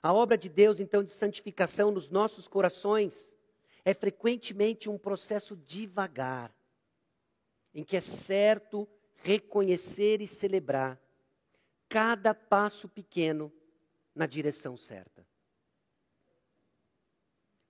A 0.03 0.11
obra 0.11 0.37
de 0.37 0.49
Deus, 0.49 0.81
então, 0.81 1.01
de 1.01 1.09
santificação 1.09 1.89
nos 1.89 2.09
nossos 2.09 2.45
corações 2.45 3.37
é 3.85 3.93
frequentemente 3.93 4.89
um 4.89 4.97
processo 4.97 5.55
devagar, 5.55 6.53
em 7.73 7.85
que 7.85 7.95
é 7.95 8.01
certo 8.01 8.85
reconhecer 9.15 10.19
e 10.19 10.27
celebrar 10.27 11.01
cada 11.87 12.33
passo 12.33 12.89
pequeno 12.89 13.51
na 14.13 14.25
direção 14.25 14.75
certa. 14.75 15.25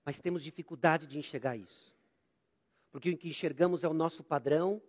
Mas 0.04 0.20
temos 0.20 0.44
dificuldade 0.44 1.06
de 1.06 1.20
enxergar 1.20 1.56
isso. 1.56 1.96
Porque 2.92 3.12
o 3.12 3.18
que 3.18 3.28
enxergamos 3.28 3.84
é 3.84 3.88
o 3.88 3.94
nosso 3.94 4.24
padrão, 4.24 4.82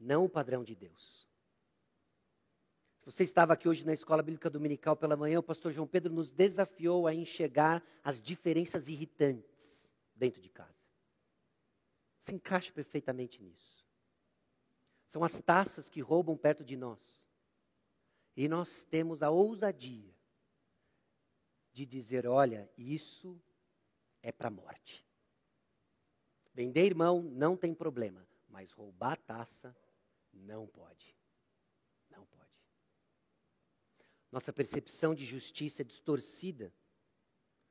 não 0.00 0.24
o 0.24 0.30
padrão 0.30 0.64
de 0.64 0.74
Deus. 0.74 1.25
Você 3.06 3.22
estava 3.22 3.52
aqui 3.52 3.68
hoje 3.68 3.86
na 3.86 3.92
Escola 3.92 4.20
Bíblica 4.20 4.50
Dominical 4.50 4.96
pela 4.96 5.16
manhã, 5.16 5.38
o 5.38 5.42
pastor 5.42 5.70
João 5.70 5.86
Pedro 5.86 6.12
nos 6.12 6.32
desafiou 6.32 7.06
a 7.06 7.14
enxergar 7.14 7.80
as 8.02 8.20
diferenças 8.20 8.88
irritantes 8.88 9.94
dentro 10.12 10.42
de 10.42 10.48
casa. 10.48 10.80
Se 12.18 12.34
encaixa 12.34 12.72
perfeitamente 12.72 13.40
nisso. 13.40 13.86
São 15.06 15.22
as 15.22 15.40
taças 15.40 15.88
que 15.88 16.00
roubam 16.00 16.36
perto 16.36 16.64
de 16.64 16.76
nós. 16.76 17.24
E 18.36 18.48
nós 18.48 18.84
temos 18.84 19.22
a 19.22 19.30
ousadia 19.30 20.12
de 21.72 21.86
dizer: 21.86 22.26
olha, 22.26 22.68
isso 22.76 23.40
é 24.20 24.32
para 24.32 24.48
a 24.48 24.50
morte. 24.50 25.06
Vender 26.52 26.84
irmão 26.84 27.22
não 27.22 27.56
tem 27.56 27.72
problema, 27.72 28.26
mas 28.48 28.72
roubar 28.72 29.16
taça 29.16 29.76
não 30.32 30.66
pode. 30.66 31.15
Nossa 34.36 34.52
percepção 34.52 35.14
de 35.14 35.24
justiça 35.24 35.80
é 35.80 35.84
distorcida 35.84 36.70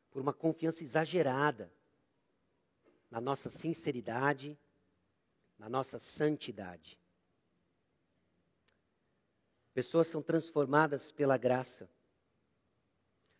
por 0.09 0.19
uma 0.19 0.33
confiança 0.33 0.81
exagerada 0.81 1.71
na 3.11 3.21
nossa 3.21 3.51
sinceridade, 3.51 4.57
na 5.59 5.69
nossa 5.69 5.99
santidade. 5.99 6.99
Pessoas 9.75 10.07
são 10.07 10.23
transformadas 10.23 11.11
pela 11.11 11.37
graça. 11.37 11.87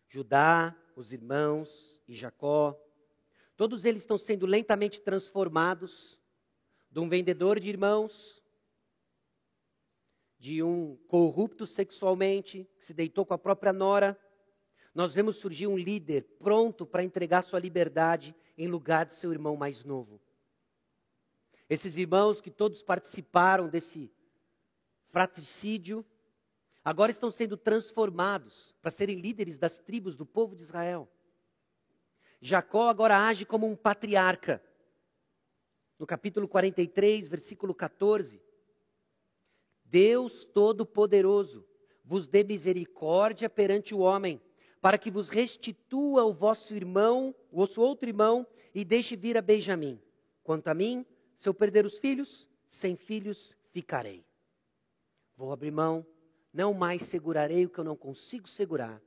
Judá, 0.08 0.72
os 0.94 1.12
irmãos 1.12 2.00
e 2.06 2.14
Jacó, 2.14 2.80
todos 3.56 3.84
eles 3.84 4.02
estão 4.02 4.16
sendo 4.16 4.46
lentamente 4.46 5.00
transformados 5.00 6.16
de 6.88 7.00
um 7.00 7.08
vendedor 7.08 7.58
de 7.58 7.68
irmãos 7.68 8.40
de 10.46 10.62
um 10.62 10.94
corrupto 11.08 11.66
sexualmente, 11.66 12.70
que 12.76 12.84
se 12.84 12.94
deitou 12.94 13.26
com 13.26 13.34
a 13.34 13.38
própria 13.38 13.72
nora, 13.72 14.16
nós 14.94 15.12
vemos 15.12 15.38
surgir 15.38 15.66
um 15.66 15.76
líder 15.76 16.22
pronto 16.38 16.86
para 16.86 17.02
entregar 17.02 17.42
sua 17.42 17.58
liberdade 17.58 18.32
em 18.56 18.68
lugar 18.68 19.06
de 19.06 19.12
seu 19.12 19.32
irmão 19.32 19.56
mais 19.56 19.84
novo. 19.84 20.22
Esses 21.68 21.96
irmãos 21.96 22.40
que 22.40 22.48
todos 22.48 22.80
participaram 22.80 23.68
desse 23.68 24.08
fratricídio, 25.08 26.06
agora 26.84 27.10
estão 27.10 27.28
sendo 27.28 27.56
transformados 27.56 28.72
para 28.80 28.92
serem 28.92 29.18
líderes 29.18 29.58
das 29.58 29.80
tribos 29.80 30.14
do 30.14 30.24
povo 30.24 30.54
de 30.54 30.62
Israel. 30.62 31.10
Jacó 32.40 32.88
agora 32.88 33.18
age 33.26 33.44
como 33.44 33.66
um 33.66 33.74
patriarca. 33.74 34.62
No 35.98 36.06
capítulo 36.06 36.46
43, 36.46 37.26
versículo 37.26 37.74
14, 37.74 38.45
Deus 39.90 40.44
Todo-Poderoso 40.44 41.64
vos 42.04 42.26
dê 42.26 42.44
misericórdia 42.44 43.50
perante 43.50 43.94
o 43.94 43.98
homem, 43.98 44.40
para 44.80 44.98
que 44.98 45.10
vos 45.10 45.28
restitua 45.28 46.24
o 46.24 46.32
vosso 46.32 46.74
irmão, 46.74 47.34
o 47.50 47.56
vosso 47.56 47.80
outro 47.80 48.08
irmão, 48.08 48.46
e 48.74 48.84
deixe 48.84 49.16
vir 49.16 49.36
a 49.36 49.42
Benjamim. 49.42 50.00
Quanto 50.44 50.68
a 50.68 50.74
mim, 50.74 51.04
se 51.36 51.48
eu 51.48 51.54
perder 51.54 51.84
os 51.84 51.98
filhos, 51.98 52.48
sem 52.68 52.94
filhos 52.96 53.58
ficarei. 53.72 54.24
Vou 55.36 55.52
abrir 55.52 55.72
mão, 55.72 56.06
não 56.52 56.72
mais 56.72 57.02
segurarei 57.02 57.66
o 57.66 57.70
que 57.70 57.78
eu 57.78 57.84
não 57.84 57.96
consigo 57.96 58.48
segurar, 58.48 59.02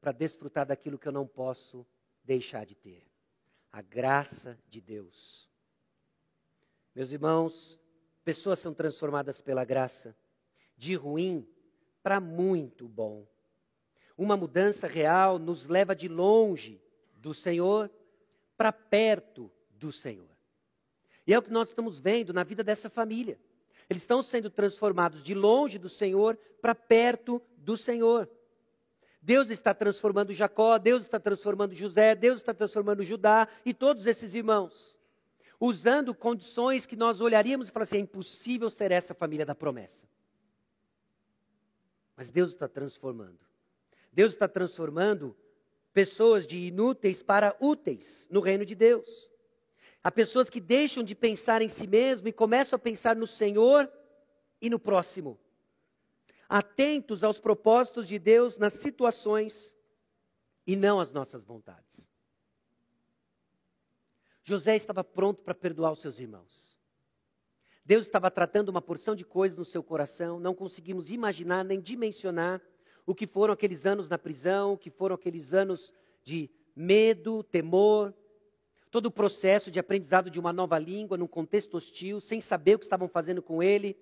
para 0.00 0.12
desfrutar 0.12 0.66
daquilo 0.66 0.98
que 0.98 1.08
eu 1.08 1.12
não 1.12 1.26
posso 1.26 1.86
deixar 2.22 2.66
de 2.66 2.74
ter. 2.74 3.06
A 3.70 3.80
graça 3.80 4.58
de 4.68 4.80
Deus. 4.80 5.48
Meus 6.94 7.10
irmãos, 7.10 7.80
pessoas 8.22 8.58
são 8.58 8.74
transformadas 8.74 9.40
pela 9.40 9.64
graça 9.64 10.14
de 10.82 10.96
ruim 10.96 11.46
para 12.02 12.20
muito 12.20 12.88
bom. 12.88 13.24
Uma 14.18 14.36
mudança 14.36 14.88
real 14.88 15.38
nos 15.38 15.68
leva 15.68 15.94
de 15.94 16.08
longe 16.08 16.82
do 17.14 17.32
Senhor 17.32 17.88
para 18.56 18.72
perto 18.72 19.48
do 19.70 19.92
Senhor. 19.92 20.28
E 21.24 21.32
é 21.32 21.38
o 21.38 21.42
que 21.42 21.52
nós 21.52 21.68
estamos 21.68 22.00
vendo 22.00 22.32
na 22.32 22.42
vida 22.42 22.64
dessa 22.64 22.90
família. 22.90 23.38
Eles 23.88 24.02
estão 24.02 24.24
sendo 24.24 24.50
transformados 24.50 25.22
de 25.22 25.34
longe 25.34 25.78
do 25.78 25.88
Senhor 25.88 26.36
para 26.60 26.74
perto 26.74 27.40
do 27.56 27.76
Senhor. 27.76 28.28
Deus 29.20 29.50
está 29.50 29.72
transformando 29.72 30.34
Jacó, 30.34 30.78
Deus 30.78 31.02
está 31.04 31.20
transformando 31.20 31.76
José, 31.76 32.16
Deus 32.16 32.40
está 32.40 32.52
transformando 32.52 33.04
Judá 33.04 33.46
e 33.64 33.72
todos 33.72 34.04
esses 34.08 34.34
irmãos. 34.34 34.96
Usando 35.60 36.12
condições 36.12 36.86
que 36.86 36.96
nós 36.96 37.20
olharíamos 37.20 37.68
e 37.68 37.70
falaríamos 37.70 37.90
assim: 37.90 37.98
é 37.98 38.00
impossível 38.00 38.68
ser 38.68 38.90
essa 38.90 39.14
família 39.14 39.46
da 39.46 39.54
promessa. 39.54 40.10
Mas 42.22 42.30
Deus 42.30 42.52
está 42.52 42.68
transformando. 42.68 43.40
Deus 44.12 44.32
está 44.32 44.46
transformando 44.46 45.36
pessoas 45.92 46.46
de 46.46 46.56
inúteis 46.56 47.20
para 47.20 47.56
úteis 47.60 48.28
no 48.30 48.38
reino 48.38 48.64
de 48.64 48.76
Deus. 48.76 49.28
Há 50.04 50.08
pessoas 50.08 50.48
que 50.48 50.60
deixam 50.60 51.02
de 51.02 51.16
pensar 51.16 51.62
em 51.62 51.68
si 51.68 51.84
mesmo 51.84 52.28
e 52.28 52.32
começam 52.32 52.76
a 52.76 52.78
pensar 52.78 53.16
no 53.16 53.26
Senhor 53.26 53.92
e 54.60 54.70
no 54.70 54.78
próximo. 54.78 55.36
Atentos 56.48 57.24
aos 57.24 57.40
propósitos 57.40 58.06
de 58.06 58.20
Deus 58.20 58.56
nas 58.56 58.74
situações 58.74 59.74
e 60.64 60.76
não 60.76 61.00
às 61.00 61.10
nossas 61.10 61.42
vontades. 61.42 62.08
José 64.44 64.76
estava 64.76 65.02
pronto 65.02 65.42
para 65.42 65.56
perdoar 65.56 65.90
os 65.90 65.98
seus 66.00 66.20
irmãos. 66.20 66.71
Deus 67.84 68.06
estava 68.06 68.30
tratando 68.30 68.68
uma 68.68 68.80
porção 68.80 69.14
de 69.14 69.24
coisas 69.24 69.58
no 69.58 69.64
seu 69.64 69.82
coração, 69.82 70.38
não 70.38 70.54
conseguimos 70.54 71.10
imaginar 71.10 71.64
nem 71.64 71.80
dimensionar 71.80 72.60
o 73.04 73.14
que 73.14 73.26
foram 73.26 73.52
aqueles 73.52 73.86
anos 73.86 74.08
na 74.08 74.16
prisão, 74.16 74.74
o 74.74 74.78
que 74.78 74.88
foram 74.88 75.16
aqueles 75.16 75.52
anos 75.52 75.92
de 76.22 76.48
medo, 76.76 77.42
temor, 77.42 78.14
todo 78.88 79.06
o 79.06 79.10
processo 79.10 79.70
de 79.70 79.80
aprendizado 79.80 80.30
de 80.30 80.38
uma 80.38 80.52
nova 80.52 80.78
língua 80.78 81.16
num 81.16 81.26
contexto 81.26 81.76
hostil, 81.76 82.20
sem 82.20 82.38
saber 82.38 82.76
o 82.76 82.78
que 82.78 82.84
estavam 82.84 83.08
fazendo 83.08 83.42
com 83.42 83.60
ele. 83.60 83.96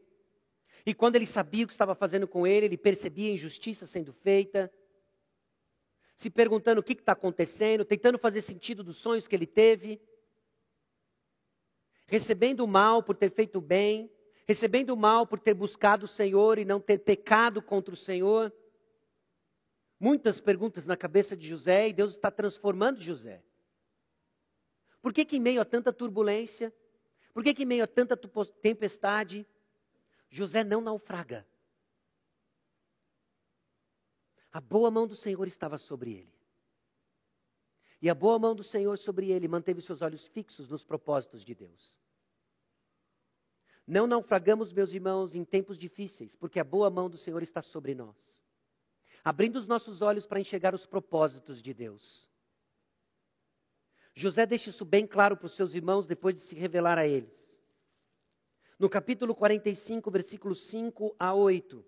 E 0.84 0.92
quando 0.92 1.16
ele 1.16 1.26
sabia 1.26 1.64
o 1.64 1.66
que 1.66 1.72
estava 1.72 1.94
fazendo 1.94 2.28
com 2.28 2.46
ele, 2.46 2.66
ele 2.66 2.76
percebia 2.76 3.30
a 3.30 3.34
injustiça 3.34 3.86
sendo 3.86 4.12
feita, 4.12 4.70
se 6.14 6.28
perguntando 6.28 6.80
o 6.80 6.84
que 6.84 6.92
está 6.92 7.12
acontecendo, 7.12 7.82
tentando 7.82 8.18
fazer 8.18 8.42
sentido 8.42 8.84
dos 8.84 8.98
sonhos 8.98 9.26
que 9.26 9.34
ele 9.34 9.46
teve 9.46 9.98
recebendo 12.10 12.64
o 12.64 12.66
mal 12.66 13.04
por 13.04 13.14
ter 13.14 13.30
feito 13.30 13.60
bem, 13.60 14.10
recebendo 14.44 14.90
o 14.90 14.96
mal 14.96 15.24
por 15.24 15.38
ter 15.38 15.54
buscado 15.54 16.06
o 16.06 16.08
Senhor 16.08 16.58
e 16.58 16.64
não 16.64 16.80
ter 16.80 16.98
pecado 16.98 17.62
contra 17.62 17.94
o 17.94 17.96
Senhor. 17.96 18.52
Muitas 19.98 20.40
perguntas 20.40 20.86
na 20.86 20.96
cabeça 20.96 21.36
de 21.36 21.46
José 21.48 21.88
e 21.88 21.92
Deus 21.92 22.14
está 22.14 22.28
transformando 22.28 23.00
José. 23.00 23.44
Por 25.00 25.12
que, 25.12 25.24
que 25.24 25.36
em 25.36 25.40
meio 25.40 25.60
a 25.60 25.64
tanta 25.64 25.92
turbulência, 25.92 26.74
por 27.32 27.44
que, 27.44 27.54
que 27.54 27.62
em 27.62 27.66
meio 27.66 27.84
a 27.84 27.86
tanta 27.86 28.16
tempestade, 28.16 29.46
José 30.28 30.64
não 30.64 30.80
naufraga? 30.80 31.46
A 34.50 34.60
boa 34.60 34.90
mão 34.90 35.06
do 35.06 35.14
Senhor 35.14 35.46
estava 35.46 35.78
sobre 35.78 36.10
ele. 36.10 36.39
E 38.02 38.08
a 38.08 38.14
boa 38.14 38.38
mão 38.38 38.54
do 38.54 38.62
Senhor 38.62 38.96
sobre 38.96 39.30
ele 39.30 39.46
manteve 39.46 39.80
seus 39.82 40.00
olhos 40.00 40.26
fixos 40.26 40.68
nos 40.68 40.84
propósitos 40.84 41.44
de 41.44 41.54
Deus. 41.54 42.00
Não 43.86 44.06
naufragamos, 44.06 44.72
meus 44.72 44.94
irmãos, 44.94 45.34
em 45.34 45.44
tempos 45.44 45.76
difíceis, 45.76 46.36
porque 46.36 46.60
a 46.60 46.64
boa 46.64 46.88
mão 46.88 47.10
do 47.10 47.18
Senhor 47.18 47.42
está 47.42 47.60
sobre 47.60 47.94
nós, 47.94 48.40
abrindo 49.24 49.56
os 49.56 49.66
nossos 49.66 50.00
olhos 50.00 50.26
para 50.26 50.40
enxergar 50.40 50.74
os 50.74 50.86
propósitos 50.86 51.60
de 51.60 51.74
Deus. 51.74 52.30
José 54.14 54.46
deixa 54.46 54.70
isso 54.70 54.84
bem 54.84 55.06
claro 55.06 55.36
para 55.36 55.46
os 55.46 55.54
seus 55.54 55.74
irmãos 55.74 56.06
depois 56.06 56.34
de 56.34 56.40
se 56.40 56.54
revelar 56.54 56.98
a 56.98 57.06
eles. 57.06 57.50
No 58.78 58.88
capítulo 58.88 59.34
45, 59.34 60.10
versículos 60.10 60.62
5 60.68 61.14
a 61.18 61.34
8, 61.34 61.84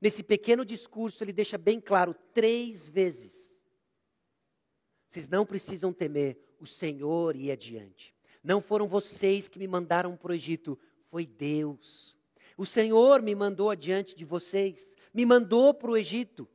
nesse 0.00 0.22
pequeno 0.22 0.64
discurso, 0.64 1.24
ele 1.24 1.32
deixa 1.32 1.58
bem 1.58 1.80
claro 1.80 2.14
três 2.32 2.86
vezes: 2.88 3.51
vocês 5.12 5.28
não 5.28 5.44
precisam 5.44 5.92
temer, 5.92 6.38
o 6.58 6.64
Senhor 6.64 7.36
ia 7.36 7.52
adiante. 7.52 8.14
Não 8.42 8.62
foram 8.62 8.88
vocês 8.88 9.46
que 9.46 9.58
me 9.58 9.68
mandaram 9.68 10.16
para 10.16 10.32
o 10.32 10.34
Egito, 10.34 10.78
foi 11.10 11.26
Deus. 11.26 12.16
O 12.56 12.64
Senhor 12.64 13.20
me 13.20 13.34
mandou 13.34 13.68
adiante 13.68 14.16
de 14.16 14.24
vocês, 14.24 14.96
me 15.12 15.26
mandou 15.26 15.74
para 15.74 15.90
o 15.90 15.98
Egito 15.98 16.48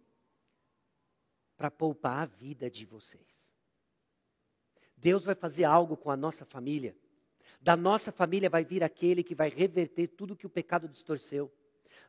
para 1.56 1.70
poupar 1.70 2.24
a 2.24 2.26
vida 2.26 2.68
de 2.68 2.84
vocês. 2.84 3.48
Deus 4.96 5.24
vai 5.24 5.36
fazer 5.36 5.66
algo 5.66 5.96
com 5.96 6.10
a 6.10 6.18
nossa 6.18 6.44
família. 6.44 6.98
Da 7.62 7.78
nossa 7.78 8.12
família 8.12 8.50
vai 8.50 8.66
vir 8.66 8.84
aquele 8.84 9.24
que 9.24 9.36
vai 9.36 9.50
reverter 9.50 10.08
tudo 10.08 10.36
que 10.36 10.48
o 10.48 10.50
pecado 10.50 10.88
distorceu. 10.88 11.54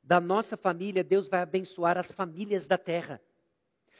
da 0.02 0.18
nossa 0.18 0.56
família, 0.56 1.04
Deus 1.04 1.28
vai 1.28 1.42
abençoar 1.42 1.98
as 1.98 2.10
famílias 2.12 2.66
da 2.66 2.78
terra. 2.78 3.20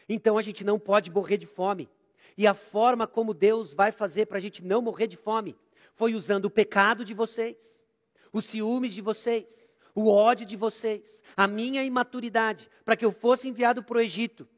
Então 0.09 0.39
a 0.39 0.43
gente 0.43 0.65
não 0.65 0.79
pode 0.79 1.11
morrer 1.11 1.37
de 1.37 1.47
fome. 1.47 1.91
E 2.39 2.47
a 2.47 2.55
forma 2.55 3.05
como 3.05 3.35
Deus 3.35 3.75
vai 3.75 3.91
fazer 3.91 4.27
para 4.27 4.39
a 4.39 4.41
gente 4.41 4.65
não 4.65 4.81
morrer 4.81 5.09
de 5.09 5.17
fome 5.17 5.57
foi 5.97 6.15
usando 6.15 6.45
o 6.45 6.51
pecado 6.51 7.05
de 7.05 7.13
vocês, 7.13 7.85
os 8.33 8.45
ciúmes 8.45 8.95
de 8.95 9.03
vocês, 9.03 9.77
o 9.93 10.09
ódio 10.09 10.47
de 10.47 10.57
vocês, 10.57 11.25
a 11.37 11.49
minha 11.49 11.83
imaturidade, 11.83 12.71
para 12.85 12.97
que 12.97 13.05
eu 13.05 13.11
fosse 13.11 13.49
enviado 13.49 13.83
para 13.83 13.99
o 13.99 14.01
Egito. 14.01 14.49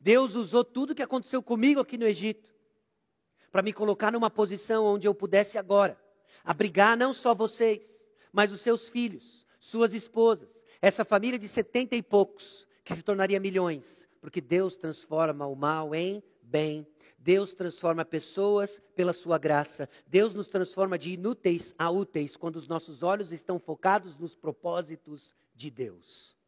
Deus 0.00 0.34
usou 0.34 0.64
tudo 0.64 0.90
o 0.90 0.94
que 0.96 1.02
aconteceu 1.02 1.40
comigo 1.40 1.80
aqui 1.80 1.96
no 1.96 2.08
Egito 2.08 2.52
para 3.52 3.62
me 3.62 3.72
colocar 3.72 4.10
numa 4.10 4.28
posição 4.28 4.84
onde 4.84 5.06
eu 5.06 5.14
pudesse 5.14 5.56
agora 5.56 5.96
abrigar 6.44 6.96
não 6.96 7.12
só 7.12 7.36
vocês, 7.36 8.08
mas 8.32 8.50
os 8.50 8.60
seus 8.60 8.88
filhos, 8.88 9.46
suas 9.60 9.94
esposas, 9.94 10.64
essa 10.82 11.04
família 11.04 11.38
de 11.38 11.46
setenta 11.46 11.94
e 11.94 12.02
poucos, 12.02 12.66
que 12.82 12.94
se 12.94 13.02
tornaria 13.02 13.38
milhões, 13.38 14.08
porque 14.20 14.40
Deus 14.40 14.74
transforma 14.74 15.46
o 15.46 15.54
mal 15.54 15.94
em 15.94 16.20
bem. 16.42 16.86
Deus 17.18 17.52
transforma 17.52 18.04
pessoas 18.04 18.80
pela 18.94 19.12
sua 19.12 19.38
graça. 19.38 19.88
Deus 20.06 20.32
nos 20.34 20.48
transforma 20.48 20.96
de 20.96 21.12
inúteis 21.12 21.74
a 21.76 21.90
úteis 21.90 22.36
quando 22.36 22.56
os 22.56 22.68
nossos 22.68 23.02
olhos 23.02 23.32
estão 23.32 23.58
focados 23.58 24.16
nos 24.16 24.36
propósitos 24.36 25.34
de 25.52 25.70
Deus. 25.70 26.38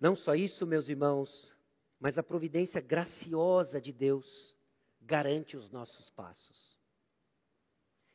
Não 0.00 0.16
só 0.16 0.34
isso, 0.34 0.66
meus 0.66 0.88
irmãos, 0.88 1.56
mas 2.00 2.18
a 2.18 2.22
providência 2.22 2.80
graciosa 2.80 3.80
de 3.80 3.92
Deus 3.92 4.54
garante 5.00 5.56
os 5.56 5.70
nossos 5.70 6.10
passos. 6.10 6.78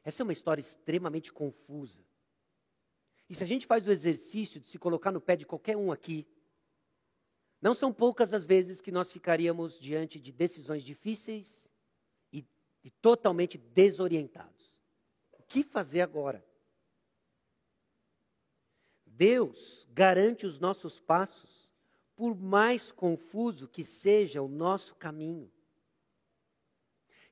Essa 0.03 0.22
é 0.22 0.26
uma 0.26 0.34
história 0.34 0.62
extremamente 0.62 1.32
confusa. 1.32 2.05
E 3.30 3.34
se 3.34 3.43
a 3.43 3.47
gente 3.47 3.66
faz 3.66 3.88
o 3.88 3.91
exercício 3.91 4.60
de 4.60 4.68
se 4.68 4.78
colocar 4.78 5.12
no 5.12 5.22
pé 5.22 5.36
de 5.36 5.45
qualquer 5.45 5.78
um 5.78 5.91
aqui, 5.91 6.28
não 7.62 7.74
são 7.74 7.91
poucas 7.91 8.34
as 8.34 8.45
vezes 8.45 8.82
que 8.82 8.91
nós 8.91 9.12
ficaríamos 9.12 9.80
diante 9.80 10.20
de 10.20 10.32
decisões 10.32 10.84
difíceis 10.84 11.72
e, 12.32 12.45
e 12.84 12.89
totalmente 12.89 13.57
desorientados. 13.57 14.80
O 15.34 15.43
que 15.43 15.64
fazer 15.64 16.01
agora? 16.01 16.45
Deus 19.05 19.86
garante 19.91 20.45
os 20.45 20.60
nossos 20.60 20.99
passos, 20.99 21.70
por 22.16 22.36
mais 22.36 22.91
confuso 22.91 23.68
que 23.68 23.84
seja 23.84 24.41
o 24.41 24.47
nosso 24.47 24.95
caminho. 24.95 25.51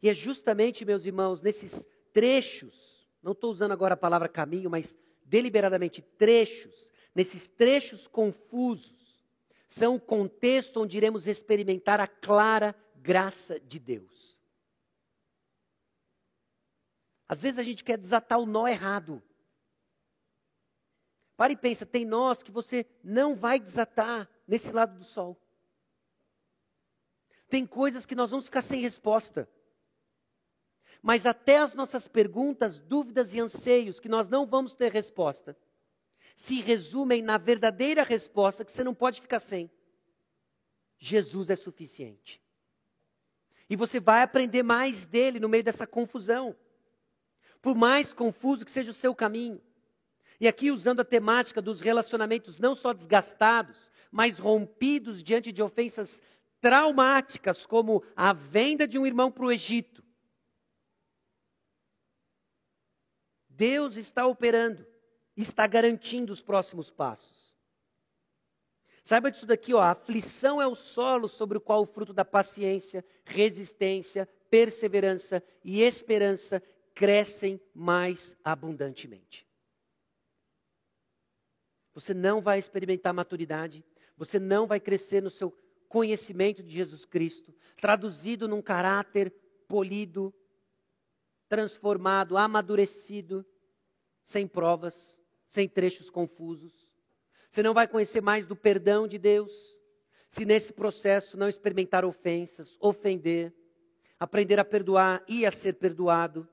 E 0.02 0.10
é 0.10 0.14
justamente, 0.14 0.84
meus 0.84 1.06
irmãos, 1.06 1.42
nesses 1.42 1.88
trechos, 2.12 3.08
não 3.22 3.32
estou 3.32 3.50
usando 3.50 3.72
agora 3.72 3.94
a 3.94 3.98
palavra 3.98 4.28
caminho, 4.28 4.70
mas 4.70 4.98
deliberadamente 5.24 6.02
trechos, 6.02 6.92
nesses 7.16 7.48
trechos 7.48 8.08
confusos, 8.08 8.97
são 9.68 9.96
o 9.96 10.00
contexto 10.00 10.82
onde 10.82 10.96
iremos 10.96 11.28
experimentar 11.28 12.00
a 12.00 12.08
clara 12.08 12.74
graça 12.96 13.60
de 13.60 13.78
Deus. 13.78 14.40
Às 17.28 17.42
vezes 17.42 17.60
a 17.60 17.64
gente 17.64 17.84
quer 17.84 17.98
desatar 17.98 18.40
o 18.40 18.46
nó 18.46 18.68
errado. 18.68 19.22
Pare 21.36 21.54
e 21.54 21.58
pensa, 21.58 21.86
tem 21.86 22.06
nós 22.06 22.42
que 22.42 22.52
você 22.52 22.86
não 23.04 23.36
vai 23.36 23.60
desatar 23.60 24.30
nesse 24.48 24.72
lado 24.72 24.98
do 24.98 25.04
sol. 25.04 25.40
Tem 27.50 27.66
coisas 27.66 28.06
que 28.06 28.16
nós 28.16 28.32
vamos 28.32 28.46
ficar 28.46 28.62
sem 28.62 28.80
resposta. 28.80 29.50
Mas 31.02 31.26
até 31.26 31.60
as 31.60 31.74
nossas 31.74 32.08
perguntas, 32.08 32.80
dúvidas 32.80 33.34
e 33.34 33.40
anseios, 33.40 34.00
que 34.00 34.10
nós 34.10 34.30
não 34.30 34.46
vamos 34.46 34.74
ter 34.74 34.92
resposta, 34.92 35.56
se 36.38 36.62
resumem 36.62 37.24
na 37.24 37.40
verdadeira 37.40 38.04
resposta 38.04 38.64
que 38.64 38.72
você 38.72 38.84
não 38.84 38.94
pode 38.94 39.20
ficar 39.20 39.40
sem. 39.40 39.72
Jesus 41.00 41.50
é 41.50 41.56
suficiente. 41.56 42.40
E 43.68 43.76
você 43.76 44.00
vai 44.00 44.22
aprender 44.22 44.62
mais 44.62 45.08
dele 45.08 45.40
no 45.40 45.50
meio 45.50 45.64
dessa 45.64 45.88
confusão. 45.88 46.56
Por 47.60 47.76
mais 47.76 48.14
confuso 48.14 48.64
que 48.64 48.70
seja 48.70 48.92
o 48.92 48.94
seu 48.94 49.16
caminho. 49.16 49.60
E 50.40 50.48
aqui 50.48 50.70
usando 50.70 51.00
a 51.00 51.04
temática 51.04 51.60
dos 51.60 51.82
relacionamentos 51.82 52.60
não 52.60 52.76
só 52.76 52.94
desgastados, 52.94 53.92
mas 54.12 54.38
rompidos 54.38 55.24
diante 55.24 55.52
de 55.52 55.64
ofensas 55.64 56.22
traumáticas, 56.62 57.66
como 57.66 58.04
a 58.16 58.32
venda 58.32 58.88
de 58.88 59.00
um 59.00 59.08
irmão 59.08 59.32
para 59.32 59.46
o 59.46 59.52
Egito, 59.52 60.04
Deus 63.50 63.98
está 63.98 64.28
operando, 64.28 64.86
está 65.42 65.68
garantindo 65.68 66.34
os 66.34 66.42
próximos 66.42 66.90
passos. 66.90 67.56
Saiba 69.04 69.32
disso 69.32 69.46
daqui, 69.46 69.74
ó, 69.74 69.80
a 69.80 69.92
aflição 69.92 70.62
é 70.62 70.68
o 70.68 70.76
solo 70.76 71.30
sobre 71.30 71.58
o 71.58 71.62
qual 71.62 71.84
o 71.84 71.86
fruto 71.86 72.12
da 72.12 72.26
paciência, 72.26 73.06
resistência, 73.24 74.28
perseverança 74.50 75.42
e 75.64 75.82
esperança 75.82 76.62
crescem 76.94 77.62
mais 77.74 78.38
abundantemente. 78.44 79.48
Você 81.94 82.14
não 82.14 82.42
vai 82.42 82.60
experimentar 82.60 83.14
maturidade, 83.14 83.84
você 84.18 84.40
não 84.40 84.68
vai 84.68 84.80
crescer 84.80 85.22
no 85.22 85.30
seu 85.30 85.56
conhecimento 85.88 86.62
de 86.62 86.76
Jesus 86.76 87.06
Cristo, 87.06 87.56
traduzido 87.80 88.48
num 88.48 88.62
caráter 88.62 89.32
polido, 89.68 90.34
transformado, 91.48 92.36
amadurecido, 92.36 93.46
sem 94.22 94.46
provas, 94.48 95.18
sem 95.48 95.68
trechos 95.68 96.10
confusos. 96.10 96.88
Você 97.50 97.64
não 97.64 97.74
vai 97.74 97.88
conhecer 97.88 98.22
mais 98.22 98.46
do 98.46 98.56
perdão 98.56 99.08
de 99.08 99.18
Deus, 99.18 99.52
se 100.28 100.46
nesse 100.46 100.74
processo 100.74 101.38
não 101.38 101.48
experimentar 101.48 102.04
ofensas, 102.04 102.78
ofender, 102.82 103.56
aprender 104.20 104.60
a 104.60 104.66
perdoar 104.66 105.24
e 105.28 105.46
a 105.46 105.52
ser 105.52 105.74
perdoado. 105.74 106.48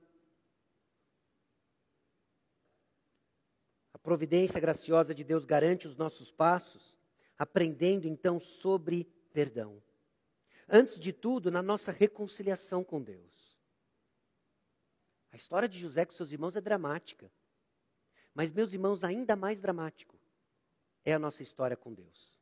A 3.93 3.99
providência 3.99 4.61
graciosa 4.61 5.13
de 5.13 5.25
Deus 5.25 5.45
garante 5.45 5.89
os 5.89 5.97
nossos 5.97 6.31
passos, 6.31 6.97
aprendendo 7.37 8.07
então 8.07 8.39
sobre 8.39 9.05
perdão. 9.33 9.83
Antes 10.69 10.99
de 11.01 11.13
tudo, 11.13 11.51
na 11.51 11.63
nossa 11.63 11.91
reconciliação 11.91 12.85
com 12.85 13.03
Deus. 13.03 13.59
A 15.33 15.37
história 15.37 15.69
de 15.69 15.79
José 15.79 16.05
com 16.05 16.13
seus 16.13 16.31
irmãos 16.31 16.55
é 16.55 16.61
dramática. 16.61 17.31
Mas, 18.35 18.53
meus 18.53 18.73
irmãos, 18.73 19.05
ainda 19.05 19.37
mais 19.37 19.61
dramático 19.61 20.19
é 21.05 21.15
a 21.15 21.19
nossa 21.19 21.43
história 21.43 21.77
com 21.77 21.95
Deus. 21.95 22.37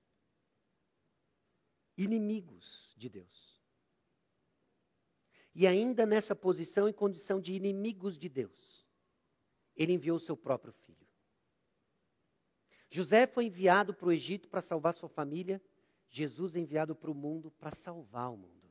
Inimigos 1.96 2.94
de 2.96 3.10
Deus. 3.10 3.60
E 5.54 5.66
ainda 5.66 6.06
nessa 6.06 6.34
posição 6.34 6.88
e 6.88 6.92
condição 6.94 7.38
de 7.38 7.52
inimigos 7.52 8.16
de 8.16 8.28
Deus, 8.28 8.86
ele 9.76 9.92
enviou 9.92 10.16
o 10.16 10.20
seu 10.20 10.36
próprio 10.36 10.72
filho. 10.72 11.06
José 12.88 13.26
foi 13.26 13.46
enviado 13.46 13.92
para 13.92 14.08
o 14.08 14.12
Egito 14.12 14.48
para 14.48 14.62
salvar 14.62 14.94
sua 14.94 15.08
família, 15.08 15.62
Jesus 16.08 16.56
é 16.56 16.58
enviado 16.58 16.94
para 16.94 17.10
o 17.10 17.14
mundo 17.14 17.50
para 17.50 17.70
salvar 17.70 18.30
o 18.30 18.36
mundo. 18.36 18.61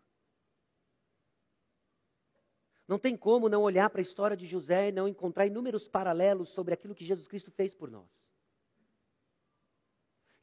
Não 2.92 3.00
tem 3.00 3.16
como 3.16 3.48
não 3.48 3.62
olhar 3.62 3.90
para 3.90 4.02
a 4.02 4.08
história 4.10 4.36
de 4.36 4.46
José 4.46 4.90
e 4.90 4.92
não 4.92 5.08
encontrar 5.08 5.46
inúmeros 5.46 5.88
paralelos 5.88 6.50
sobre 6.50 6.74
aquilo 6.74 6.94
que 6.94 7.06
Jesus 7.06 7.26
Cristo 7.26 7.50
fez 7.50 7.74
por 7.74 7.90
nós. 7.90 8.36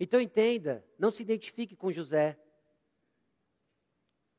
Então 0.00 0.18
entenda, 0.18 0.82
não 0.98 1.10
se 1.10 1.22
identifique 1.22 1.76
com 1.76 1.92
José. 1.92 2.40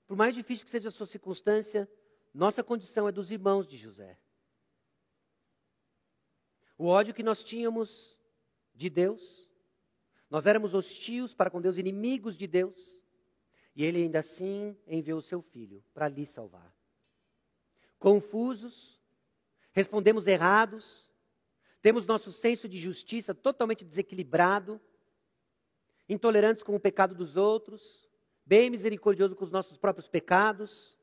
Por 0.07 0.17
mais 0.17 0.33
difícil 0.33 0.65
que 0.65 0.71
seja 0.71 0.89
a 0.89 0.91
sua 0.91 1.05
circunstância, 1.05 1.87
nossa 2.33 2.63
condição 2.63 3.07
é 3.07 3.11
dos 3.11 3.29
irmãos 3.29 3.67
de 3.67 3.77
José. 3.77 4.17
O 6.79 6.87
ódio 6.87 7.13
que 7.13 7.21
nós 7.21 7.43
tínhamos 7.43 8.19
de 8.73 8.89
Deus, 8.89 9.47
nós 10.31 10.47
éramos 10.47 10.73
hostios 10.73 11.35
para 11.35 11.51
com 11.51 11.61
Deus, 11.61 11.77
inimigos 11.77 12.35
de 12.35 12.47
Deus, 12.47 12.99
e 13.75 13.85
ele 13.85 13.99
ainda 13.99 14.17
assim 14.17 14.75
enviou 14.87 15.19
o 15.19 15.21
seu 15.21 15.43
filho 15.43 15.85
para 15.93 16.07
lhe 16.07 16.25
salvar 16.25 16.78
confusos, 17.99 18.99
respondemos 19.71 20.25
errados, 20.25 21.09
temos 21.81 22.07
nosso 22.07 22.31
senso 22.31 22.67
de 22.67 22.77
justiça 22.77 23.35
totalmente 23.35 23.85
desequilibrado, 23.85 24.81
intolerantes 26.07 26.63
com 26.63 26.75
o 26.75 26.79
pecado 26.79 27.13
dos 27.13 27.37
outros, 27.37 28.09
bem 28.45 28.69
misericordioso 28.69 29.35
com 29.35 29.43
os 29.43 29.51
nossos 29.51 29.77
próprios 29.77 30.07
pecados. 30.07 30.97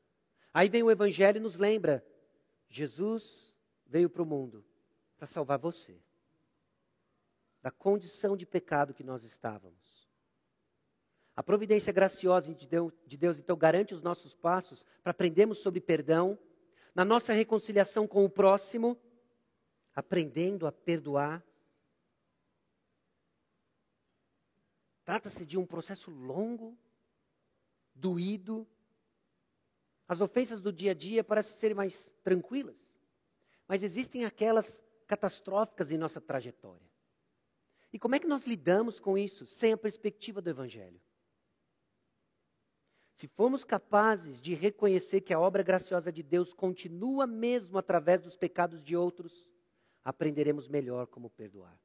Aí 0.53 0.67
vem 0.67 0.83
o 0.83 0.91
Evangelho 0.91 1.37
e 1.37 1.41
nos 1.41 1.55
lembra: 1.55 2.05
Jesus 2.67 3.55
veio 3.85 4.09
para 4.09 4.21
o 4.21 4.25
mundo 4.25 4.65
para 5.15 5.25
salvar 5.25 5.57
você 5.57 5.97
da 7.61 7.71
condição 7.71 8.37
de 8.37 8.45
pecado 8.45 8.93
que 8.93 9.03
nós 9.03 9.23
estávamos. 9.23 10.07
A 11.35 11.43
providência 11.43 11.93
graciosa 11.93 12.53
de 12.53 12.67
Deus, 12.67 12.93
de 13.05 13.17
Deus 13.17 13.39
então 13.39 13.57
garante 13.57 13.93
os 13.93 14.01
nossos 14.01 14.33
passos 14.33 14.85
para 15.03 15.11
aprendermos 15.11 15.59
sobre 15.59 15.79
perdão 15.79 16.37
na 16.97 17.05
nossa 17.05 17.31
reconciliação 17.31 18.07
com 18.07 18.25
o 18.25 18.29
próximo, 18.29 18.99
aprendendo 19.93 20.65
a 20.65 20.71
perdoar. 20.71 21.45
Trata-se 25.05 25.45
de 25.45 25.59
um 25.59 25.65
processo 25.65 26.09
longo, 26.09 26.75
doído. 27.93 28.67
As 30.07 30.21
ofensas 30.21 30.59
do 30.59 30.73
dia 30.73 30.89
a 30.89 30.95
dia 30.95 31.23
parecem 31.23 31.55
ser 31.55 31.75
mais 31.75 32.11
tranquilas, 32.23 32.95
mas 33.67 33.83
existem 33.83 34.25
aquelas 34.25 34.83
catastróficas 35.05 35.91
em 35.91 35.99
nossa 35.99 36.19
trajetória. 36.19 36.89
E 37.93 37.99
como 37.99 38.15
é 38.15 38.19
que 38.19 38.25
nós 38.25 38.47
lidamos 38.47 38.99
com 38.99 39.15
isso 39.15 39.45
sem 39.45 39.71
a 39.71 39.77
perspectiva 39.77 40.41
do 40.41 40.49
Evangelho? 40.49 40.99
Se 43.17 43.27
formos 43.27 43.65
capazes 43.65 44.39
de 44.39 44.53
reconhecer 44.53 45.21
que 45.21 45.33
a 45.33 45.39
obra 45.39 45.63
graciosa 45.63 46.11
de 46.11 46.21
Deus 46.21 46.53
continua 46.53 47.25
mesmo 47.25 47.79
através 47.79 48.21
dos 48.21 48.37
pecados 48.37 48.79
de 48.79 48.95
outros, 48.95 49.49
aprenderemos 50.05 50.69
melhor 50.69 51.07
como 51.07 51.27
perdoar. 51.31 51.75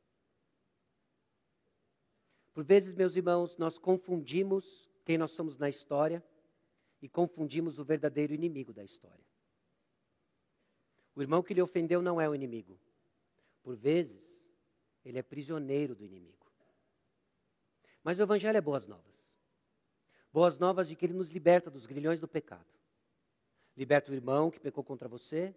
Por 2.52 2.62
vezes, 2.62 2.94
meus 2.94 3.16
irmãos, 3.16 3.56
nós 3.56 3.78
confundimos 3.78 4.86
quem 5.06 5.16
nós 5.16 5.30
somos 5.30 5.56
na 5.56 5.70
história 5.70 6.22
e 7.00 7.08
confundimos 7.08 7.78
o 7.78 7.84
verdadeiro 7.84 8.34
inimigo 8.34 8.74
da 8.74 8.84
história. 8.84 9.24
O 11.16 11.22
irmão 11.22 11.42
que 11.42 11.54
lhe 11.54 11.62
ofendeu 11.62 12.02
não 12.02 12.20
é 12.20 12.28
o 12.28 12.34
inimigo. 12.34 12.78
Por 13.62 13.74
vezes, 13.74 14.44
ele 15.02 15.18
é 15.18 15.22
prisioneiro 15.22 15.94
do 15.94 16.04
inimigo. 16.04 16.52
Mas 18.04 18.18
o 18.18 18.22
Evangelho 18.22 18.58
é 18.58 18.60
boas 18.60 18.86
novas. 18.86 19.21
Boas 20.32 20.58
novas 20.58 20.88
de 20.88 20.96
que 20.96 21.04
ele 21.04 21.12
nos 21.12 21.30
liberta 21.30 21.70
dos 21.70 21.84
grilhões 21.84 22.18
do 22.18 22.26
pecado. 22.26 22.64
Liberta 23.76 24.10
o 24.10 24.14
irmão 24.14 24.50
que 24.50 24.58
pecou 24.58 24.82
contra 24.82 25.06
você. 25.06 25.54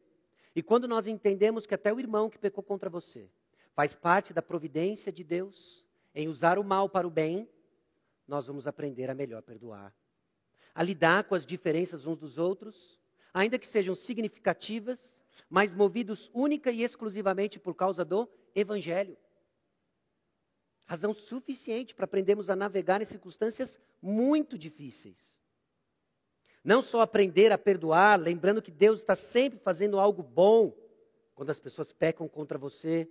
E 0.53 0.61
quando 0.61 0.87
nós 0.87 1.07
entendemos 1.07 1.65
que 1.65 1.73
até 1.73 1.93
o 1.93 1.99
irmão 1.99 2.29
que 2.29 2.37
pecou 2.37 2.63
contra 2.63 2.89
você 2.89 3.29
faz 3.73 3.95
parte 3.95 4.33
da 4.33 4.41
providência 4.41 5.11
de 5.11 5.23
Deus 5.23 5.85
em 6.13 6.27
usar 6.27 6.57
o 6.57 6.63
mal 6.63 6.89
para 6.89 7.07
o 7.07 7.11
bem, 7.11 7.47
nós 8.27 8.47
vamos 8.47 8.67
aprender 8.67 9.09
a 9.09 9.13
melhor 9.13 9.41
perdoar. 9.41 9.93
A 10.73 10.83
lidar 10.83 11.25
com 11.25 11.35
as 11.35 11.45
diferenças 11.45 12.05
uns 12.05 12.17
dos 12.17 12.37
outros, 12.37 12.99
ainda 13.33 13.59
que 13.59 13.67
sejam 13.67 13.93
significativas, 13.95 15.23
mas 15.49 15.73
movidos 15.73 16.31
única 16.33 16.71
e 16.71 16.83
exclusivamente 16.83 17.59
por 17.59 17.75
causa 17.75 18.03
do 18.03 18.29
Evangelho. 18.53 19.17
Razão 20.85 21.13
suficiente 21.13 21.95
para 21.95 22.05
aprendermos 22.05 22.49
a 22.49 22.55
navegar 22.55 23.01
em 23.01 23.05
circunstâncias 23.05 23.79
muito 24.01 24.57
difíceis. 24.57 25.41
Não 26.63 26.81
só 26.81 27.01
aprender 27.01 27.51
a 27.51 27.57
perdoar, 27.57 28.19
lembrando 28.19 28.61
que 28.61 28.71
Deus 28.71 28.99
está 28.99 29.15
sempre 29.15 29.59
fazendo 29.59 29.99
algo 29.99 30.21
bom 30.21 30.75
quando 31.33 31.49
as 31.49 31.59
pessoas 31.59 31.91
pecam 31.91 32.27
contra 32.27 32.57
você. 32.57 33.09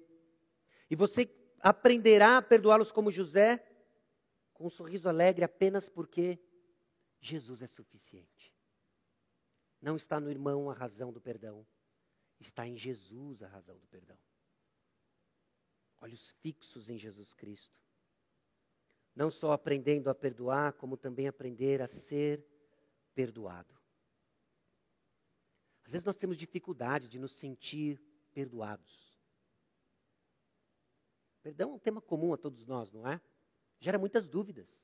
E 0.89 0.95
você 0.95 1.29
aprenderá 1.61 2.39
a 2.39 2.43
perdoá-los 2.43 2.93
como 2.93 3.11
José, 3.11 3.64
com 4.53 4.66
um 4.66 4.70
sorriso 4.70 5.09
alegre 5.09 5.45
apenas 5.45 5.91
porque 5.91 6.39
Jesus 7.20 7.61
é 7.61 7.66
suficiente. 7.66 8.55
Não 9.81 9.97
está 9.97 10.20
no 10.20 10.31
irmão 10.31 10.70
a 10.70 10.75
razão 10.75 11.12
do 11.12 11.20
perdão, 11.20 11.66
está 12.39 12.66
em 12.66 12.77
Jesus 12.77 13.43
a 13.43 13.49
razão 13.49 13.77
do 13.79 13.87
perdão 13.89 14.18
olhos 16.05 16.32
fixos 16.42 16.90
em 16.90 16.98
Jesus 16.98 17.32
Cristo. 17.32 17.82
Não 19.16 19.30
só 19.30 19.52
aprendendo 19.52 20.11
a 20.11 20.14
perdoar, 20.14 20.74
como 20.74 20.98
também 20.98 21.26
aprender 21.26 21.80
a 21.80 21.86
ser 21.86 22.44
perdoado. 23.14 23.74
Às 25.82 25.92
vezes 25.92 26.05
nós 26.05 26.18
temos 26.18 26.36
dificuldade 26.36 27.09
de 27.09 27.18
nos 27.18 27.32
sentir 27.32 28.02
perdoados. 28.34 29.18
Perdão 31.42 31.70
é 31.70 31.74
um 31.74 31.78
tema 31.78 32.02
comum 32.02 32.34
a 32.34 32.36
todos 32.36 32.66
nós, 32.66 32.92
não 32.92 33.09
é? 33.09 33.18
Gera 33.80 33.98
muitas 33.98 34.28
dúvidas. 34.28 34.78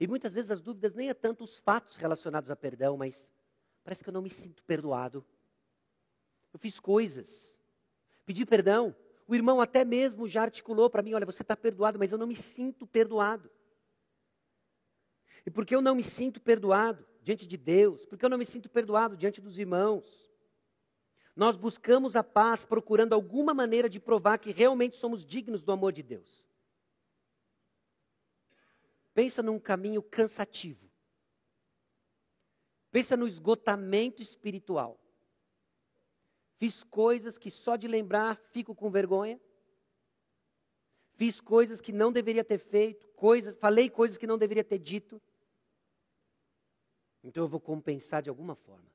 E 0.00 0.08
muitas 0.08 0.34
vezes 0.34 0.50
as 0.50 0.60
dúvidas 0.60 0.94
nem 0.96 1.08
é 1.08 1.14
tanto 1.14 1.44
os 1.44 1.58
fatos 1.58 1.96
relacionados 1.96 2.50
a 2.50 2.56
perdão, 2.56 2.96
mas 2.96 3.32
parece 3.84 4.02
que 4.02 4.10
eu 4.10 4.14
não 4.14 4.22
me 4.22 4.30
sinto 4.30 4.64
perdoado. 4.64 5.24
Eu 6.52 6.58
fiz 6.58 6.80
coisas, 6.80 7.60
pedi 8.24 8.44
perdão, 8.44 8.94
o 9.32 9.34
irmão 9.34 9.62
até 9.62 9.82
mesmo 9.82 10.28
já 10.28 10.42
articulou 10.42 10.90
para 10.90 11.02
mim: 11.02 11.14
olha, 11.14 11.24
você 11.24 11.40
está 11.40 11.56
perdoado, 11.56 11.98
mas 11.98 12.12
eu 12.12 12.18
não 12.18 12.26
me 12.26 12.34
sinto 12.34 12.86
perdoado. 12.86 13.50
E 15.46 15.50
porque 15.50 15.74
eu 15.74 15.80
não 15.80 15.94
me 15.94 16.02
sinto 16.02 16.38
perdoado 16.38 17.06
diante 17.22 17.46
de 17.46 17.56
Deus, 17.56 18.04
porque 18.04 18.24
eu 18.24 18.28
não 18.28 18.36
me 18.36 18.44
sinto 18.44 18.68
perdoado 18.68 19.16
diante 19.16 19.40
dos 19.40 19.58
irmãos, 19.58 20.30
nós 21.34 21.56
buscamos 21.56 22.14
a 22.14 22.22
paz 22.22 22.66
procurando 22.66 23.14
alguma 23.14 23.54
maneira 23.54 23.88
de 23.88 23.98
provar 23.98 24.38
que 24.38 24.52
realmente 24.52 24.96
somos 24.96 25.24
dignos 25.24 25.62
do 25.62 25.72
amor 25.72 25.92
de 25.92 26.02
Deus. 26.02 26.46
Pensa 29.14 29.42
num 29.42 29.58
caminho 29.58 30.02
cansativo. 30.02 30.90
Pensa 32.90 33.16
no 33.16 33.26
esgotamento 33.26 34.20
espiritual. 34.20 35.01
Fiz 36.62 36.84
coisas 36.84 37.38
que 37.38 37.50
só 37.50 37.74
de 37.74 37.88
lembrar 37.88 38.36
fico 38.52 38.72
com 38.72 38.88
vergonha. 38.88 39.40
Fiz 41.14 41.40
coisas 41.40 41.80
que 41.80 41.90
não 41.90 42.12
deveria 42.12 42.44
ter 42.44 42.58
feito, 42.58 43.08
coisas, 43.16 43.56
falei 43.56 43.90
coisas 43.90 44.16
que 44.16 44.28
não 44.28 44.38
deveria 44.38 44.62
ter 44.62 44.78
dito. 44.78 45.20
Então 47.20 47.42
eu 47.42 47.48
vou 47.48 47.58
compensar 47.58 48.22
de 48.22 48.30
alguma 48.30 48.54
forma. 48.54 48.88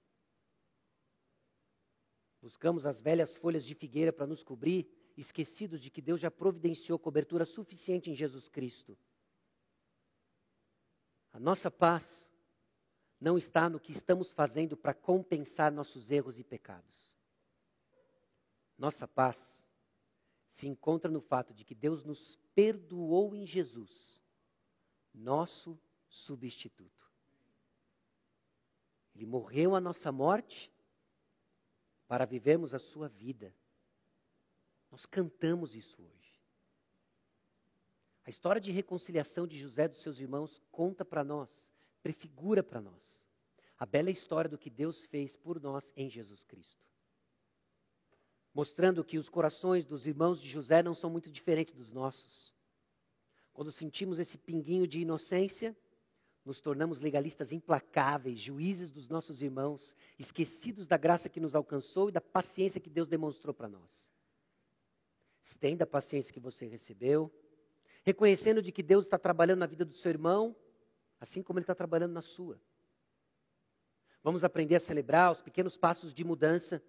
Buscamos 2.41 2.85
as 2.85 3.01
velhas 3.01 3.35
folhas 3.35 3.65
de 3.65 3.75
figueira 3.75 4.13
para 4.13 4.25
nos 4.25 4.43
cobrir, 4.43 4.87
esquecidos 5.17 5.81
de 5.81 5.91
que 5.91 6.01
Deus 6.01 6.21
já 6.21 6.31
providenciou 6.31 6.97
cobertura 6.97 7.43
suficiente 7.43 8.09
em 8.09 8.15
Jesus 8.15 8.47
Cristo. 8.47 8.97
A 11.33 11.39
nossa 11.41 11.69
paz 11.69 12.31
não 13.19 13.37
está 13.37 13.69
no 13.69 13.77
que 13.77 13.91
estamos 13.91 14.31
fazendo 14.31 14.77
para 14.77 14.93
compensar 14.93 15.69
nossos 15.69 16.09
erros 16.11 16.39
e 16.39 16.45
pecados. 16.45 17.06
Nossa 18.77 19.07
paz 19.07 19.61
se 20.47 20.67
encontra 20.67 21.09
no 21.09 21.19
fato 21.19 21.53
de 21.53 21.65
que 21.65 21.75
Deus 21.75 22.03
nos 22.03 22.37
perdoou 22.53 23.35
em 23.35 23.45
Jesus, 23.45 24.21
nosso 25.13 25.79
substituto. 26.07 27.05
Ele 29.15 29.25
morreu 29.25 29.75
a 29.75 29.81
nossa 29.81 30.11
morte 30.11 30.71
para 32.07 32.25
vivermos 32.25 32.73
a 32.73 32.79
sua 32.79 33.09
vida. 33.09 33.53
Nós 34.91 35.05
cantamos 35.05 35.75
isso 35.75 36.01
hoje. 36.01 36.39
A 38.25 38.29
história 38.29 38.61
de 38.61 38.71
reconciliação 38.71 39.47
de 39.47 39.57
José 39.57 39.85
e 39.85 39.89
dos 39.89 40.01
seus 40.01 40.19
irmãos 40.19 40.61
conta 40.71 41.03
para 41.03 41.23
nós, 41.23 41.69
prefigura 42.03 42.61
para 42.61 42.79
nós, 42.79 43.21
a 43.77 43.85
bela 43.85 44.11
história 44.11 44.49
do 44.49 44.57
que 44.57 44.69
Deus 44.69 45.05
fez 45.05 45.35
por 45.35 45.59
nós 45.59 45.93
em 45.95 46.09
Jesus 46.09 46.43
Cristo 46.43 46.87
mostrando 48.57 49.03
que 49.03 49.19
os 49.19 49.29
corações 49.29 49.85
dos 49.85 50.07
irmãos 50.07 50.41
de 50.41 50.49
José 50.49 50.81
não 50.81 50.95
são 50.95 51.11
muito 51.11 51.29
diferentes 51.29 51.75
dos 51.75 51.91
nossos. 51.91 52.51
Quando 53.53 53.71
sentimos 53.71 54.17
esse 54.17 54.35
pinguinho 54.35 54.87
de 54.87 54.99
inocência, 54.99 55.77
nos 56.43 56.59
tornamos 56.59 56.99
legalistas 56.99 57.53
implacáveis, 57.53 58.39
juízes 58.39 58.89
dos 58.89 59.09
nossos 59.09 59.43
irmãos, 59.43 59.95
esquecidos 60.17 60.87
da 60.87 60.97
graça 60.97 61.29
que 61.29 61.39
nos 61.39 61.53
alcançou 61.53 62.09
e 62.09 62.11
da 62.11 62.19
paciência 62.19 62.81
que 62.81 62.89
Deus 62.89 63.07
demonstrou 63.07 63.53
para 63.53 63.69
nós. 63.69 64.11
Estenda 65.43 65.83
a 65.83 65.87
paciência 65.87 66.33
que 66.33 66.39
você 66.39 66.65
recebeu, 66.65 67.31
reconhecendo 68.03 68.59
de 68.59 68.71
que 68.71 68.81
Deus 68.81 69.05
está 69.05 69.19
trabalhando 69.19 69.59
na 69.59 69.67
vida 69.67 69.85
do 69.85 69.93
seu 69.93 70.09
irmão, 70.09 70.55
assim 71.19 71.43
como 71.43 71.59
Ele 71.59 71.63
está 71.63 71.75
trabalhando 71.75 72.13
na 72.13 72.23
sua. 72.23 72.59
Vamos 74.23 74.43
aprender 74.43 74.77
a 74.77 74.79
celebrar 74.79 75.31
os 75.31 75.43
pequenos 75.43 75.77
passos 75.77 76.11
de 76.11 76.23
mudança 76.23 76.81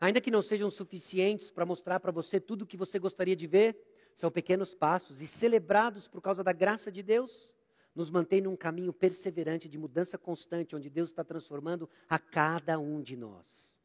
Ainda 0.00 0.20
que 0.20 0.30
não 0.30 0.40
sejam 0.40 0.70
suficientes 0.70 1.50
para 1.50 1.66
mostrar 1.66 1.98
para 1.98 2.12
você 2.12 2.38
tudo 2.38 2.62
o 2.62 2.66
que 2.66 2.76
você 2.76 2.98
gostaria 2.98 3.34
de 3.34 3.46
ver, 3.46 3.76
são 4.14 4.30
pequenos 4.30 4.74
passos 4.74 5.20
e 5.20 5.26
celebrados 5.26 6.06
por 6.06 6.20
causa 6.20 6.42
da 6.42 6.52
graça 6.52 6.90
de 6.90 7.02
Deus, 7.02 7.54
nos 7.94 8.10
mantém 8.10 8.40
num 8.40 8.56
caminho 8.56 8.92
perseverante 8.92 9.68
de 9.68 9.76
mudança 9.76 10.16
constante, 10.16 10.76
onde 10.76 10.88
Deus 10.88 11.08
está 11.08 11.24
transformando 11.24 11.90
a 12.08 12.18
cada 12.18 12.78
um 12.78 13.02
de 13.02 13.16
nós. 13.16 13.80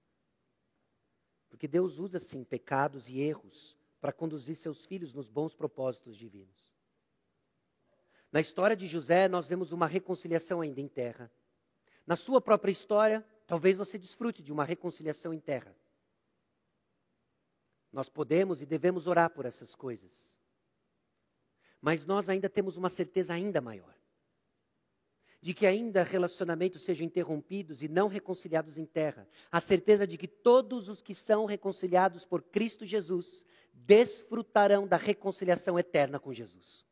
Porque 1.49 1.67
Deus 1.67 1.97
usa, 1.97 2.19
sim, 2.19 2.43
pecados 2.43 3.09
e 3.09 3.19
erros 3.19 3.75
para 3.99 4.11
conduzir 4.11 4.55
seus 4.55 4.85
filhos 4.85 5.13
nos 5.13 5.29
bons 5.29 5.55
propósitos 5.55 6.15
divinos. 6.15 6.73
Na 8.31 8.39
história 8.39 8.75
de 8.75 8.85
José, 8.85 9.27
nós 9.27 9.47
vemos 9.47 9.71
uma 9.71 9.87
reconciliação 9.87 10.61
ainda 10.61 10.81
em 10.81 10.87
terra. 10.87 11.31
Na 12.05 12.15
sua 12.15 12.41
própria 12.41 12.71
história, 12.71 13.25
talvez 13.47 13.77
você 13.77 13.97
desfrute 13.97 14.43
de 14.43 14.51
uma 14.51 14.65
reconciliação 14.65 15.33
em 15.33 15.39
terra. 15.39 15.75
Nós 17.93 18.09
podemos 18.09 18.61
e 18.61 18.65
devemos 18.65 19.07
orar 19.07 19.29
por 19.29 19.45
essas 19.45 19.75
coisas. 19.75 20.35
Mas 21.79 22.05
nós 22.05 22.27
ainda 22.27 22.49
temos 22.49 22.75
uma 22.75 22.89
certeza 22.89 23.33
ainda 23.33 23.61
maior. 23.61 23.95
De 25.39 25.53
que 25.53 25.67
ainda 25.67 26.03
relacionamentos 26.03 26.81
sejam 26.81 27.05
interrompidos 27.05 27.83
e 27.83 27.87
não 27.87 28.07
reconciliados 28.07 28.77
em 28.77 28.85
terra. 28.85 29.27
A 29.51 29.59
certeza 29.59 30.07
de 30.07 30.17
que 30.17 30.27
todos 30.27 30.89
os 30.89 31.01
que 31.01 31.13
são 31.13 31.45
reconciliados 31.45 32.25
por 32.25 32.41
Cristo 32.41 32.85
Jesus 32.85 33.45
desfrutarão 33.71 34.87
da 34.87 34.97
reconciliação 34.97 35.77
eterna 35.77 36.19
com 36.19 36.33
Jesus. 36.33 36.85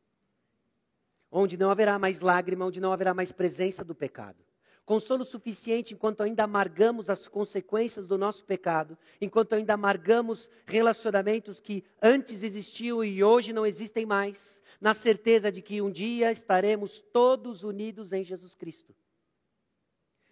onde 1.32 1.58
não 1.58 1.72
haverá 1.72 1.98
mais 1.98 2.20
lágrima, 2.20 2.66
onde 2.66 2.82
não 2.82 2.92
haverá 2.92 3.14
mais 3.14 3.32
presença 3.32 3.86
do 3.86 3.96
pecado. 3.96 4.44
Consolo 4.92 5.24
suficiente 5.24 5.94
enquanto 5.94 6.22
ainda 6.22 6.44
amargamos 6.44 7.10
as 7.10 7.26
consequências 7.26 8.08
do 8.08 8.18
nosso 8.18 8.44
pecado, 8.44 8.98
enquanto 9.22 9.54
ainda 9.54 9.74
amargamos 9.74 10.52
relacionamentos 10.66 11.62
que 11.62 11.86
antes 12.02 12.44
existiam 12.44 13.02
e 13.02 13.24
hoje 13.24 13.54
não 13.54 13.66
existem 13.66 14.06
mais, 14.06 14.62
na 14.82 14.94
certeza 14.94 15.50
de 15.50 15.62
que 15.62 15.82
um 15.82 15.90
dia 15.90 16.30
estaremos 16.30 17.00
todos 17.00 17.64
unidos 17.64 18.12
em 18.12 18.22
Jesus 18.22 18.54
Cristo. 18.54 18.94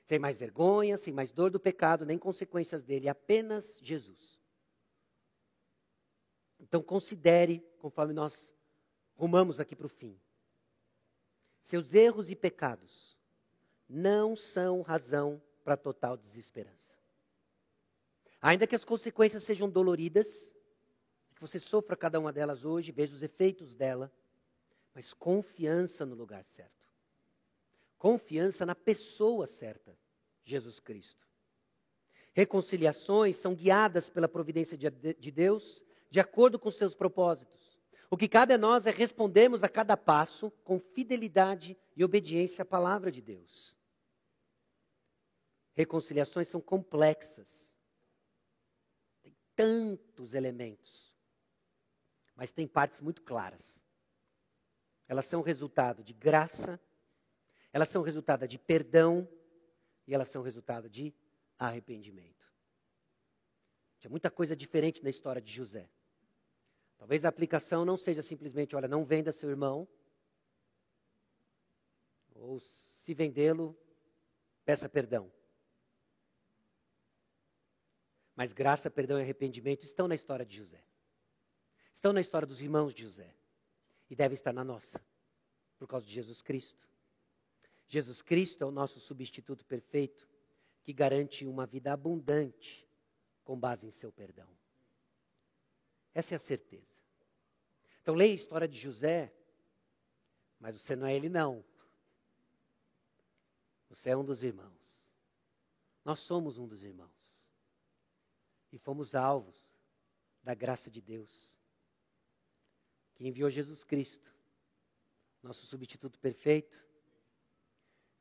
Sem 0.03 0.19
mais 0.19 0.35
vergonha, 0.35 0.97
sem 0.97 1.13
mais 1.13 1.31
dor 1.31 1.51
do 1.51 1.57
pecado, 1.57 2.05
nem 2.05 2.17
consequências 2.17 2.83
dele, 2.83 3.07
apenas 3.07 3.79
Jesus. 3.81 4.41
Então 6.59 6.83
considere, 6.83 7.65
conforme 7.77 8.13
nós 8.13 8.53
rumamos 9.15 9.57
aqui 9.57 9.73
para 9.73 9.85
o 9.85 9.89
fim, 9.89 10.19
seus 11.61 11.93
erros 11.93 12.29
e 12.29 12.35
pecados 12.35 13.08
não 13.89 14.35
são 14.35 14.81
razão 14.81 15.41
para 15.63 15.75
total 15.75 16.15
desesperança. 16.15 16.97
Ainda 18.41 18.67
que 18.67 18.75
as 18.75 18.85
consequências 18.85 19.43
sejam 19.43 19.69
doloridas, 19.69 20.55
que 21.35 21.41
você 21.41 21.59
sofra 21.59 21.95
cada 21.95 22.19
uma 22.19 22.31
delas 22.31 22.63
hoje, 22.63 22.91
veja 22.91 23.13
os 23.13 23.23
efeitos 23.23 23.73
dela, 23.73 24.11
mas 24.93 25.13
confiança 25.13 26.05
no 26.05 26.15
lugar 26.15 26.43
certo. 26.43 26.87
Confiança 27.97 28.65
na 28.65 28.75
pessoa 28.75 29.45
certa, 29.45 29.97
Jesus 30.43 30.79
Cristo. 30.79 31.27
Reconciliações 32.33 33.35
são 33.35 33.53
guiadas 33.53 34.09
pela 34.09 34.27
providência 34.29 34.77
de 34.77 35.31
Deus, 35.31 35.83
de 36.09 36.19
acordo 36.19 36.57
com 36.57 36.71
seus 36.71 36.95
propósitos. 36.95 37.77
O 38.09 38.17
que 38.17 38.27
cabe 38.27 38.53
a 38.53 38.57
nós 38.57 38.87
é 38.87 38.91
respondermos 38.91 39.63
a 39.63 39.69
cada 39.69 39.97
passo 39.97 40.49
com 40.63 40.79
fidelidade 40.79 41.77
e 41.95 42.03
obediência 42.03 42.61
à 42.61 42.65
palavra 42.65 43.11
de 43.11 43.21
Deus. 43.21 43.77
Reconciliações 45.79 46.49
são 46.49 46.59
complexas. 46.59 47.73
Tem 49.21 49.33
tantos 49.55 50.33
elementos. 50.33 51.15
Mas 52.35 52.51
tem 52.51 52.67
partes 52.67 52.99
muito 52.99 53.21
claras. 53.21 53.79
Elas 55.07 55.23
são 55.23 55.41
resultado 55.41 56.03
de 56.03 56.11
graça, 56.11 56.77
elas 57.71 57.87
são 57.87 58.01
resultado 58.01 58.45
de 58.45 58.59
perdão 58.59 59.25
e 60.05 60.13
elas 60.13 60.27
são 60.27 60.41
resultado 60.41 60.89
de 60.89 61.13
arrependimento. 61.57 62.45
Tinha 63.99 64.11
muita 64.11 64.29
coisa 64.29 64.57
diferente 64.57 65.01
na 65.01 65.09
história 65.09 65.41
de 65.41 65.53
José. 65.53 65.89
Talvez 66.97 67.23
a 67.23 67.29
aplicação 67.29 67.85
não 67.85 67.95
seja 67.95 68.21
simplesmente, 68.21 68.75
olha, 68.75 68.89
não 68.89 69.05
venda 69.05 69.31
seu 69.31 69.49
irmão. 69.49 69.87
Ou 72.35 72.59
se 72.59 73.13
vendê-lo, 73.13 73.73
peça 74.65 74.89
perdão. 74.89 75.38
Mas 78.39 78.53
graça, 78.53 78.89
perdão 78.89 79.19
e 79.19 79.21
arrependimento 79.21 79.83
estão 79.83 80.07
na 80.07 80.15
história 80.15 80.45
de 80.45 80.55
José. 80.55 80.81
Estão 81.91 82.13
na 82.13 82.21
história 82.21 82.47
dos 82.47 82.61
irmãos 82.61 82.93
de 82.93 83.03
José. 83.03 83.35
E 84.09 84.15
devem 84.15 84.33
estar 84.33 84.53
na 84.53 84.63
nossa, 84.63 85.03
por 85.77 85.89
causa 85.89 86.05
de 86.05 86.13
Jesus 86.13 86.41
Cristo. 86.41 86.87
Jesus 87.89 88.21
Cristo 88.21 88.63
é 88.63 88.65
o 88.65 88.71
nosso 88.71 88.97
substituto 89.01 89.65
perfeito, 89.65 90.25
que 90.83 90.93
garante 90.93 91.45
uma 91.45 91.65
vida 91.65 91.91
abundante 91.91 92.87
com 93.43 93.59
base 93.59 93.85
em 93.85 93.91
seu 93.91 94.09
perdão. 94.09 94.47
Essa 96.13 96.35
é 96.35 96.37
a 96.37 96.39
certeza. 96.39 96.97
Então 98.01 98.15
leia 98.15 98.31
a 98.31 98.35
história 98.35 98.69
de 98.69 98.79
José, 98.79 99.33
mas 100.61 100.79
você 100.79 100.95
não 100.95 101.05
é 101.05 101.13
ele 101.13 101.27
não. 101.27 101.61
Você 103.89 104.11
é 104.11 104.15
um 104.15 104.23
dos 104.23 104.45
irmãos. 104.45 105.09
Nós 106.05 106.19
somos 106.19 106.57
um 106.57 106.65
dos 106.65 106.85
irmãos. 106.85 107.18
E 108.71 108.77
fomos 108.77 109.15
alvos 109.15 109.73
da 110.43 110.53
graça 110.53 110.89
de 110.89 111.01
Deus, 111.01 111.59
que 113.15 113.27
enviou 113.27 113.49
Jesus 113.49 113.83
Cristo, 113.83 114.33
nosso 115.41 115.65
substituto 115.65 116.19
perfeito, 116.19 116.79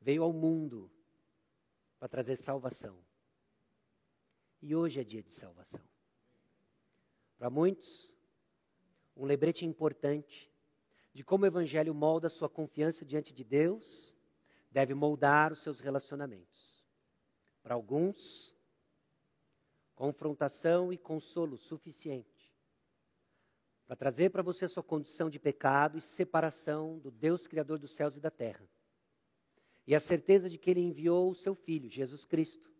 veio 0.01 0.23
ao 0.23 0.33
mundo 0.33 0.91
para 1.99 2.07
trazer 2.07 2.35
salvação. 2.35 2.97
E 4.61 4.75
hoje 4.75 4.99
é 4.99 5.03
dia 5.03 5.23
de 5.23 5.33
salvação. 5.33 5.83
Para 7.37 7.49
muitos, 7.49 8.13
um 9.15 9.25
lembrete 9.25 9.65
importante 9.65 10.51
de 11.13 11.23
como 11.23 11.43
o 11.43 11.47
Evangelho 11.47 11.93
molda 11.93 12.29
sua 12.29 12.49
confiança 12.49 13.05
diante 13.05 13.33
de 13.33 13.43
Deus, 13.43 14.17
deve 14.71 14.93
moldar 14.93 15.51
os 15.51 15.59
seus 15.59 15.79
relacionamentos. 15.79 16.85
Para 17.63 17.75
alguns, 17.75 18.55
confrontação 19.99 20.93
e 20.93 20.97
consolo 20.97 21.57
suficiente 21.57 22.55
para 23.85 23.97
trazer 23.97 24.29
para 24.29 24.41
você 24.41 24.63
a 24.63 24.69
sua 24.69 24.81
condição 24.81 25.29
de 25.29 25.37
pecado 25.37 25.97
e 25.97 26.01
separação 26.01 26.97
do 26.99 27.11
Deus 27.11 27.47
Criador 27.47 27.77
dos 27.77 27.91
céus 27.91 28.15
e 28.15 28.19
da 28.21 28.31
terra. 28.31 28.65
E 29.85 29.93
a 29.93 29.99
certeza 29.99 30.47
de 30.47 30.57
que 30.57 30.69
Ele 30.69 30.79
enviou 30.79 31.29
o 31.29 31.35
seu 31.35 31.53
Filho, 31.53 31.89
Jesus 31.89 32.23
Cristo, 32.23 32.71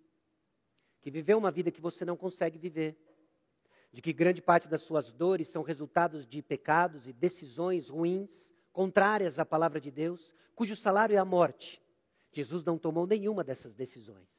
que 1.02 1.12
viveu 1.12 1.38
uma 1.38 1.52
vida 1.52 1.72
que 1.72 1.82
você 1.82 2.06
não 2.06 2.16
consegue 2.16 2.58
viver 2.58 2.98
de 3.92 4.02
que 4.02 4.14
grande 4.14 4.42
parte 4.42 4.70
das 4.70 4.84
suas 4.84 5.12
dores 5.12 5.50
são 5.50 5.62
resultados 5.62 6.26
de 6.26 6.42
pecados 6.42 7.06
e 7.06 7.12
decisões 7.12 7.90
ruins, 7.90 8.56
contrárias 8.72 9.40
à 9.40 9.46
palavra 9.46 9.82
de 9.82 9.92
Deus, 9.92 10.34
cujo 10.56 10.74
salário 10.74 11.18
é 11.18 11.20
a 11.20 11.26
morte. 11.26 11.82
Jesus 12.32 12.64
não 12.64 12.78
tomou 12.78 13.06
nenhuma 13.06 13.44
dessas 13.44 13.76
decisões. 13.76 14.39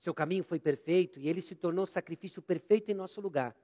Seu 0.00 0.14
caminho 0.14 0.42
foi 0.42 0.58
perfeito 0.58 1.20
e 1.20 1.28
ele 1.28 1.42
se 1.42 1.54
tornou 1.54 1.86
sacrifício 1.86 2.40
perfeito 2.40 2.90
em 2.90 2.94
nosso 2.94 3.20
lugar. 3.20 3.54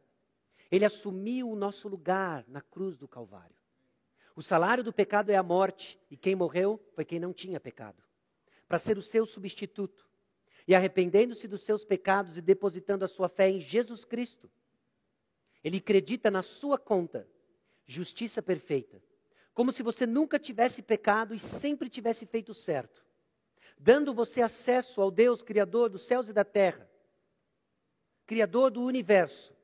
Ele 0.70 0.84
assumiu 0.84 1.51
o 1.51 1.57
nosso 1.57 1.89
lugar 1.89 2.45
na 2.47 2.61
cruz 2.61 2.99
do 2.99 3.09
Calvário. 3.09 3.57
O 4.34 4.43
salário 4.43 4.84
do 4.84 4.93
pecado 4.93 5.30
é 5.30 5.37
a 5.37 5.43
morte, 5.43 5.99
e 6.11 6.16
quem 6.16 6.37
morreu 6.37 6.78
foi 6.95 7.07
quem 7.07 7.18
não 7.18 7.32
tinha 7.32 7.59
pecado, 7.59 8.03
para 8.68 8.78
ser 8.78 8.99
o 8.99 9.03
seu 9.03 9.24
substituto. 9.24 10.07
E 10.68 10.74
arrependendo-se 10.74 11.49
dos 11.49 11.62
seus 11.62 11.87
pecados 11.87 12.37
e 12.37 12.43
depositando 12.43 13.03
a 13.03 13.09
sua 13.09 13.30
fé 13.30 13.49
em 13.49 13.61
Jesus 13.61 14.05
Cristo, 14.05 14.51
ele 15.64 15.78
acredita 15.78 16.30
na 16.30 16.43
sua 16.43 16.76
conta 16.76 17.26
justiça 17.87 18.43
perfeita. 18.43 19.03
Como 19.55 19.72
se 19.72 19.82
você 19.82 20.05
nunca 20.05 20.39
tivesse 20.39 20.82
pecado 20.82 21.32
e 21.32 21.39
sempre 21.39 21.89
tivesse 21.89 22.26
feito 22.26 22.53
certo. 22.53 23.05
Dando 23.78 24.14
você 24.14 24.42
acesso 24.42 25.00
ao 25.00 25.10
Deus 25.10 25.42
Criador 25.42 25.90
dos 25.90 26.02
céus 26.02 26.28
e 26.28 26.32
da 26.32 26.44
terra, 26.44 26.90
Criador 28.26 28.70
do 28.70 28.82
universo, 28.82 29.54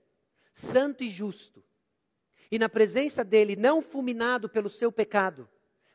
santo 0.52 1.02
e 1.02 1.10
justo. 1.10 1.64
E 2.50 2.58
na 2.58 2.68
presença 2.68 3.24
dele, 3.24 3.56
não 3.56 3.80
fulminado 3.80 4.48
pelo 4.48 4.68
seu 4.68 4.92
pecado, 4.92 5.48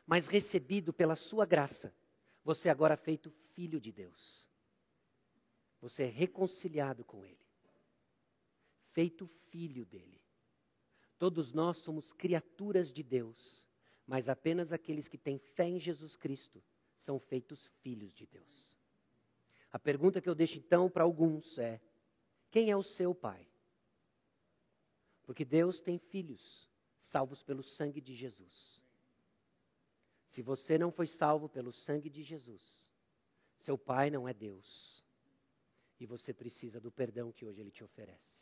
mas 0.06 0.26
recebido 0.26 0.92
pela 0.92 1.16
sua 1.16 1.46
graça, 1.46 1.94
você 2.44 2.68
agora 2.68 2.94
é 2.94 2.96
feito 2.96 3.30
filho 3.54 3.80
de 3.80 3.92
Deus. 3.92 4.50
Você 5.80 6.04
é 6.04 6.08
reconciliado 6.08 7.04
com 7.04 7.24
ele 7.24 7.48
feito 8.98 9.28
filho 9.48 9.86
dele. 9.86 10.20
Todos 11.20 11.52
nós 11.52 11.76
somos 11.76 12.12
criaturas 12.12 12.92
de 12.92 13.04
Deus, 13.04 13.64
mas 14.04 14.28
apenas 14.28 14.72
aqueles 14.72 15.06
que 15.06 15.16
têm 15.16 15.38
fé 15.38 15.68
em 15.68 15.78
Jesus 15.78 16.16
Cristo 16.16 16.60
são 16.98 17.18
feitos 17.18 17.68
filhos 17.80 18.12
de 18.12 18.26
Deus. 18.26 18.76
A 19.72 19.78
pergunta 19.78 20.20
que 20.20 20.28
eu 20.28 20.34
deixo 20.34 20.58
então 20.58 20.90
para 20.90 21.04
alguns 21.04 21.58
é: 21.58 21.80
quem 22.50 22.70
é 22.70 22.76
o 22.76 22.82
seu 22.82 23.14
pai? 23.14 23.48
Porque 25.24 25.44
Deus 25.44 25.80
tem 25.80 25.98
filhos 25.98 26.68
salvos 26.98 27.42
pelo 27.42 27.62
sangue 27.62 28.00
de 28.00 28.14
Jesus. 28.14 28.82
Se 30.26 30.42
você 30.42 30.76
não 30.76 30.90
foi 30.90 31.06
salvo 31.06 31.48
pelo 31.48 31.72
sangue 31.72 32.10
de 32.10 32.22
Jesus, 32.22 32.90
seu 33.58 33.78
pai 33.78 34.10
não 34.10 34.28
é 34.28 34.34
Deus. 34.34 35.04
E 36.00 36.06
você 36.06 36.34
precisa 36.34 36.80
do 36.80 36.90
perdão 36.90 37.32
que 37.32 37.44
hoje 37.44 37.60
ele 37.60 37.70
te 37.70 37.84
oferece. 37.84 38.40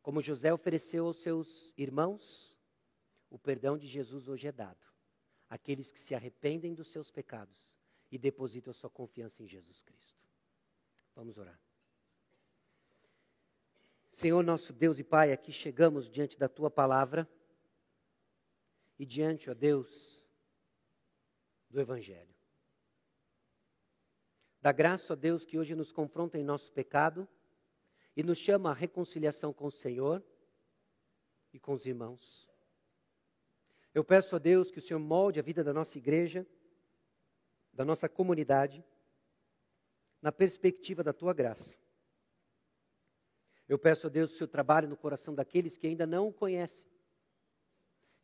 Como 0.00 0.20
José 0.20 0.52
ofereceu 0.52 1.06
aos 1.06 1.18
seus 1.18 1.72
irmãos, 1.76 2.56
o 3.30 3.38
perdão 3.38 3.78
de 3.78 3.86
Jesus 3.86 4.28
hoje 4.28 4.48
é 4.48 4.52
dado. 4.52 4.91
Aqueles 5.52 5.92
que 5.92 6.00
se 6.00 6.14
arrependem 6.14 6.72
dos 6.72 6.88
seus 6.88 7.10
pecados 7.10 7.70
e 8.10 8.16
depositam 8.16 8.70
a 8.70 8.74
sua 8.74 8.88
confiança 8.88 9.42
em 9.42 9.46
Jesus 9.46 9.82
Cristo. 9.82 10.26
Vamos 11.14 11.36
orar. 11.36 11.60
Senhor 14.08 14.42
nosso 14.42 14.72
Deus 14.72 14.98
e 14.98 15.04
Pai, 15.04 15.30
aqui 15.30 15.52
chegamos 15.52 16.08
diante 16.08 16.38
da 16.38 16.48
tua 16.48 16.70
palavra 16.70 17.28
e 18.98 19.04
diante, 19.04 19.50
ó 19.50 19.54
Deus, 19.54 20.24
do 21.68 21.78
Evangelho. 21.78 22.34
Da 24.62 24.72
graça, 24.72 25.12
ó 25.12 25.16
Deus, 25.16 25.44
que 25.44 25.58
hoje 25.58 25.74
nos 25.74 25.92
confronta 25.92 26.38
em 26.38 26.42
nosso 26.42 26.72
pecado 26.72 27.28
e 28.16 28.22
nos 28.22 28.38
chama 28.38 28.70
à 28.70 28.72
reconciliação 28.74 29.52
com 29.52 29.66
o 29.66 29.70
Senhor 29.70 30.24
e 31.52 31.58
com 31.60 31.74
os 31.74 31.84
irmãos. 31.84 32.41
Eu 33.94 34.02
peço 34.02 34.36
a 34.36 34.38
Deus 34.38 34.70
que 34.70 34.78
o 34.78 34.82
Senhor 34.82 35.00
molde 35.00 35.38
a 35.38 35.42
vida 35.42 35.62
da 35.62 35.72
nossa 35.72 35.98
igreja, 35.98 36.46
da 37.72 37.84
nossa 37.84 38.08
comunidade, 38.08 38.84
na 40.20 40.32
perspectiva 40.32 41.02
da 41.02 41.12
tua 41.12 41.34
graça. 41.34 41.76
Eu 43.68 43.78
peço 43.78 44.06
a 44.06 44.10
Deus 44.10 44.30
que 44.30 44.36
o 44.36 44.38
Senhor 44.38 44.48
trabalhe 44.48 44.86
no 44.86 44.96
coração 44.96 45.34
daqueles 45.34 45.76
que 45.76 45.86
ainda 45.86 46.06
não 46.06 46.28
o 46.28 46.32
conhecem 46.32 46.86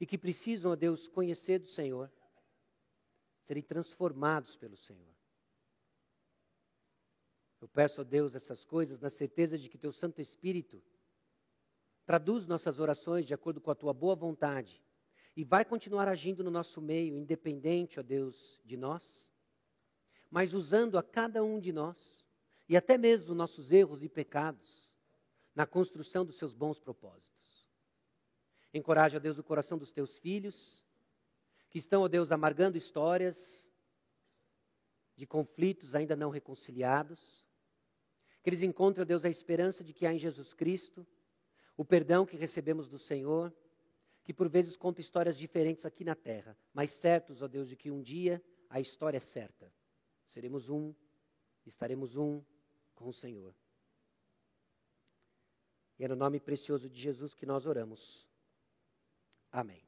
e 0.01 0.07
que 0.07 0.16
precisam, 0.16 0.73
a 0.73 0.75
Deus, 0.75 1.09
conhecer 1.09 1.59
do 1.59 1.66
Senhor, 1.66 2.11
serem 3.43 3.62
transformados 3.62 4.57
pelo 4.57 4.77
Senhor. 4.77 5.14
Eu 7.61 7.69
peço 7.69 8.01
a 8.01 8.05
Deus 8.05 8.35
essas 8.35 8.64
coisas 8.64 9.01
na 9.01 9.11
certeza 9.11 9.59
de 9.59 9.69
que 9.69 9.77
Teu 9.77 9.93
Santo 9.93 10.21
Espírito 10.21 10.83
traduz 12.07 12.47
nossas 12.47 12.79
orações 12.79 13.27
de 13.27 13.35
acordo 13.35 13.61
com 13.61 13.71
a 13.71 13.75
Tua 13.75 13.93
boa 13.93 14.14
vontade 14.14 14.83
e 15.39 15.45
vai 15.45 15.64
continuar 15.64 16.09
agindo 16.09 16.43
no 16.43 16.51
nosso 16.51 16.82
meio, 16.82 17.16
independente, 17.16 18.01
ó 18.01 18.03
Deus, 18.03 18.61
de 18.64 18.76
nós, 18.76 19.30
mas 20.28 20.53
usando 20.53 20.99
a 20.99 21.03
cada 21.03 21.45
um 21.45 21.61
de 21.61 21.72
nós 21.72 22.26
e 22.68 22.76
até 22.76 22.99
mesmo 22.99 23.36
nossos 23.36 23.70
erros 23.70 24.03
e 24.03 24.09
pecados 24.09 24.93
na 25.55 25.64
construção 25.64 26.26
dos 26.26 26.39
Seus 26.39 26.53
bons 26.53 26.80
propósitos. 26.80 27.70
Encoraja, 28.74 29.20
Deus, 29.20 29.39
o 29.39 29.45
coração 29.45 29.78
dos 29.78 29.93
teus 29.93 30.18
filhos, 30.18 30.84
que 31.70 31.78
estão, 31.78 32.03
ó 32.03 32.09
Deus, 32.09 32.32
amargando 32.32 32.76
histórias 32.76 33.70
de 35.14 35.24
conflitos 35.24 35.95
ainda 35.95 36.16
não 36.16 36.30
reconciliados. 36.30 37.47
Que 38.43 38.51
eles 38.51 38.62
encontrem, 38.62 39.03
ó 39.03 39.07
Deus, 39.07 39.24
a 39.24 39.28
esperança 39.28 39.84
de 39.84 39.93
que 39.93 40.05
há 40.05 40.12
em 40.12 40.18
Jesus 40.18 40.53
Cristo, 40.53 41.07
o 41.76 41.84
perdão 41.84 42.26
que 42.26 42.36
recebemos 42.36 42.89
do 42.89 42.99
Senhor, 42.99 43.55
que 44.29 44.35
por 44.35 44.47
vezes 44.47 44.76
conta 44.76 45.01
histórias 45.01 45.39
diferentes 45.39 45.87
aqui 45.87 46.05
na 46.05 46.14
terra, 46.14 46.55
mas 46.74 46.91
certos, 46.91 47.41
ó 47.41 47.49
Deus, 47.49 47.66
de 47.66 47.74
que 47.74 47.91
um 47.91 48.03
dia 48.03 48.45
a 48.68 48.79
história 48.79 49.16
é 49.16 49.20
certa. 49.20 49.72
Seremos 50.26 50.68
um, 50.68 50.95
estaremos 51.64 52.14
um 52.14 52.45
com 52.95 53.09
o 53.09 53.12
Senhor. 53.12 53.55
E 55.99 56.05
é 56.05 56.09
no 56.09 56.14
nome 56.14 56.39
precioso 56.39 56.91
de 56.91 57.01
Jesus 57.01 57.35
que 57.35 57.47
nós 57.47 57.64
oramos. 57.64 58.29
Amém. 59.51 59.83